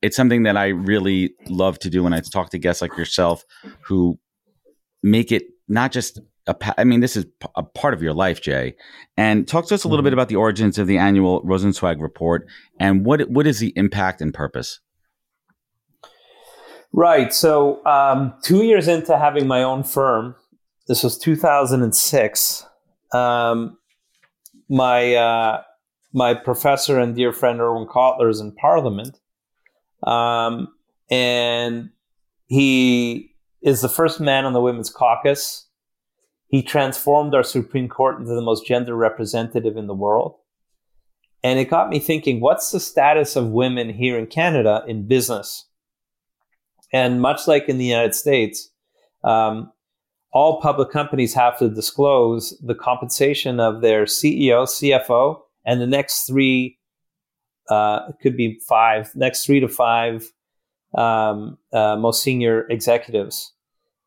it's 0.00 0.16
something 0.16 0.42
that 0.42 0.56
I 0.56 0.68
really 0.68 1.34
love 1.48 1.78
to 1.80 1.90
do 1.90 2.02
when 2.02 2.12
I 2.12 2.20
talk 2.20 2.50
to 2.50 2.58
guests 2.58 2.82
like 2.82 2.96
yourself 2.96 3.44
who 3.82 4.18
make 5.02 5.30
it 5.30 5.44
not 5.68 5.92
just 5.92 6.20
a, 6.46 6.56
I 6.78 6.84
mean, 6.84 7.00
this 7.00 7.16
is 7.16 7.26
a 7.54 7.62
part 7.62 7.94
of 7.94 8.02
your 8.02 8.12
life, 8.12 8.42
Jay. 8.42 8.74
And 9.16 9.46
talk 9.46 9.68
to 9.68 9.74
us 9.74 9.84
a 9.84 9.88
little 9.88 10.00
mm-hmm. 10.00 10.06
bit 10.06 10.12
about 10.12 10.28
the 10.28 10.36
origins 10.36 10.76
of 10.78 10.86
the 10.86 10.98
annual 10.98 11.42
Rosenzweig 11.44 12.00
report 12.00 12.48
and 12.80 13.06
what 13.06 13.30
what 13.30 13.46
is 13.46 13.60
the 13.60 13.72
impact 13.76 14.20
and 14.20 14.34
purpose? 14.34 14.80
Right. 16.92 17.32
So, 17.32 17.84
um, 17.86 18.34
two 18.42 18.64
years 18.64 18.86
into 18.86 19.16
having 19.16 19.46
my 19.46 19.62
own 19.62 19.82
firm, 19.82 20.34
this 20.92 21.02
was 21.02 21.16
2006. 21.16 22.66
Um, 23.14 23.78
my 24.68 25.14
uh, 25.14 25.62
my 26.12 26.34
professor 26.34 26.98
and 26.98 27.16
dear 27.16 27.32
friend 27.32 27.60
Irwin 27.60 27.86
Cotler 27.86 28.28
is 28.28 28.40
in 28.40 28.52
Parliament, 28.52 29.18
um, 30.02 30.68
and 31.10 31.88
he 32.46 33.34
is 33.62 33.80
the 33.80 33.88
first 33.88 34.20
man 34.20 34.44
on 34.44 34.52
the 34.52 34.60
Women's 34.60 34.90
Caucus. 34.90 35.66
He 36.48 36.62
transformed 36.62 37.34
our 37.34 37.42
Supreme 37.42 37.88
Court 37.88 38.18
into 38.18 38.34
the 38.34 38.42
most 38.42 38.66
gender 38.66 38.94
representative 38.94 39.78
in 39.78 39.86
the 39.86 39.94
world. 39.94 40.34
And 41.42 41.58
it 41.58 41.70
got 41.70 41.88
me 41.88 42.00
thinking, 42.00 42.40
what's 42.40 42.70
the 42.70 42.80
status 42.80 43.34
of 43.34 43.46
women 43.48 43.88
here 43.88 44.18
in 44.18 44.26
Canada 44.26 44.84
in 44.86 45.08
business? 45.08 45.66
And 46.92 47.22
much 47.22 47.48
like 47.48 47.66
in 47.70 47.78
the 47.78 47.86
United 47.86 48.14
States, 48.14 48.68
um, 49.24 49.72
all 50.32 50.60
public 50.60 50.90
companies 50.90 51.34
have 51.34 51.58
to 51.58 51.68
disclose 51.68 52.58
the 52.64 52.74
compensation 52.74 53.60
of 53.60 53.82
their 53.82 54.04
CEO, 54.04 54.66
CFO, 54.66 55.38
and 55.64 55.80
the 55.80 55.86
next 55.86 56.24
three, 56.24 56.78
uh, 57.68 58.12
could 58.22 58.36
be 58.36 58.58
five, 58.66 59.14
next 59.14 59.44
three 59.44 59.60
to 59.60 59.68
five 59.68 60.32
um, 60.94 61.58
uh, 61.72 61.96
most 61.96 62.22
senior 62.22 62.66
executives. 62.68 63.52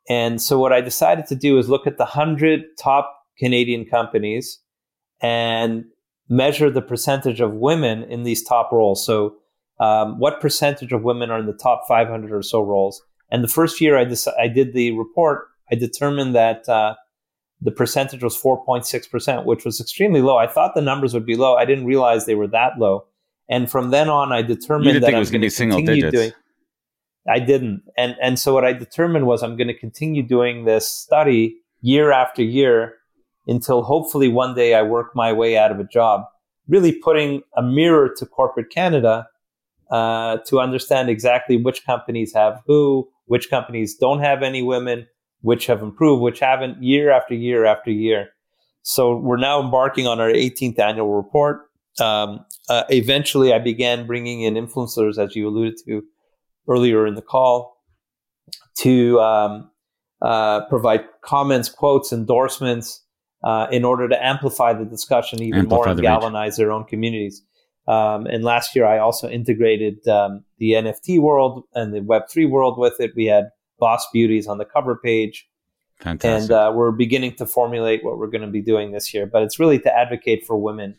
And 0.10 0.42
so 0.42 0.60
what 0.60 0.74
I 0.74 0.82
decided 0.82 1.26
to 1.28 1.36
do 1.36 1.58
is 1.58 1.70
look 1.70 1.88
at 1.88 1.98
the 1.98 2.04
100 2.04 2.64
top 2.78 3.18
Canadian 3.40 3.86
companies 3.86 4.60
and 5.22 5.86
measure 6.30 6.70
the 6.70 6.82
percentage 6.82 7.42
of 7.42 7.54
women 7.54 8.04
in 8.04 8.24
these 8.24 8.44
top 8.44 8.72
roles. 8.72 9.06
So 9.06 9.36
um, 9.80 10.20
what 10.20 10.42
percentage 10.42 10.92
of 10.92 11.04
women 11.04 11.32
are 11.32 11.40
in 11.40 11.46
the 11.46 11.54
top 11.54 11.84
500 11.88 12.32
or 12.32 12.42
so 12.42 12.62
roles? 12.62 13.02
And 13.32 13.44
the 13.44 13.48
first 13.48 13.82
year 13.82 13.98
I, 13.98 14.06
dec- 14.06 14.40
I 14.40 14.48
did 14.48 14.74
the 14.74 14.92
report, 14.92 15.48
I 15.72 15.76
determined 15.76 16.36
that 16.36 16.68
uh, 16.70 16.96
the 17.62 17.72
percentage 17.72 18.24
was 18.24 18.40
4.6%, 18.40 19.46
which 19.46 19.66
was 19.66 19.80
extremely 19.80 20.22
low. 20.22 20.38
I 20.38 20.48
thought 20.48 20.76
the 20.76 20.82
numbers 20.82 21.14
would 21.14 21.26
be 21.26 21.36
low. 21.36 21.56
I 21.56 21.66
didn't 21.66 21.86
realize 21.86 22.26
they 22.26 22.36
were 22.36 22.48
that 22.48 22.78
low. 22.78 23.06
And 23.50 23.70
from 23.70 23.92
then 23.92 24.10
on, 24.10 24.32
I 24.32 24.42
determined 24.42 25.04
that 25.04 25.14
it 25.14 25.18
was 25.18 25.30
going 25.30 25.42
to 25.42 25.46
be 25.46 25.50
single 25.50 25.82
digits. 25.82 26.12
Doing, 26.12 26.32
I 27.28 27.40
didn't. 27.40 27.84
And 27.98 28.16
and 28.22 28.40
so 28.40 28.54
what 28.54 28.66
I 28.66 28.74
determined 28.74 29.28
was 29.28 29.44
I'm 29.44 29.56
going 29.56 29.68
to 29.68 29.78
continue 29.78 30.24
doing 30.24 30.66
this 30.66 30.88
study 30.88 31.58
year 31.82 32.12
after 32.12 32.42
year 32.42 32.96
until 33.48 33.84
hopefully 33.84 34.28
one 34.28 34.56
day 34.56 34.74
I 34.74 34.82
work 34.82 35.16
my 35.16 35.32
way 35.32 35.58
out 35.58 35.72
of 35.72 35.80
a 35.80 35.84
job, 35.84 36.22
really 36.68 36.92
putting 36.92 37.44
a 37.56 37.62
mirror 37.62 38.12
to 38.18 38.26
corporate 38.26 38.72
Canada 38.72 39.28
uh, 39.92 40.38
to 40.48 40.60
understand 40.60 41.10
exactly 41.10 41.58
which 41.58 41.86
companies 41.86 42.34
have 42.34 42.62
who, 42.66 43.08
which 43.26 43.50
companies 43.50 43.96
don't 43.96 44.20
have 44.20 44.42
any 44.42 44.64
women, 44.64 45.08
which 45.46 45.68
have 45.68 45.84
improved, 45.84 46.24
which 46.24 46.40
haven't, 46.40 46.82
year 46.82 47.12
after 47.12 47.36
year 47.36 47.66
after 47.66 47.92
year. 47.92 48.30
So 48.82 49.16
we're 49.16 49.38
now 49.38 49.62
embarking 49.62 50.08
on 50.08 50.20
our 50.20 50.30
18th 50.30 50.80
annual 50.80 51.14
report. 51.14 51.70
Um, 52.00 52.44
uh, 52.68 52.84
eventually, 52.90 53.54
I 53.54 53.60
began 53.60 54.08
bringing 54.08 54.42
in 54.42 54.56
influencers, 54.56 55.24
as 55.24 55.36
you 55.36 55.48
alluded 55.48 55.76
to, 55.86 56.04
earlier 56.68 57.06
in 57.06 57.14
the 57.14 57.22
call 57.22 57.78
to 58.80 59.20
um, 59.22 59.70
uh, 60.20 60.66
provide 60.66 61.06
comments, 61.22 61.70
quotes, 61.70 62.12
endorsements 62.12 63.04
uh, 63.44 63.68
in 63.72 63.86
order 63.86 64.10
to 64.10 64.26
amplify 64.26 64.74
the 64.74 64.86
discussion 64.86 65.44
even 65.44 65.60
amplify 65.60 65.76
more 65.76 65.88
and 65.90 66.00
the 66.00 66.02
galvanize 66.02 66.54
reach. 66.54 66.58
their 66.58 66.72
own 66.72 66.86
communities. 66.86 67.44
Um, 67.88 68.26
and 68.26 68.44
last 68.44 68.76
year, 68.76 68.88
I 68.88 68.98
also 68.98 69.30
integrated 69.30 70.08
um, 70.08 70.44
the 70.58 70.72
NFT 70.72 71.20
world 71.20 71.66
and 71.76 71.94
the 71.94 72.00
Web3 72.00 72.50
world 72.50 72.80
with 72.80 73.00
it. 73.00 73.12
We 73.16 73.26
had 73.26 73.52
Boss 73.80 74.08
Beauties 74.12 74.48
on 74.48 74.58
the 74.58 74.66
cover 74.66 74.96
page. 74.96 75.48
Fantastic. 76.00 76.50
And 76.50 76.52
uh, 76.52 76.74
we're 76.76 76.92
beginning 76.92 77.36
to 77.36 77.46
formulate 77.46 78.04
what 78.04 78.18
we're 78.18 78.30
going 78.30 78.42
to 78.42 78.48
be 78.48 78.62
doing 78.62 78.92
this 78.92 79.14
year. 79.14 79.26
But 79.26 79.44
it's 79.44 79.60
really 79.60 79.80
to 79.80 79.98
advocate 79.98 80.46
for 80.46 80.58
women 80.58 80.96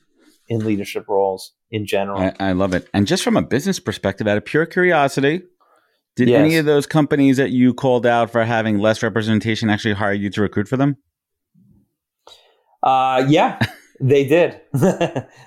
in 0.49 0.65
leadership 0.65 1.07
roles 1.09 1.53
in 1.71 1.87
general. 1.87 2.21
I, 2.21 2.35
I 2.41 2.53
love 2.53 2.73
it. 2.75 2.89
And 2.95 3.07
just 3.07 3.23
from 3.23 3.37
a 3.37 3.43
business 3.43 3.79
perspective, 3.79 4.27
out 4.27 4.37
of 4.37 4.45
pure 4.45 4.65
curiosity, 4.65 5.43
did 6.15 6.29
yes. 6.29 6.39
any 6.39 6.57
of 6.57 6.65
those 6.65 6.87
companies 6.87 7.37
that 7.37 7.51
you 7.51 7.75
called 7.75 8.07
out 8.07 8.31
for 8.31 8.45
having 8.45 8.79
less 8.79 9.03
representation 9.03 9.69
actually 9.69 9.95
hire 9.95 10.15
you 10.15 10.31
to 10.31 10.41
recruit 10.41 10.67
for 10.69 10.77
them? 10.77 10.97
Uh, 12.83 13.25
yeah, 13.29 13.59
they 14.01 14.25
did. 14.25 14.61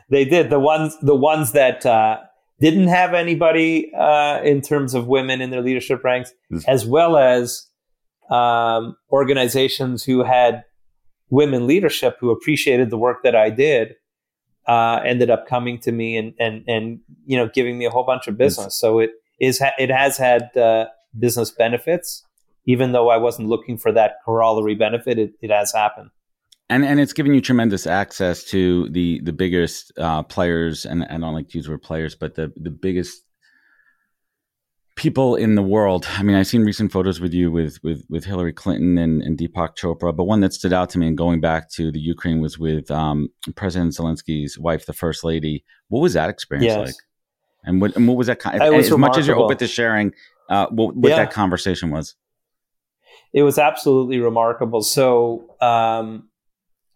they 0.10 0.26
did. 0.26 0.50
The 0.50 0.60
ones, 0.60 0.96
the 1.02 1.16
ones 1.16 1.54
that 1.54 1.86
uh, 1.86 2.20
didn't 2.60 2.88
have 2.88 3.14
anybody 3.14 3.92
uh, 3.94 4.42
in 4.42 4.62
terms 4.62 4.94
of 4.94 5.08
women 5.08 5.42
in 5.42 5.50
their 5.50 5.62
leadership 5.62 6.04
ranks, 6.04 6.34
as 6.68 6.86
well 6.86 7.18
as 7.18 7.68
um, 8.30 8.96
organizations 9.12 10.04
who 10.04 10.24
had 10.24 10.64
women 11.30 11.68
leadership 11.68 12.18
who 12.20 12.32
appreciated 12.32 12.90
the 12.90 12.98
work 12.98 13.24
that 13.24 13.36
I 13.36 13.50
did. 13.50 13.96
Uh, 14.68 15.02
ended 15.04 15.32
up 15.32 15.48
coming 15.48 15.80
to 15.80 15.92
me 15.92 16.16
and 16.16 16.34
and 16.40 16.64
and 16.68 17.00
you 17.26 17.36
know 17.36 17.50
giving 17.52 17.80
me 17.80 17.86
a 17.86 17.90
whole 17.90 18.04
bunch 18.04 18.28
of 18.28 18.38
business. 18.38 18.76
So 18.76 19.00
it 19.00 19.12
is 19.40 19.58
ha- 19.58 19.74
it 19.80 19.90
has 19.90 20.18
had 20.18 20.56
uh, 20.56 20.88
business 21.18 21.50
benefits, 21.50 22.24
even 22.66 22.92
though 22.92 23.10
I 23.10 23.18
wasn't 23.18 23.48
looking 23.48 23.78
for 23.80 23.92
that 23.94 24.18
corollary 24.24 24.76
benefit. 24.76 25.18
It, 25.18 25.32
it 25.42 25.50
has 25.50 25.74
happened. 25.74 26.12
And, 26.72 26.86
and 26.86 27.00
it's 27.00 27.14
given 27.14 27.34
you 27.34 27.42
tremendous 27.42 27.88
access 27.88 28.44
to 28.46 28.88
the 28.90 29.22
the 29.24 29.34
biggest 29.34 29.92
uh, 29.98 30.22
players, 30.22 30.86
and, 30.86 31.02
and 31.10 31.24
I 31.24 31.28
don't 31.28 31.34
like 31.34 31.50
to 31.50 31.58
use 31.58 31.66
the 31.66 31.72
word 31.72 31.82
players, 31.82 32.16
but 32.16 32.36
the 32.36 32.54
the 32.58 32.70
biggest 32.70 33.24
people 35.00 35.36
in 35.36 35.56
the 35.56 35.64
world. 35.64 36.06
I 36.18 36.24
mean, 36.24 36.36
I've 36.36 36.46
seen 36.46 36.66
recent 36.66 36.92
photos 36.92 37.22
with 37.22 37.34
you 37.34 37.52
with 37.52 37.80
with 37.84 38.04
with 38.10 38.26
Hillary 38.26 38.54
Clinton 38.54 38.98
and, 38.98 39.22
and 39.24 39.38
Deepak 39.38 39.78
Chopra, 39.78 40.16
but 40.16 40.26
one 40.26 40.42
that 40.42 40.54
stood 40.54 40.74
out 40.74 40.90
to 40.92 41.00
me 41.00 41.08
and 41.08 41.18
going 41.18 41.40
back 41.40 41.72
to 41.72 41.92
the 41.92 42.00
Ukraine 42.00 42.42
was 42.42 42.60
with 42.60 42.92
um, 42.92 43.30
President 43.56 43.94
Zelensky's 43.94 44.60
wife, 44.60 44.86
the 44.86 44.94
First 44.94 45.24
Lady. 45.24 45.64
What 45.88 46.02
was 46.02 46.14
that 46.14 46.30
experience 46.30 46.66
yes. 46.66 46.88
like? 46.88 46.96
And 47.64 47.82
what, 47.82 47.96
and 47.96 48.08
what 48.08 48.18
was 48.18 48.28
that? 48.28 48.40
Con- 48.40 48.54
was 48.54 48.62
as 48.62 48.70
remarkable. 48.70 48.98
much 48.98 49.18
as 49.18 49.28
you're 49.28 49.38
open 49.38 49.58
to 49.58 49.68
sharing, 49.68 50.14
uh, 50.50 50.68
what, 50.68 50.96
what 50.96 51.10
yeah. 51.10 51.18
that 51.18 51.32
conversation 51.32 51.92
was. 51.92 52.16
It 53.34 53.44
was 53.44 53.58
absolutely 53.58 54.20
remarkable. 54.20 54.82
So 54.82 55.56
um, 55.62 56.29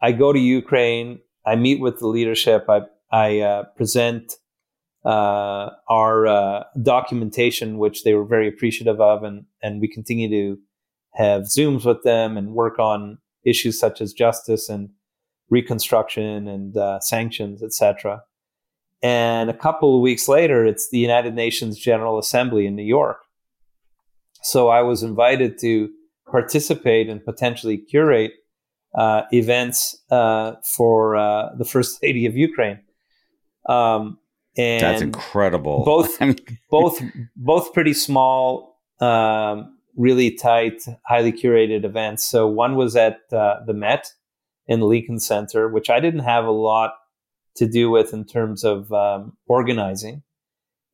I 0.04 0.12
go 0.12 0.34
to 0.34 0.40
Ukraine. 0.40 1.20
I 1.46 1.56
meet 1.56 1.80
with 1.80 2.00
the 2.00 2.08
leadership. 2.08 2.66
I 2.70 2.82
I 3.10 3.40
uh, 3.40 3.64
present 3.78 4.34
uh, 5.06 5.70
our 5.88 6.28
uh, 6.28 6.64
documentation, 6.82 7.78
which 7.78 8.04
they 8.04 8.14
were 8.14 8.26
very 8.26 8.48
appreciative 8.50 9.00
of, 9.00 9.24
and 9.24 9.46
and 9.64 9.80
we 9.80 9.88
continue 9.88 10.30
to 10.30 10.60
have 11.14 11.44
zooms 11.44 11.86
with 11.86 12.04
them 12.04 12.38
and 12.38 12.54
work 12.54 12.80
on 12.80 13.20
issues 13.46 13.80
such 13.80 14.02
as 14.02 14.14
justice 14.14 14.68
and 14.68 14.90
reconstruction 15.50 16.48
and 16.48 16.76
uh, 16.76 17.00
sanctions, 17.00 17.64
etc. 17.64 18.24
And 19.02 19.50
a 19.50 19.54
couple 19.54 19.96
of 19.96 20.02
weeks 20.02 20.28
later, 20.28 20.66
it's 20.66 20.90
the 20.90 20.98
United 20.98 21.34
Nations 21.34 21.78
General 21.78 22.18
Assembly 22.18 22.66
in 22.66 22.76
New 22.76 22.90
York. 23.00 23.20
So 24.42 24.68
I 24.68 24.82
was 24.82 25.04
invited 25.04 25.58
to 25.60 25.90
participate 26.30 27.10
and 27.10 27.24
potentially 27.24 27.78
curate 27.78 28.34
uh, 28.96 29.24
events 29.32 29.98
uh, 30.12 30.54
for 30.64 31.16
uh, 31.16 31.50
the 31.58 31.66
First 31.66 32.02
Lady 32.04 32.26
of 32.26 32.36
Ukraine. 32.36 32.80
Um, 33.68 34.20
and 34.56 34.82
That's 34.82 35.02
incredible. 35.02 35.84
Both, 35.84 36.20
both, 36.70 37.02
both 37.36 37.74
pretty 37.74 37.94
small, 37.94 38.80
um, 39.00 39.78
really 39.96 40.32
tight, 40.32 40.84
highly 41.06 41.32
curated 41.32 41.86
events. 41.86 42.24
So 42.24 42.48
one 42.48 42.76
was 42.76 42.96
at 42.96 43.22
uh, 43.32 43.64
the 43.66 43.74
Met 43.74 44.12
in 44.68 44.80
the 44.80 44.86
Lincoln 44.86 45.20
Center, 45.20 45.68
which 45.70 45.90
I 45.90 46.00
didn't 46.00 46.22
have 46.22 46.46
a 46.46 46.52
lot 46.52 46.94
to 47.56 47.68
do 47.68 47.90
with 47.90 48.14
in 48.14 48.26
terms 48.26 48.64
of 48.64 48.92
um, 48.92 49.38
organizing. 49.48 50.24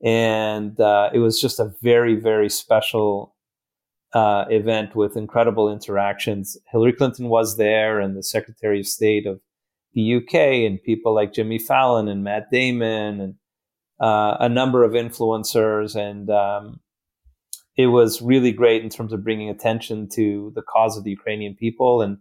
And 0.03 0.79
uh, 0.79 1.09
it 1.13 1.19
was 1.19 1.39
just 1.41 1.59
a 1.59 1.73
very, 1.81 2.15
very 2.15 2.49
special 2.49 3.35
uh, 4.13 4.45
event 4.49 4.95
with 4.95 5.17
incredible 5.17 5.71
interactions. 5.71 6.57
Hillary 6.71 6.93
Clinton 6.93 7.29
was 7.29 7.57
there, 7.57 7.99
and 7.99 8.15
the 8.15 8.23
Secretary 8.23 8.79
of 8.79 8.87
State 8.87 9.25
of 9.25 9.39
the 9.93 10.15
UK, 10.15 10.33
and 10.65 10.81
people 10.81 11.13
like 11.13 11.33
Jimmy 11.33 11.59
Fallon 11.59 12.07
and 12.07 12.23
Matt 12.23 12.49
Damon, 12.51 13.19
and 13.19 13.35
uh, 13.99 14.37
a 14.39 14.49
number 14.49 14.83
of 14.83 14.93
influencers, 14.93 15.95
and 15.95 16.29
um, 16.29 16.79
it 17.77 17.87
was 17.87 18.21
really 18.21 18.51
great 18.51 18.83
in 18.83 18.89
terms 18.89 19.13
of 19.13 19.23
bringing 19.23 19.49
attention 19.49 20.09
to 20.09 20.51
the 20.55 20.61
cause 20.61 20.97
of 20.97 21.03
the 21.03 21.11
Ukrainian 21.11 21.55
people. 21.55 22.01
And 22.01 22.17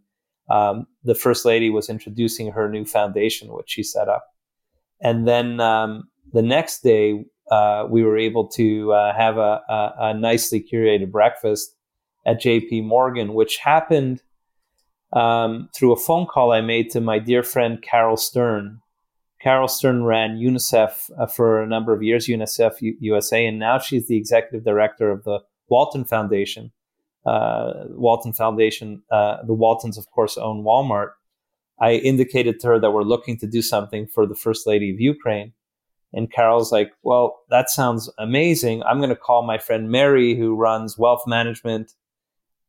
um, 0.51 0.87
the 1.05 1.15
first 1.15 1.45
lady 1.45 1.71
was 1.71 1.89
introducing 1.89 2.53
her 2.53 2.69
new 2.69 2.85
foundation, 2.85 3.53
which 3.53 3.71
she 3.71 3.83
set 3.83 4.09
up. 4.09 4.25
And 5.01 5.27
then 5.27 5.61
um, 5.61 6.09
the 6.33 6.43
next 6.43 6.83
day, 6.83 7.25
uh, 7.51 7.87
we 7.89 8.03
were 8.03 8.19
able 8.19 8.47
to 8.49 8.93
uh, 8.93 9.17
have 9.17 9.39
a, 9.39 9.61
a, 9.69 9.95
a, 9.99 10.15
nicely 10.15 10.61
curated 10.61 11.11
breakfast 11.11 11.75
at 12.29 12.43
JP 12.43 12.85
Morgan, 12.85 13.33
which 13.33 13.57
happened 13.57 14.23
um, 15.15 15.71
through 15.75 15.93
a 15.93 15.97
phone 15.97 16.27
call 16.27 16.53
I 16.53 16.61
made 16.61 16.91
to 16.91 17.01
my 17.01 17.19
dear 17.19 17.43
friend 17.43 17.83
Caryl 17.83 18.19
Stern. 18.19 18.81
Caryl 19.41 19.69
Stern 19.69 20.05
ran 20.05 20.37
UNICEF 20.37 21.11
uh, 21.19 21.27
for 21.27 21.63
a 21.63 21.67
number 21.67 21.95
of 21.95 22.03
years, 22.03 22.27
UNICEF 22.27 22.83
U- 22.83 22.97
USA, 23.01 23.47
and 23.47 23.59
now 23.59 23.79
she's 23.79 24.09
the 24.09 24.17
executive 24.17 24.63
director 24.63 25.11
of 25.11 25.25
the 25.25 25.41
Walton 25.69 26.05
Foundation. 26.05 26.71
Uh, 27.25 27.85
Walton 27.91 28.35
Foundation, 28.35 29.03
uh, 29.11 29.39
the 29.45 29.55
Waltons, 29.55 29.97
of 29.97 30.11
course, 30.11 30.37
own 30.37 30.65
Walmart. 30.65 31.13
I 31.81 31.93
indicated 31.93 32.61
to 32.61 32.67
her 32.69 32.81
that 32.81 32.91
we're 32.91 33.03
looking 33.05 33.39
to 33.39 33.47
do 33.47 33.63
something 33.63 34.07
for 34.07 34.27
the 34.27 34.35
First 34.35 34.67
Lady 34.67 34.91
of 34.91 35.01
Ukraine. 35.01 35.53
And 36.13 36.31
Caryl's 36.31 36.73
like, 36.73 36.93
well, 37.03 37.41
that 37.49 37.71
sounds 37.71 38.11
amazing. 38.19 38.83
I'm 38.83 38.99
going 38.99 39.11
to 39.11 39.17
call 39.17 39.43
my 39.43 39.59
friend 39.59 39.91
Mary, 39.91 40.35
who 40.35 40.55
runs 40.55 40.99
wealth 40.99 41.23
management 41.27 41.93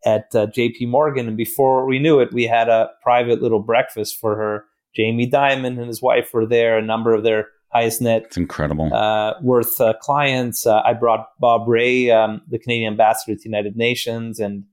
at 0.06 0.34
uh, 0.34 0.48
JP 0.48 0.88
Morgan. 0.88 1.28
And 1.28 1.38
before 1.38 1.86
we 1.86 2.00
knew 2.00 2.20
it, 2.20 2.34
we 2.34 2.46
had 2.46 2.70
a 2.70 2.90
private 3.02 3.42
little 3.42 3.60
breakfast 3.60 4.20
for 4.20 4.36
her. 4.36 4.66
Jamie 4.96 5.30
Dimon 5.30 5.78
and 5.78 5.88
his 5.88 6.02
wife 6.02 6.34
were 6.34 6.46
there, 6.46 6.78
a 6.78 6.82
number 6.82 7.14
of 7.14 7.24
their 7.24 7.48
highest 7.72 8.02
net 8.02 8.24
it's 8.26 8.38
incredible 8.38 8.92
uh, 8.94 9.34
worth 9.42 9.80
uh, 9.80 9.94
clients. 10.02 10.66
Uh, 10.66 10.82
I 10.84 10.94
brought 10.94 11.28
Bob 11.40 11.68
Rae, 11.68 12.10
um, 12.10 12.42
the 12.48 12.60
Canadian 12.60 12.94
ambassador 12.94 13.36
to 13.36 13.42
the 13.42 13.50
United 13.50 13.76
Nations, 13.76 14.40
and 14.40 14.64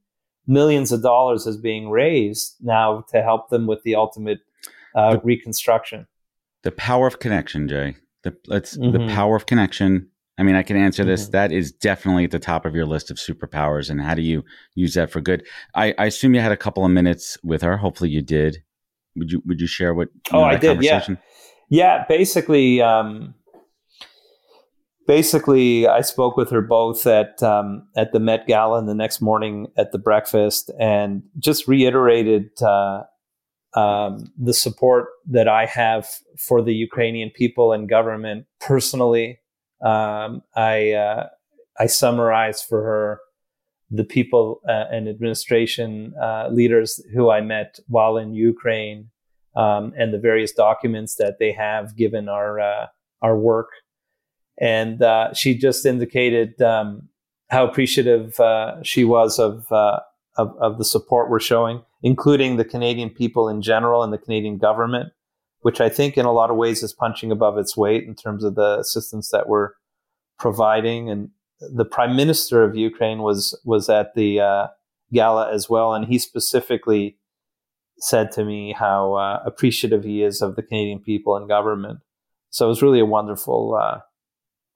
millions 0.47 0.93
of 0.93 1.03
dollars 1.03 1.47
is 1.47 1.57
being 1.57 1.91
raised 1.91 2.57
now 2.61 3.05
to 3.11 3.23
help 3.23 3.51
them 3.51 3.67
with 3.67 3.83
the 3.83 3.95
ultimate 3.95 4.41
uh, 4.95 5.13
the, 5.13 5.21
reconstruction. 5.21 6.07
The 6.63 6.73
power 6.73 7.07
of 7.07 7.19
connection, 7.19 7.69
Jay. 7.69 7.97
The, 8.23 8.37
it's 8.49 8.77
mm-hmm. 8.77 8.93
the 8.93 9.13
power 9.13 9.37
of 9.37 9.47
connection 9.47 10.09
I 10.39 10.43
mean, 10.43 10.55
I 10.55 10.63
can 10.63 10.77
answer 10.77 11.05
this. 11.05 11.25
Mm-hmm. 11.25 11.33
That 11.33 11.53
is 11.53 11.73
definitely 11.73 12.25
at 12.25 12.31
the 12.31 12.39
top 12.39 12.67
of 12.67 12.75
your 12.75 12.85
list 12.85 13.11
of 13.11 13.17
superpowers. 13.17 13.89
And 13.89 14.01
how 14.01 14.15
do 14.15 14.23
you 14.23 14.45
use 14.75 14.95
that 14.95 15.11
for 15.11 15.21
good? 15.21 15.47
I, 15.75 15.95
I 15.99 16.07
assume 16.07 16.35
you 16.35 16.41
had 16.41 16.53
a 16.53 16.57
couple 16.57 16.85
of 16.85 16.91
minutes 16.91 17.39
with 17.43 17.63
her. 17.63 17.77
Hopefully, 17.77 18.11
you 18.11 18.23
did. 18.23 18.63
Would 19.17 19.33
you 19.33 19.43
Would 19.47 19.61
you 19.61 19.67
share 19.67 19.95
what? 19.95 20.09
You 20.31 20.39
oh, 20.39 20.41
know, 20.41 20.45
I 20.45 20.57
did. 20.57 20.83
Yeah. 20.83 21.07
Yeah. 21.71 22.05
Basically, 22.07 22.83
um, 22.83 23.35
basically, 25.07 25.89
I 25.89 26.03
spoke 26.03 26.37
with 26.37 26.51
her 26.51 26.61
both 26.61 27.07
at 27.07 27.43
um, 27.43 27.89
at 27.97 28.13
the 28.13 28.21
Met 28.21 28.47
Gala 28.47 28.79
and 28.79 28.89
the 28.89 28.95
next 28.95 29.23
morning 29.23 29.69
at 29.79 29.93
the 29.93 29.99
breakfast, 29.99 30.71
and 30.79 31.23
just 31.39 31.67
reiterated 31.67 32.51
uh, 32.61 33.05
um, 33.73 34.31
the 34.39 34.53
support 34.53 35.07
that 35.31 35.49
I 35.49 35.65
have 35.65 36.07
for 36.39 36.61
the 36.61 36.75
Ukrainian 36.75 37.31
people 37.31 37.73
and 37.73 37.89
government 37.89 38.45
personally 38.61 39.39
um, 39.83 40.43
I 40.55 40.93
uh, 40.93 41.29
I 41.79 41.87
summarized 41.87 42.65
for 42.65 42.83
her 42.83 43.21
the 43.91 44.05
people 44.05 44.61
uh, 44.69 44.85
and 44.91 45.09
administration 45.09 46.15
uh, 46.21 46.49
leaders 46.51 47.01
who 47.15 47.31
I 47.31 47.41
met 47.41 47.79
while 47.87 48.17
in 48.17 48.35
Ukraine 48.35 49.11
um, 49.55 49.93
and 49.97 50.13
the 50.13 50.19
various 50.19 50.53
documents 50.53 51.17
that 51.17 51.39
they 51.39 51.53
have 51.53 51.97
given 51.97 52.29
our 52.29 52.59
uh, 52.59 52.87
our 53.23 53.39
work. 53.39 53.69
And 54.59 55.03
uh, 55.03 55.35
she 55.35 55.57
just 55.57 55.85
indicated 55.85 56.61
um, 56.63 57.09
how 57.51 57.67
appreciative 57.67 58.41
uh, 58.41 58.83
she 58.83 59.05
was 59.05 59.39
of, 59.39 59.67
of, 59.71 60.09
of 60.59 60.79
the 60.79 60.85
support 60.85 61.29
we're 61.29 61.41
showing, 61.41 61.83
including 62.03 62.57
the 62.57 62.65
Canadian 62.65 63.11
people 63.11 63.51
in 63.51 63.61
general 63.61 64.03
and 64.03 64.13
the 64.13 64.19
Canadian 64.19 64.57
government 64.57 65.13
which 65.61 65.81
I 65.81 65.89
think 65.89 66.17
in 66.17 66.27
a 66.27 66.33
lot 66.33 66.51
of 66.51 66.57
ways 66.57 66.83
is 66.83 66.93
punching 66.93 67.33
above 67.33 67.59
its 67.59 67.77
weight 67.77 68.05
in 68.05 68.15
terms 68.15 68.45
of 68.45 68.55
the 68.55 68.79
assistance 68.79 69.31
that 69.31 69.49
we're 69.49 69.71
providing. 70.39 71.11
And 71.11 71.31
the 71.61 71.85
prime 71.85 72.17
minister 72.17 72.63
of 72.63 72.77
Ukraine 72.77 73.23
was 73.23 73.59
was 73.65 73.89
at 73.89 74.15
the 74.15 74.41
uh, 74.41 74.67
gala 75.13 75.53
as 75.53 75.69
well, 75.69 75.95
and 75.95 76.07
he 76.07 76.19
specifically 76.19 77.19
said 77.99 78.31
to 78.33 78.45
me 78.45 78.73
how 78.73 79.15
uh, 79.15 79.43
appreciative 79.47 80.05
he 80.05 80.23
is 80.23 80.43
of 80.43 80.57
the 80.57 80.63
Canadian 80.63 81.01
people 81.01 81.37
and 81.37 81.49
government. 81.49 82.01
So 82.51 82.67
it 82.67 82.69
was 82.69 82.83
really 82.83 83.01
a 83.01 83.07
wonderful 83.07 83.75
uh, 83.75 84.01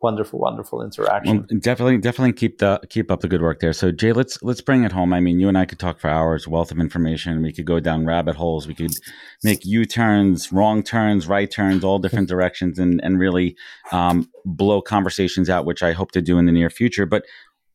wonderful, 0.03 0.39
wonderful 0.39 0.83
interaction. 0.83 1.47
Well, 1.51 1.59
definitely, 1.61 1.99
definitely 1.99 2.33
keep 2.33 2.59
the 2.59 2.81
keep 2.89 3.11
up 3.11 3.21
the 3.21 3.29
good 3.29 3.43
work 3.43 3.61
there. 3.61 3.73
So 3.73 3.93
Jay, 3.93 4.13
let's 4.13 4.43
let's 4.43 4.61
bring 4.61 4.85
it 4.85 4.93
home. 4.93 5.13
I 5.13 5.21
mean, 5.21 5.41
you 5.41 5.49
and 5.49 5.59
I 5.59 5.65
could 5.65 5.79
talk 5.79 6.01
for 6.01 6.09
hours, 6.09 6.49
wealth 6.49 6.71
of 6.71 6.79
information. 6.79 7.43
We 7.43 7.53
could 7.53 7.67
go 7.67 7.81
down 7.81 8.07
rabbit 8.07 8.37
holes. 8.37 8.67
We 8.67 8.75
could 8.75 8.93
make 9.43 9.65
U 9.65 9.85
turns, 9.85 10.53
wrong 10.53 10.83
turns, 10.83 11.27
right 11.27 11.51
turns, 11.51 11.85
all 11.85 11.99
different 11.99 12.29
directions, 12.35 12.79
and 12.79 13.01
and 13.03 13.19
really 13.19 13.57
um, 13.93 14.29
blow 14.45 14.81
conversations 14.81 15.51
out, 15.51 15.67
which 15.67 15.83
I 15.83 15.93
hope 15.93 16.13
to 16.13 16.23
do 16.23 16.39
in 16.39 16.47
the 16.47 16.53
near 16.53 16.71
future. 16.71 17.07
But 17.07 17.25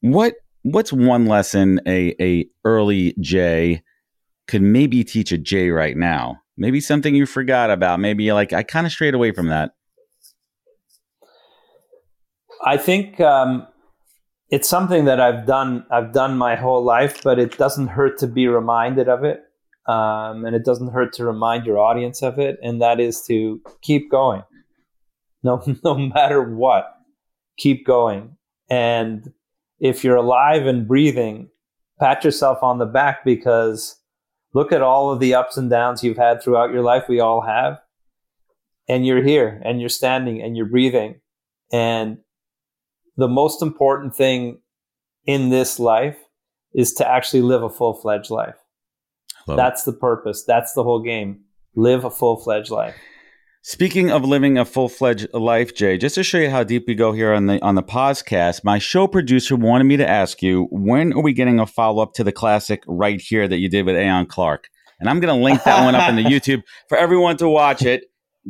what 0.02 0.36
what's 0.64 0.92
one 0.92 1.26
lesson 1.28 1.80
a 1.88 2.16
a 2.20 2.48
early 2.64 3.16
Jay 3.20 3.84
could 4.48 4.62
maybe 4.62 5.04
teach 5.04 5.32
a 5.32 5.38
Jay 5.38 5.70
right 5.70 5.96
now? 5.96 6.42
Maybe 6.58 6.80
something 6.80 7.14
you 7.14 7.26
forgot 7.26 7.70
about. 7.70 8.00
Maybe 8.00 8.32
like 8.32 8.54
I 8.54 8.64
kind 8.64 8.86
of 8.86 8.92
strayed 8.92 9.14
away 9.14 9.32
from 9.32 9.48
that. 9.48 9.72
I 12.66 12.78
think 12.78 13.20
um, 13.20 13.68
it's 14.50 14.68
something 14.68 15.06
that 15.06 15.22
I've 15.22 15.46
done. 15.46 15.86
I've 15.92 16.12
done 16.12 16.38
my 16.38 16.56
whole 16.56 16.84
life, 16.84 17.22
but 17.24 17.38
it 17.38 17.58
doesn't 17.58 17.88
hurt 17.88 18.18
to 18.20 18.28
be 18.28 18.48
reminded 18.48 19.08
of 19.08 19.24
it, 19.24 19.44
um, 19.88 20.46
and 20.46 20.56
it 20.56 20.66
doesn't 20.66 20.92
hurt 20.92 21.14
to 21.14 21.26
remind 21.26 21.66
your 21.66 21.78
audience 21.78 22.24
of 22.24 22.40
it. 22.40 22.58
And 22.64 22.82
that 22.82 23.00
is 23.00 23.22
to 23.28 23.62
keep 23.84 24.10
going, 24.10 24.42
no, 25.44 25.64
no 25.84 25.96
matter 25.96 26.42
what. 26.42 26.92
Keep 27.58 27.86
going, 27.86 28.36
and 28.70 29.32
if 29.80 30.04
you're 30.04 30.18
alive 30.18 30.66
and 30.66 30.88
breathing, 30.88 31.50
pat 32.00 32.24
yourself 32.26 32.62
on 32.64 32.80
the 32.80 32.86
back 32.86 33.24
because 33.24 33.98
look 34.54 34.74
at 34.74 34.82
all 34.82 35.12
of 35.12 35.22
the 35.22 35.36
ups 35.36 35.56
and 35.56 35.70
downs 35.70 36.04
you've 36.04 36.18
had 36.18 36.42
throughout 36.42 36.74
your 36.74 36.82
life. 36.82 37.06
We 37.08 37.22
all 37.22 37.42
have, 37.42 37.80
and 38.90 39.06
you're 39.06 39.24
here, 39.24 39.62
and 39.64 39.80
you're 39.80 39.88
standing, 39.88 40.42
and 40.42 40.58
you're 40.58 40.66
breathing, 40.66 41.22
and 41.72 42.18
the 43.18 43.28
most 43.28 43.62
important 43.62 44.16
thing 44.16 44.60
in 45.26 45.50
this 45.50 45.80
life 45.80 46.18
is 46.74 46.94
to 46.94 47.10
actually 47.10 47.42
live 47.42 47.64
a 47.64 47.70
full 47.70 47.94
fledged 47.94 48.30
life. 48.30 48.56
That's 49.48 49.88
it. 49.88 49.92
the 49.92 49.98
purpose. 49.98 50.44
That's 50.46 50.74
the 50.74 50.84
whole 50.84 51.02
game. 51.02 51.42
Live 51.76 52.04
a 52.04 52.12
full 52.12 52.38
fledged 52.38 52.72
life. 52.72 52.96
Speaking 53.62 54.12
of 54.12 54.24
living 54.24 54.60
a 54.60 54.66
full 54.66 54.90
fledged 54.90 55.28
life, 55.34 55.74
Jay, 55.74 55.98
just 55.98 56.16
to 56.16 56.24
show 56.24 56.38
you 56.38 56.52
how 56.52 56.64
deep 56.64 56.86
we 56.88 56.94
go 56.94 57.14
here 57.14 57.34
on 57.34 57.48
the 57.48 57.60
on 57.64 57.74
the 57.74 57.82
podcast, 57.82 58.64
my 58.64 58.78
show 58.78 59.08
producer 59.08 59.56
wanted 59.56 59.86
me 59.86 59.98
to 59.98 60.08
ask 60.08 60.44
you 60.44 60.68
when 60.70 61.14
are 61.14 61.22
we 61.22 61.34
getting 61.34 61.60
a 61.60 61.66
follow 61.66 62.04
up 62.04 62.14
to 62.14 62.24
the 62.24 62.32
classic 62.32 62.84
right 62.86 63.20
here 63.20 63.48
that 63.48 63.58
you 63.58 63.68
did 63.68 63.88
with 63.88 63.96
Aion 63.96 64.28
Clarke? 64.28 64.70
And 65.00 65.10
I'm 65.10 65.20
going 65.20 65.36
to 65.36 65.44
link 65.44 65.64
that 65.64 65.84
one 65.84 65.96
up 65.96 66.08
in 66.10 66.16
the 66.16 66.24
YouTube 66.26 66.62
for 66.88 66.98
everyone 66.98 67.38
to 67.38 67.50
watch 67.50 67.82
it. 67.82 68.06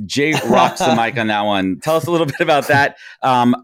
Jay 0.05 0.33
rocks 0.49 0.79
the 0.79 0.95
mic 0.95 1.17
on 1.17 1.27
that 1.27 1.41
one. 1.43 1.79
Tell 1.81 1.95
us 1.95 2.07
a 2.07 2.11
little 2.11 2.27
bit 2.27 2.41
about 2.41 2.67
that. 2.67 2.97
Um, 3.21 3.55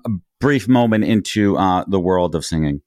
brief 0.42 0.68
moment 0.68 1.06
into 1.06 1.58
uh, 1.58 1.86
the 1.88 2.00
world 2.00 2.36
of 2.36 2.44
singing? 2.44 2.82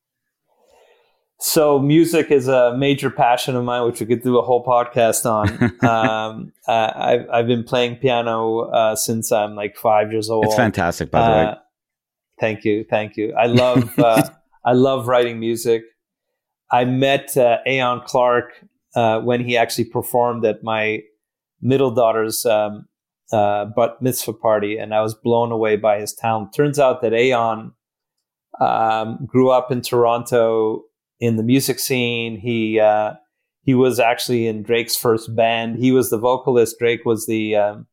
So, 1.40 1.78
music 1.78 2.30
is 2.30 2.48
a 2.48 2.76
major 2.76 3.10
passion 3.10 3.56
of 3.56 3.64
mine, 3.64 3.84
which 3.86 4.00
we 4.00 4.06
could 4.06 4.22
do 4.22 4.38
a 4.38 4.42
whole 4.42 4.64
podcast 4.64 5.24
on. 5.26 5.48
um, 5.84 6.52
uh, 6.66 6.92
I've, 6.94 7.30
I've 7.30 7.46
been 7.46 7.64
playing 7.64 7.96
piano 7.96 8.70
uh, 8.70 8.96
since 8.96 9.32
I'm 9.32 9.54
like 9.54 9.76
five 9.76 10.12
years 10.12 10.30
old. 10.30 10.46
It's 10.46 10.54
fantastic, 10.54 11.10
by 11.10 11.24
the 11.24 11.32
way. 11.32 11.44
Uh, 11.44 11.54
thank 12.40 12.64
you, 12.64 12.84
thank 12.88 13.16
you. 13.16 13.34
I 13.34 13.46
love 13.46 13.98
uh, 13.98 14.28
I 14.64 14.72
love 14.72 15.08
writing 15.08 15.38
music. 15.38 15.82
I 16.70 16.84
met 16.84 17.36
uh, 17.36 17.58
Aion 17.66 18.04
Clarke 18.04 18.52
when 18.94 19.44
he 19.44 19.56
actually 19.56 19.86
performed 19.86 20.44
at 20.44 20.62
my 20.62 21.00
middle 21.60 21.90
daughter's 21.90 22.46
um, 22.46 22.86
uh, 23.34 23.66
bat 23.76 24.00
mitzvah 24.00 24.32
party, 24.34 24.78
and 24.78 24.94
I 24.94 25.00
was 25.00 25.14
blown 25.14 25.50
away 25.50 25.76
by 25.76 25.98
his 25.98 26.12
talent. 26.12 26.54
Turns 26.54 26.78
out 26.78 27.02
that 27.02 27.12
Aion 27.12 27.72
um, 28.60 29.26
grew 29.26 29.50
up 29.50 29.72
in 29.72 29.80
Toronto 29.80 30.82
in 31.20 31.36
the 31.36 31.42
music 31.42 31.78
scene. 31.78 32.38
He 32.38 32.78
uh, 32.78 33.14
he 33.62 33.74
was 33.74 33.98
actually 33.98 34.46
in 34.46 34.62
Drake's 34.62 34.96
first 34.96 35.34
band. 35.34 35.78
He 35.78 35.90
was 35.90 36.10
the 36.10 36.18
vocalist. 36.18 36.78
Drake 36.78 37.04
was 37.04 37.26
the 37.26 37.56
um, 37.56 37.86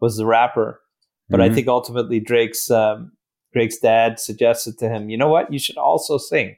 was 0.00 0.16
the 0.16 0.26
rapper. 0.26 0.80
But 1.28 1.40
mm-hmm. 1.40 1.52
I 1.52 1.54
think 1.54 1.68
ultimately 1.68 2.20
Drake's 2.20 2.70
um, 2.70 3.12
Drake's 3.52 3.78
dad 3.78 4.18
suggested 4.18 4.78
to 4.78 4.88
him, 4.88 5.10
you 5.10 5.16
know 5.16 5.28
what, 5.28 5.52
you 5.52 5.58
should 5.58 5.76
also 5.76 6.18
sing. 6.18 6.56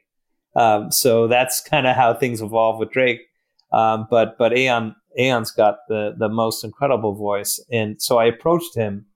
Um, 0.56 0.90
so 0.90 1.28
that's 1.28 1.60
kind 1.60 1.86
of 1.86 1.96
how 1.96 2.14
things 2.14 2.42
evolved 2.42 2.80
with 2.80 2.90
Drake. 2.90 3.20
Um, 3.72 4.06
but 4.10 4.36
but 4.38 4.52
Aion 4.52 4.94
Aion's 5.18 5.50
got 5.50 5.78
the 5.88 6.14
the 6.18 6.28
most 6.28 6.64
incredible 6.64 7.14
voice, 7.14 7.64
and 7.70 8.00
so 8.00 8.18
I 8.18 8.26
approached 8.26 8.74
him, 8.74 9.06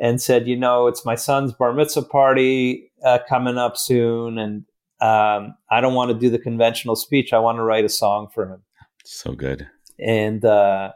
and 0.00 0.20
said, 0.20 0.46
you 0.46 0.56
know, 0.56 0.86
it's 0.86 1.04
my 1.04 1.14
son's 1.14 1.52
bar 1.52 1.72
mitzvah 1.72 2.02
party 2.02 2.92
uh, 3.04 3.18
coming 3.28 3.58
up 3.58 3.76
soon, 3.76 4.38
and 4.38 4.64
um, 5.00 5.54
I 5.70 5.80
don't 5.80 5.94
want 5.94 6.10
to 6.10 6.18
do 6.18 6.30
the 6.30 6.38
conventional 6.38 6.96
speech. 6.96 7.32
I 7.32 7.38
want 7.38 7.56
to 7.58 7.62
write 7.62 7.84
a 7.84 7.88
song 7.88 8.28
for 8.32 8.46
him. 8.46 8.62
So 9.04 9.32
good. 9.32 9.68
And 9.98 10.44
uh, 10.44 10.92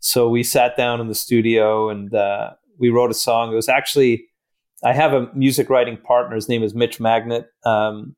so 0.00 0.28
we 0.28 0.42
sat 0.42 0.76
down 0.76 1.00
in 1.00 1.08
the 1.08 1.14
studio 1.14 1.88
and 1.88 2.12
uh, 2.14 2.52
we 2.78 2.90
wrote 2.90 3.10
a 3.10 3.14
song. 3.14 3.52
It 3.52 3.56
was 3.56 3.68
actually 3.68 4.26
I 4.82 4.92
have 4.92 5.12
a 5.12 5.28
music 5.34 5.68
writing 5.68 5.96
partner. 5.96 6.36
His 6.36 6.48
name 6.48 6.62
is 6.62 6.74
Mitch 6.74 7.00
Magnet, 7.00 7.46
um, 7.64 8.16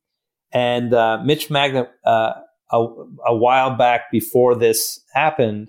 and 0.53 0.95
uh, 0.95 1.19
Mitch 1.25 1.51
Magnet. 1.51 1.91
A, 2.73 2.87
a, 3.27 3.37
while 3.37 3.77
back 3.77 4.11
before 4.11 4.55
this 4.55 5.01
happened, 5.13 5.69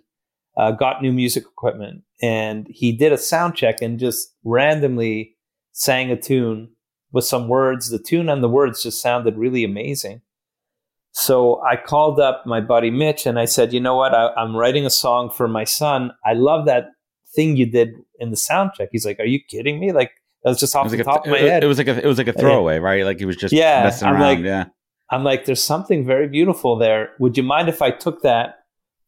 uh, 0.55 0.71
got 0.71 1.01
new 1.01 1.11
music 1.11 1.43
equipment, 1.43 2.03
and 2.21 2.65
he 2.69 2.91
did 2.91 3.11
a 3.11 3.17
sound 3.17 3.55
check 3.55 3.81
and 3.81 3.99
just 3.99 4.33
randomly 4.43 5.35
sang 5.73 6.11
a 6.11 6.15
tune 6.15 6.69
with 7.11 7.25
some 7.25 7.47
words. 7.47 7.89
The 7.89 7.99
tune 7.99 8.29
and 8.29 8.41
the 8.43 8.49
words 8.49 8.83
just 8.83 9.01
sounded 9.01 9.37
really 9.37 9.63
amazing. 9.63 10.21
So 11.11 11.61
I 11.61 11.75
called 11.75 12.19
up 12.19 12.43
my 12.45 12.59
buddy 12.59 12.89
Mitch 12.89 13.27
and 13.27 13.39
I 13.39 13.45
said, 13.45 13.71
you 13.71 13.79
know 13.79 13.95
what? 13.95 14.15
I, 14.15 14.31
am 14.35 14.55
writing 14.55 14.85
a 14.85 14.89
song 14.89 15.29
for 15.29 15.47
my 15.47 15.63
son. 15.63 16.11
I 16.25 16.33
love 16.33 16.65
that 16.65 16.87
thing 17.35 17.55
you 17.55 17.67
did 17.67 17.93
in 18.19 18.31
the 18.31 18.35
sound 18.35 18.71
check. 18.75 18.89
He's 18.91 19.05
like, 19.05 19.19
are 19.19 19.25
you 19.25 19.39
kidding 19.39 19.79
me? 19.79 19.91
Like 19.91 20.11
that 20.43 20.49
was 20.49 20.59
just 20.59 20.75
off 20.75 20.85
was 20.85 20.91
the 20.91 20.97
like 20.97 21.05
top 21.05 21.25
a, 21.25 21.29
of 21.29 21.31
my 21.31 21.39
head. 21.39 21.63
It 21.63 21.67
was 21.67 21.77
like 21.77 21.87
a, 21.87 22.03
it 22.03 22.07
was 22.07 22.17
like 22.17 22.27
a 22.27 22.33
throwaway, 22.33 22.79
right? 22.79 23.05
Like 23.05 23.19
he 23.19 23.25
was 23.25 23.35
just 23.35 23.53
yeah, 23.53 23.83
messing 23.83 24.07
I'm 24.07 24.15
around. 24.15 24.21
Like, 24.21 24.39
yeah. 24.39 24.65
I'm 25.13 25.23
like, 25.23 25.45
there's 25.45 25.63
something 25.63 26.05
very 26.05 26.27
beautiful 26.27 26.77
there. 26.77 27.11
Would 27.19 27.37
you 27.37 27.43
mind 27.43 27.69
if 27.69 27.81
I 27.81 27.91
took 27.91 28.21
that 28.23 28.65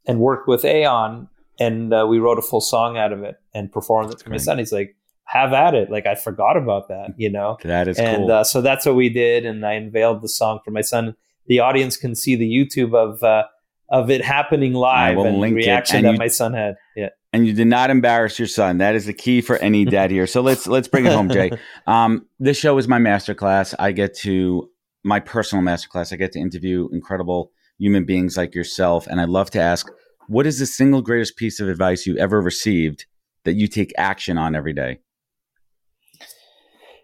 and 0.07 0.19
worked 0.19 0.47
with 0.47 0.63
Aion 0.63 1.27
and 1.59 1.93
uh, 1.93 2.05
we 2.07 2.19
wrote 2.19 2.37
a 2.37 2.41
full 2.41 2.61
song 2.61 2.97
out 2.97 3.11
of 3.11 3.23
it 3.23 3.35
and 3.53 3.71
performed 3.71 4.13
it 4.13 4.21
for 4.21 4.29
my 4.29 4.37
son? 4.37 4.59
He's 4.59 4.71
like, 4.71 4.95
have 5.23 5.53
at 5.53 5.73
it. 5.73 5.89
Like 5.89 6.05
I 6.05 6.15
forgot 6.15 6.57
about 6.57 6.89
that, 6.89 7.15
you 7.17 7.31
know? 7.31 7.57
That 7.63 7.87
is 7.87 7.97
and 7.97 8.17
cool. 8.17 8.31
uh, 8.31 8.43
so 8.43 8.61
that's 8.61 8.85
what 8.85 8.95
we 8.95 9.09
did. 9.09 9.45
And 9.45 9.65
I 9.65 9.73
unveiled 9.73 10.21
the 10.21 10.29
song 10.29 10.59
for 10.63 10.71
my 10.71 10.81
son 10.81 11.15
the 11.47 11.59
audience 11.59 11.97
can 11.97 12.15
see 12.15 12.35
the 12.35 12.49
YouTube 12.49 12.95
of 12.95 13.23
uh, 13.23 13.43
of 13.89 14.09
it 14.09 14.23
happening 14.23 14.73
live 14.73 15.17
and 15.17 15.43
the 15.43 15.53
reaction 15.53 15.97
and 15.97 16.05
that 16.05 16.11
you, 16.13 16.17
my 16.17 16.27
son 16.27 16.53
had. 16.53 16.75
Yeah. 16.95 17.09
And 17.33 17.45
you 17.45 17.53
did 17.53 17.67
not 17.67 17.89
embarrass 17.89 18.39
your 18.39 18.47
son. 18.47 18.77
That 18.77 18.95
is 18.95 19.05
the 19.05 19.13
key 19.13 19.41
for 19.41 19.57
any 19.57 19.85
dad 19.85 20.09
here. 20.09 20.25
So 20.25 20.41
let's 20.41 20.67
let's 20.67 20.87
bring 20.87 21.05
it 21.05 21.11
home, 21.11 21.29
Jay. 21.29 21.51
Um, 21.87 22.25
this 22.39 22.57
show 22.57 22.77
is 22.79 22.87
my 22.87 22.97
masterclass. 22.97 23.75
I 23.77 23.91
get 23.91 24.15
to 24.19 24.69
my 25.05 25.19
personal 25.19 25.63
masterclass. 25.63 26.11
I 26.11 26.17
get 26.17 26.31
to 26.33 26.39
interview 26.39 26.89
incredible 26.91 27.51
human 27.77 28.05
beings 28.05 28.35
like 28.35 28.55
yourself, 28.55 29.05
and 29.07 29.21
I 29.21 29.25
love 29.25 29.51
to 29.51 29.61
ask, 29.61 29.87
what 30.27 30.47
is 30.47 30.59
the 30.59 30.65
single 30.65 31.01
greatest 31.01 31.37
piece 31.37 31.59
of 31.59 31.69
advice 31.69 32.05
you 32.05 32.17
ever 32.17 32.41
received 32.41 33.05
that 33.43 33.53
you 33.53 33.67
take 33.67 33.93
action 33.97 34.37
on 34.37 34.55
every 34.55 34.73
day? 34.73 34.99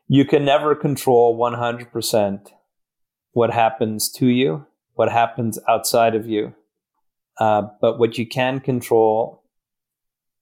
You 0.07 0.25
can 0.25 0.43
never 0.43 0.75
control 0.75 1.37
one 1.37 1.53
hundred 1.53 1.91
percent 1.91 2.51
what 3.33 3.51
happens 3.51 4.11
to 4.13 4.25
you, 4.25 4.65
what 4.95 5.11
happens 5.11 5.59
outside 5.69 6.15
of 6.15 6.27
you. 6.27 6.53
Uh, 7.39 7.63
but 7.79 7.97
what 7.97 8.17
you 8.17 8.27
can 8.27 8.59
control 8.59 9.43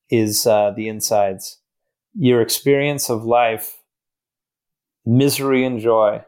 is 0.10 0.48
uh, 0.48 0.72
the 0.76 0.88
insides. 0.88 1.60
Your 2.16 2.42
experience 2.42 3.10
of 3.10 3.24
life, 3.26 3.78
misery 5.06 5.64
and 5.66 5.80
joy, 5.80 6.24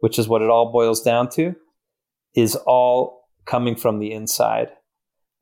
which 0.00 0.18
is 0.18 0.28
what 0.28 0.42
it 0.42 0.50
all 0.50 0.72
boils 0.72 1.02
down 1.02 1.28
to, 1.30 1.54
is 2.34 2.56
all 2.66 3.28
coming 3.46 3.76
from 3.76 3.98
the 3.98 4.12
inside. 4.12 4.68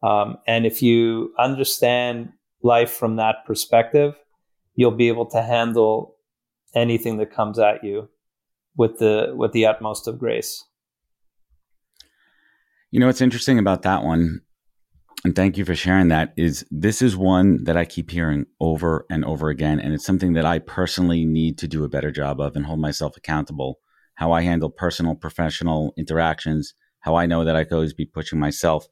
Um, 0.02 0.38
and 0.46 0.66
if 0.66 0.82
you 0.82 1.32
understand 1.38 2.32
life 2.62 2.90
from 2.90 3.16
that 3.16 3.44
perspective, 3.46 4.14
you'll 4.74 4.92
be 4.92 5.08
able 5.08 5.26
to 5.26 5.42
handle 5.42 6.16
anything 6.74 7.16
that 7.18 7.32
comes 7.32 7.58
at 7.58 7.82
you 7.82 8.08
with 8.76 8.98
the 8.98 9.32
with 9.34 9.52
the 9.52 9.66
utmost 9.66 10.06
of 10.06 10.18
grace. 10.18 10.64
You 12.90 13.00
know 13.00 13.06
what's 13.06 13.20
interesting 13.20 13.58
about 13.58 13.82
that 13.82 14.02
one, 14.02 14.40
and 15.24 15.34
thank 15.34 15.58
you 15.58 15.64
for 15.64 15.74
sharing 15.74 16.08
that, 16.08 16.32
is 16.36 16.64
this 16.70 17.02
is 17.02 17.16
one 17.16 17.64
that 17.64 17.76
I 17.76 17.84
keep 17.84 18.10
hearing 18.10 18.46
over 18.60 19.04
and 19.10 19.24
over 19.24 19.48
again. 19.48 19.80
And 19.80 19.92
it's 19.92 20.06
something 20.06 20.34
that 20.34 20.46
I 20.46 20.60
personally 20.60 21.24
need 21.24 21.58
to 21.58 21.68
do 21.68 21.84
a 21.84 21.88
better 21.88 22.12
job 22.12 22.40
of 22.40 22.54
and 22.54 22.64
hold 22.64 22.80
myself 22.80 23.16
accountable. 23.16 23.80
How 24.18 24.32
I 24.32 24.42
handle 24.42 24.68
personal, 24.68 25.14
professional 25.14 25.94
interactions, 25.96 26.74
how 27.00 27.14
I 27.14 27.26
know 27.26 27.44
that 27.44 27.54
I 27.54 27.62
could 27.62 27.74
always 27.74 27.94
be 27.94 28.04
pushing 28.04 28.40
myself 28.40 28.88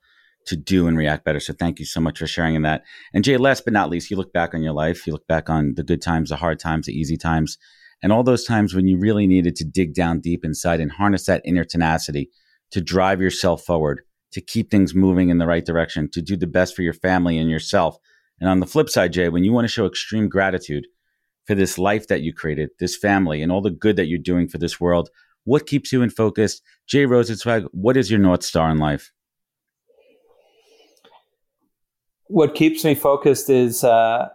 to 0.46 0.56
do 0.56 0.86
and 0.86 0.96
react 0.96 1.24
better. 1.24 1.40
So 1.40 1.52
thank 1.52 1.80
you 1.80 1.84
so 1.84 2.00
much 2.00 2.20
for 2.20 2.28
sharing 2.28 2.62
that. 2.62 2.84
And 3.12 3.24
Jay, 3.24 3.36
last 3.36 3.64
but 3.64 3.72
not 3.72 3.90
least, 3.90 4.08
you 4.08 4.16
look 4.16 4.32
back 4.32 4.54
on 4.54 4.62
your 4.62 4.72
life, 4.72 5.04
you 5.04 5.12
look 5.12 5.26
back 5.26 5.50
on 5.50 5.74
the 5.74 5.82
good 5.82 6.00
times, 6.00 6.30
the 6.30 6.36
hard 6.36 6.60
times, 6.60 6.86
the 6.86 6.92
easy 6.92 7.16
times, 7.16 7.58
and 8.04 8.12
all 8.12 8.22
those 8.22 8.44
times 8.44 8.72
when 8.72 8.86
you 8.86 8.98
really 8.98 9.26
needed 9.26 9.56
to 9.56 9.64
dig 9.64 9.94
down 9.94 10.20
deep 10.20 10.44
inside 10.44 10.80
and 10.80 10.92
harness 10.92 11.26
that 11.26 11.42
inner 11.44 11.64
tenacity 11.64 12.30
to 12.70 12.80
drive 12.80 13.20
yourself 13.20 13.64
forward, 13.64 14.02
to 14.30 14.40
keep 14.40 14.70
things 14.70 14.94
moving 14.94 15.28
in 15.28 15.38
the 15.38 15.46
right 15.46 15.66
direction, 15.66 16.08
to 16.12 16.22
do 16.22 16.36
the 16.36 16.46
best 16.46 16.76
for 16.76 16.82
your 16.82 16.94
family 16.94 17.36
and 17.36 17.50
yourself. 17.50 17.96
And 18.40 18.48
on 18.48 18.60
the 18.60 18.66
flip 18.66 18.88
side, 18.88 19.12
Jay, 19.12 19.28
when 19.28 19.42
you 19.42 19.52
want 19.52 19.64
to 19.64 19.72
show 19.72 19.86
extreme 19.86 20.28
gratitude 20.28 20.86
for 21.46 21.54
this 21.54 21.78
life 21.78 22.08
that 22.08 22.22
you 22.22 22.32
created, 22.32 22.70
this 22.78 22.96
family, 22.96 23.42
and 23.42 23.52
all 23.52 23.60
the 23.60 23.70
good 23.70 23.96
that 23.96 24.06
you're 24.06 24.18
doing 24.18 24.48
for 24.48 24.58
this 24.58 24.80
world, 24.80 25.10
what 25.44 25.66
keeps 25.66 25.92
you 25.92 26.02
in 26.02 26.10
focus? 26.10 26.60
Jay 26.86 27.06
Rosenzweig, 27.06 27.68
what 27.72 27.96
is 27.96 28.10
your 28.10 28.20
North 28.20 28.42
Star 28.42 28.70
in 28.70 28.78
life? 28.78 29.12
What 32.28 32.54
keeps 32.54 32.84
me 32.84 32.96
focused 32.96 33.48
is 33.48 33.84
uh, 33.84 34.28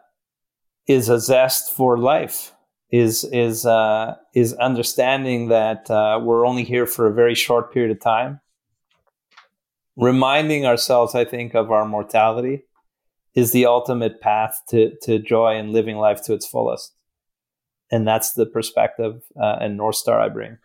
is 0.87 1.09
a 1.09 1.19
zest 1.19 1.75
for 1.75 1.97
life 1.97 2.53
is 2.91 3.23
is 3.25 3.65
uh, 3.65 4.15
is 4.35 4.53
understanding 4.55 5.47
that 5.47 5.89
uh, 5.89 6.19
we're 6.21 6.45
only 6.45 6.63
here 6.63 6.85
for 6.85 7.07
a 7.07 7.13
very 7.13 7.35
short 7.35 7.73
period 7.73 7.91
of 7.91 8.01
time. 8.01 8.39
Reminding 9.95 10.65
ourselves, 10.65 11.15
I 11.15 11.25
think, 11.25 11.53
of 11.53 11.71
our 11.71 11.85
mortality 11.85 12.63
is 13.33 13.51
the 13.51 13.65
ultimate 13.65 14.19
path 14.19 14.61
to 14.69 14.95
to 15.03 15.19
joy 15.19 15.55
and 15.55 15.71
living 15.71 15.97
life 15.97 16.21
to 16.23 16.33
its 16.33 16.45
fullest, 16.45 16.93
and 17.91 18.07
that's 18.07 18.33
the 18.33 18.45
perspective 18.45 19.21
uh, 19.41 19.57
and 19.59 19.77
north 19.77 19.95
star 19.95 20.19
I 20.19 20.29
bring. 20.29 20.57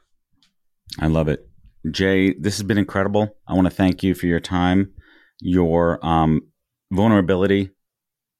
I 1.01 1.09
love 1.09 1.29
it, 1.29 1.49
Jay. 1.91 2.35
This 2.35 2.57
has 2.57 2.63
been 2.63 2.79
incredible. 2.79 3.37
I 3.49 3.55
want 3.55 3.67
to 3.67 3.75
thank 3.75 4.03
you 4.03 4.15
for 4.15 4.27
your 4.27 4.41
time, 4.41 4.93
your 5.41 6.05
um, 6.07 6.43
vulnerability, 6.93 7.71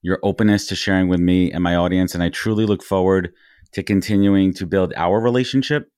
your 0.03 0.19
openness 0.23 0.67
to 0.69 0.77
sharing 0.77 1.09
with 1.09 1.21
me 1.21 1.51
and 1.51 1.63
my 1.63 1.75
audience, 1.75 2.15
and 2.15 2.23
I 2.23 2.29
truly 2.29 2.65
look 2.67 2.83
forward 2.83 3.33
to 3.73 3.83
continuing 3.83 4.55
to 4.55 4.67
build 4.67 4.95
our 4.97 5.21
relationship 5.21 5.91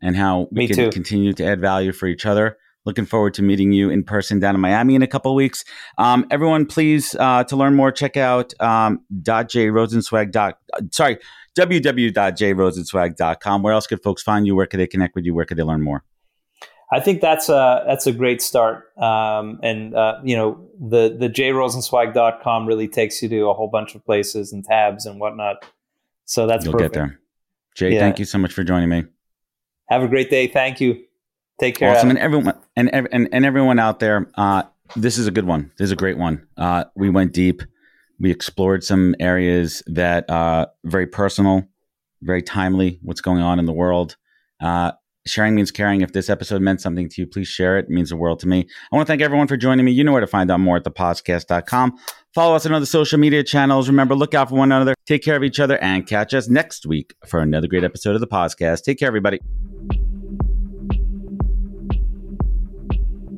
and 0.00 0.16
how 0.16 0.48
we 0.52 0.60
Me 0.60 0.68
can 0.68 0.76
too. 0.76 0.90
continue 0.90 1.32
to 1.32 1.44
add 1.44 1.60
value 1.60 1.92
for 1.92 2.06
each 2.06 2.24
other. 2.24 2.56
Looking 2.84 3.04
forward 3.04 3.34
to 3.34 3.42
meeting 3.42 3.72
you 3.72 3.90
in 3.90 4.04
person 4.04 4.38
down 4.38 4.54
in 4.54 4.60
Miami 4.60 4.94
in 4.94 5.02
a 5.02 5.08
couple 5.08 5.32
of 5.32 5.36
weeks. 5.36 5.64
Um, 5.98 6.24
everyone, 6.30 6.66
please 6.66 7.16
uh, 7.16 7.42
to 7.44 7.56
learn 7.56 7.74
more, 7.74 7.90
check 7.90 8.16
out 8.16 8.54
um. 8.60 9.00
Dot, 9.22 9.50
sorry, 9.50 11.18
www.jrosenzweig.com. 11.56 13.62
Where 13.62 13.72
else 13.72 13.86
could 13.86 14.02
folks 14.02 14.22
find 14.22 14.46
you? 14.46 14.54
Where 14.54 14.66
could 14.66 14.80
they 14.80 14.86
connect 14.86 15.14
with 15.14 15.24
you? 15.24 15.34
Where 15.34 15.44
could 15.44 15.56
they 15.56 15.62
learn 15.62 15.82
more? 15.82 16.04
I 16.92 17.00
think 17.00 17.20
that's 17.20 17.48
a 17.48 17.82
that's 17.86 18.06
a 18.06 18.12
great 18.12 18.40
start. 18.40 18.96
Um, 18.96 19.58
and 19.62 19.94
uh, 19.94 20.20
you 20.22 20.36
know, 20.36 20.68
the 20.80 21.16
the 21.18 21.28
jrosenzweig.com 21.28 22.66
really 22.66 22.86
takes 22.86 23.20
you 23.22 23.28
to 23.28 23.48
a 23.48 23.54
whole 23.54 23.68
bunch 23.68 23.94
of 23.96 24.04
places 24.04 24.52
and 24.52 24.64
tabs 24.64 25.04
and 25.04 25.18
whatnot. 25.18 25.64
So 26.26 26.46
that's 26.46 26.64
You'll 26.64 26.74
perfect. 26.74 26.94
get 26.94 27.00
there. 27.00 27.20
Jay, 27.74 27.94
Yeah. 27.94 28.00
thank 28.00 28.18
you 28.18 28.24
so 28.24 28.38
much 28.38 28.52
for 28.52 28.62
joining 28.64 28.88
me. 28.88 29.04
Have 29.88 30.02
a 30.02 30.08
great 30.08 30.30
day. 30.30 30.46
Thank 30.46 30.80
you. 30.80 31.02
Take 31.60 31.76
care. 31.76 31.90
Awesome, 31.90 32.10
Adam. 32.10 32.12
and 32.16 32.18
everyone 32.18 32.54
and 32.76 33.08
and, 33.12 33.28
and 33.32 33.44
everyone 33.44 33.78
out 33.80 33.98
there, 33.98 34.30
uh, 34.36 34.62
this 34.94 35.18
is 35.18 35.26
a 35.26 35.30
good 35.32 35.46
one. 35.46 35.72
This 35.78 35.86
is 35.86 35.92
a 35.92 35.96
great 35.96 36.18
one. 36.18 36.46
Uh, 36.56 36.84
we 36.94 37.10
went 37.10 37.32
deep. 37.32 37.62
We 38.18 38.30
explored 38.30 38.82
some 38.82 39.14
areas 39.20 39.82
that 39.86 40.30
are 40.30 40.68
very 40.84 41.06
personal, 41.06 41.64
very 42.22 42.42
timely. 42.42 42.98
What's 43.02 43.20
going 43.20 43.42
on 43.42 43.58
in 43.58 43.66
the 43.66 43.72
world? 43.72 44.16
Uh, 44.60 44.92
sharing 45.26 45.54
means 45.54 45.70
caring. 45.70 46.00
If 46.00 46.12
this 46.12 46.30
episode 46.30 46.62
meant 46.62 46.80
something 46.80 47.08
to 47.08 47.22
you, 47.22 47.26
please 47.26 47.48
share 47.48 47.78
it. 47.78 47.86
It 47.86 47.90
means 47.90 48.10
the 48.10 48.16
world 48.16 48.40
to 48.40 48.48
me. 48.48 48.66
I 48.90 48.96
want 48.96 49.06
to 49.06 49.10
thank 49.10 49.22
everyone 49.22 49.48
for 49.48 49.56
joining 49.56 49.84
me. 49.84 49.92
You 49.92 50.04
know 50.04 50.12
where 50.12 50.20
to 50.20 50.26
find 50.26 50.50
out 50.50 50.60
more 50.60 50.76
at 50.76 50.84
thepodcast.com. 50.84 51.98
Follow 52.34 52.54
us 52.54 52.66
on 52.66 52.72
other 52.72 52.86
social 52.86 53.18
media 53.18 53.42
channels. 53.42 53.88
Remember, 53.88 54.14
look 54.14 54.34
out 54.34 54.48
for 54.48 54.54
one 54.56 54.72
another. 54.72 54.94
Take 55.06 55.22
care 55.22 55.36
of 55.36 55.44
each 55.44 55.60
other, 55.60 55.78
and 55.78 56.06
catch 56.06 56.34
us 56.34 56.48
next 56.48 56.86
week 56.86 57.14
for 57.26 57.40
another 57.40 57.66
great 57.66 57.84
episode 57.84 58.14
of 58.14 58.20
the 58.20 58.26
podcast. 58.26 58.82
Take 58.82 58.98
care, 58.98 59.08
everybody. 59.08 59.40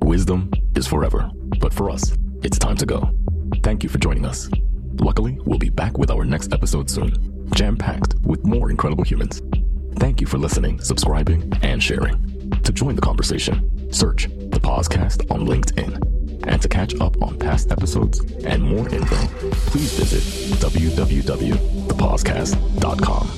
Wisdom 0.05 0.51
is 0.74 0.87
forever, 0.87 1.31
but 1.61 1.72
for 1.72 1.91
us, 1.91 2.16
it's 2.43 2.59
time 2.59 2.76
to 2.76 2.87
go. 2.87 3.11
Thank 3.62 3.83
you 3.83 3.89
for 3.89 3.99
joining 3.99 4.24
us. 4.24 4.49
Luckily, 5.01 5.38
we'll 5.44 5.59
be 5.59 5.70
back 5.70 5.99
with 5.99 6.11
our 6.11 6.24
next 6.24 6.53
episode 6.53 6.90
soon, 6.90 7.12
jam 7.55 7.76
packed 7.76 8.14
with 8.24 8.44
more 8.44 8.70
incredible 8.70 9.05
humans. 9.05 9.40
Thank 9.96 10.20
you 10.20 10.26
for 10.26 10.38
listening, 10.38 10.80
subscribing, 10.80 11.53
and 11.62 11.82
sharing. 11.82 12.51
To 12.62 12.72
join 12.72 12.94
the 12.94 13.03
conversation, 13.03 13.92
search 13.92 14.24
the 14.24 14.61
Podcast 14.61 15.30
on 15.30 15.46
LinkedIn. 15.46 16.16
And 16.46 16.62
to 16.62 16.68
catch 16.68 16.94
up 17.01 17.20
on 17.22 17.38
past 17.38 17.72
episodes 17.72 18.20
and 18.44 18.62
more 18.62 18.88
info, 18.88 19.16
please 19.70 19.92
visit 19.99 20.22
www.thepodcast.com. 20.61 23.28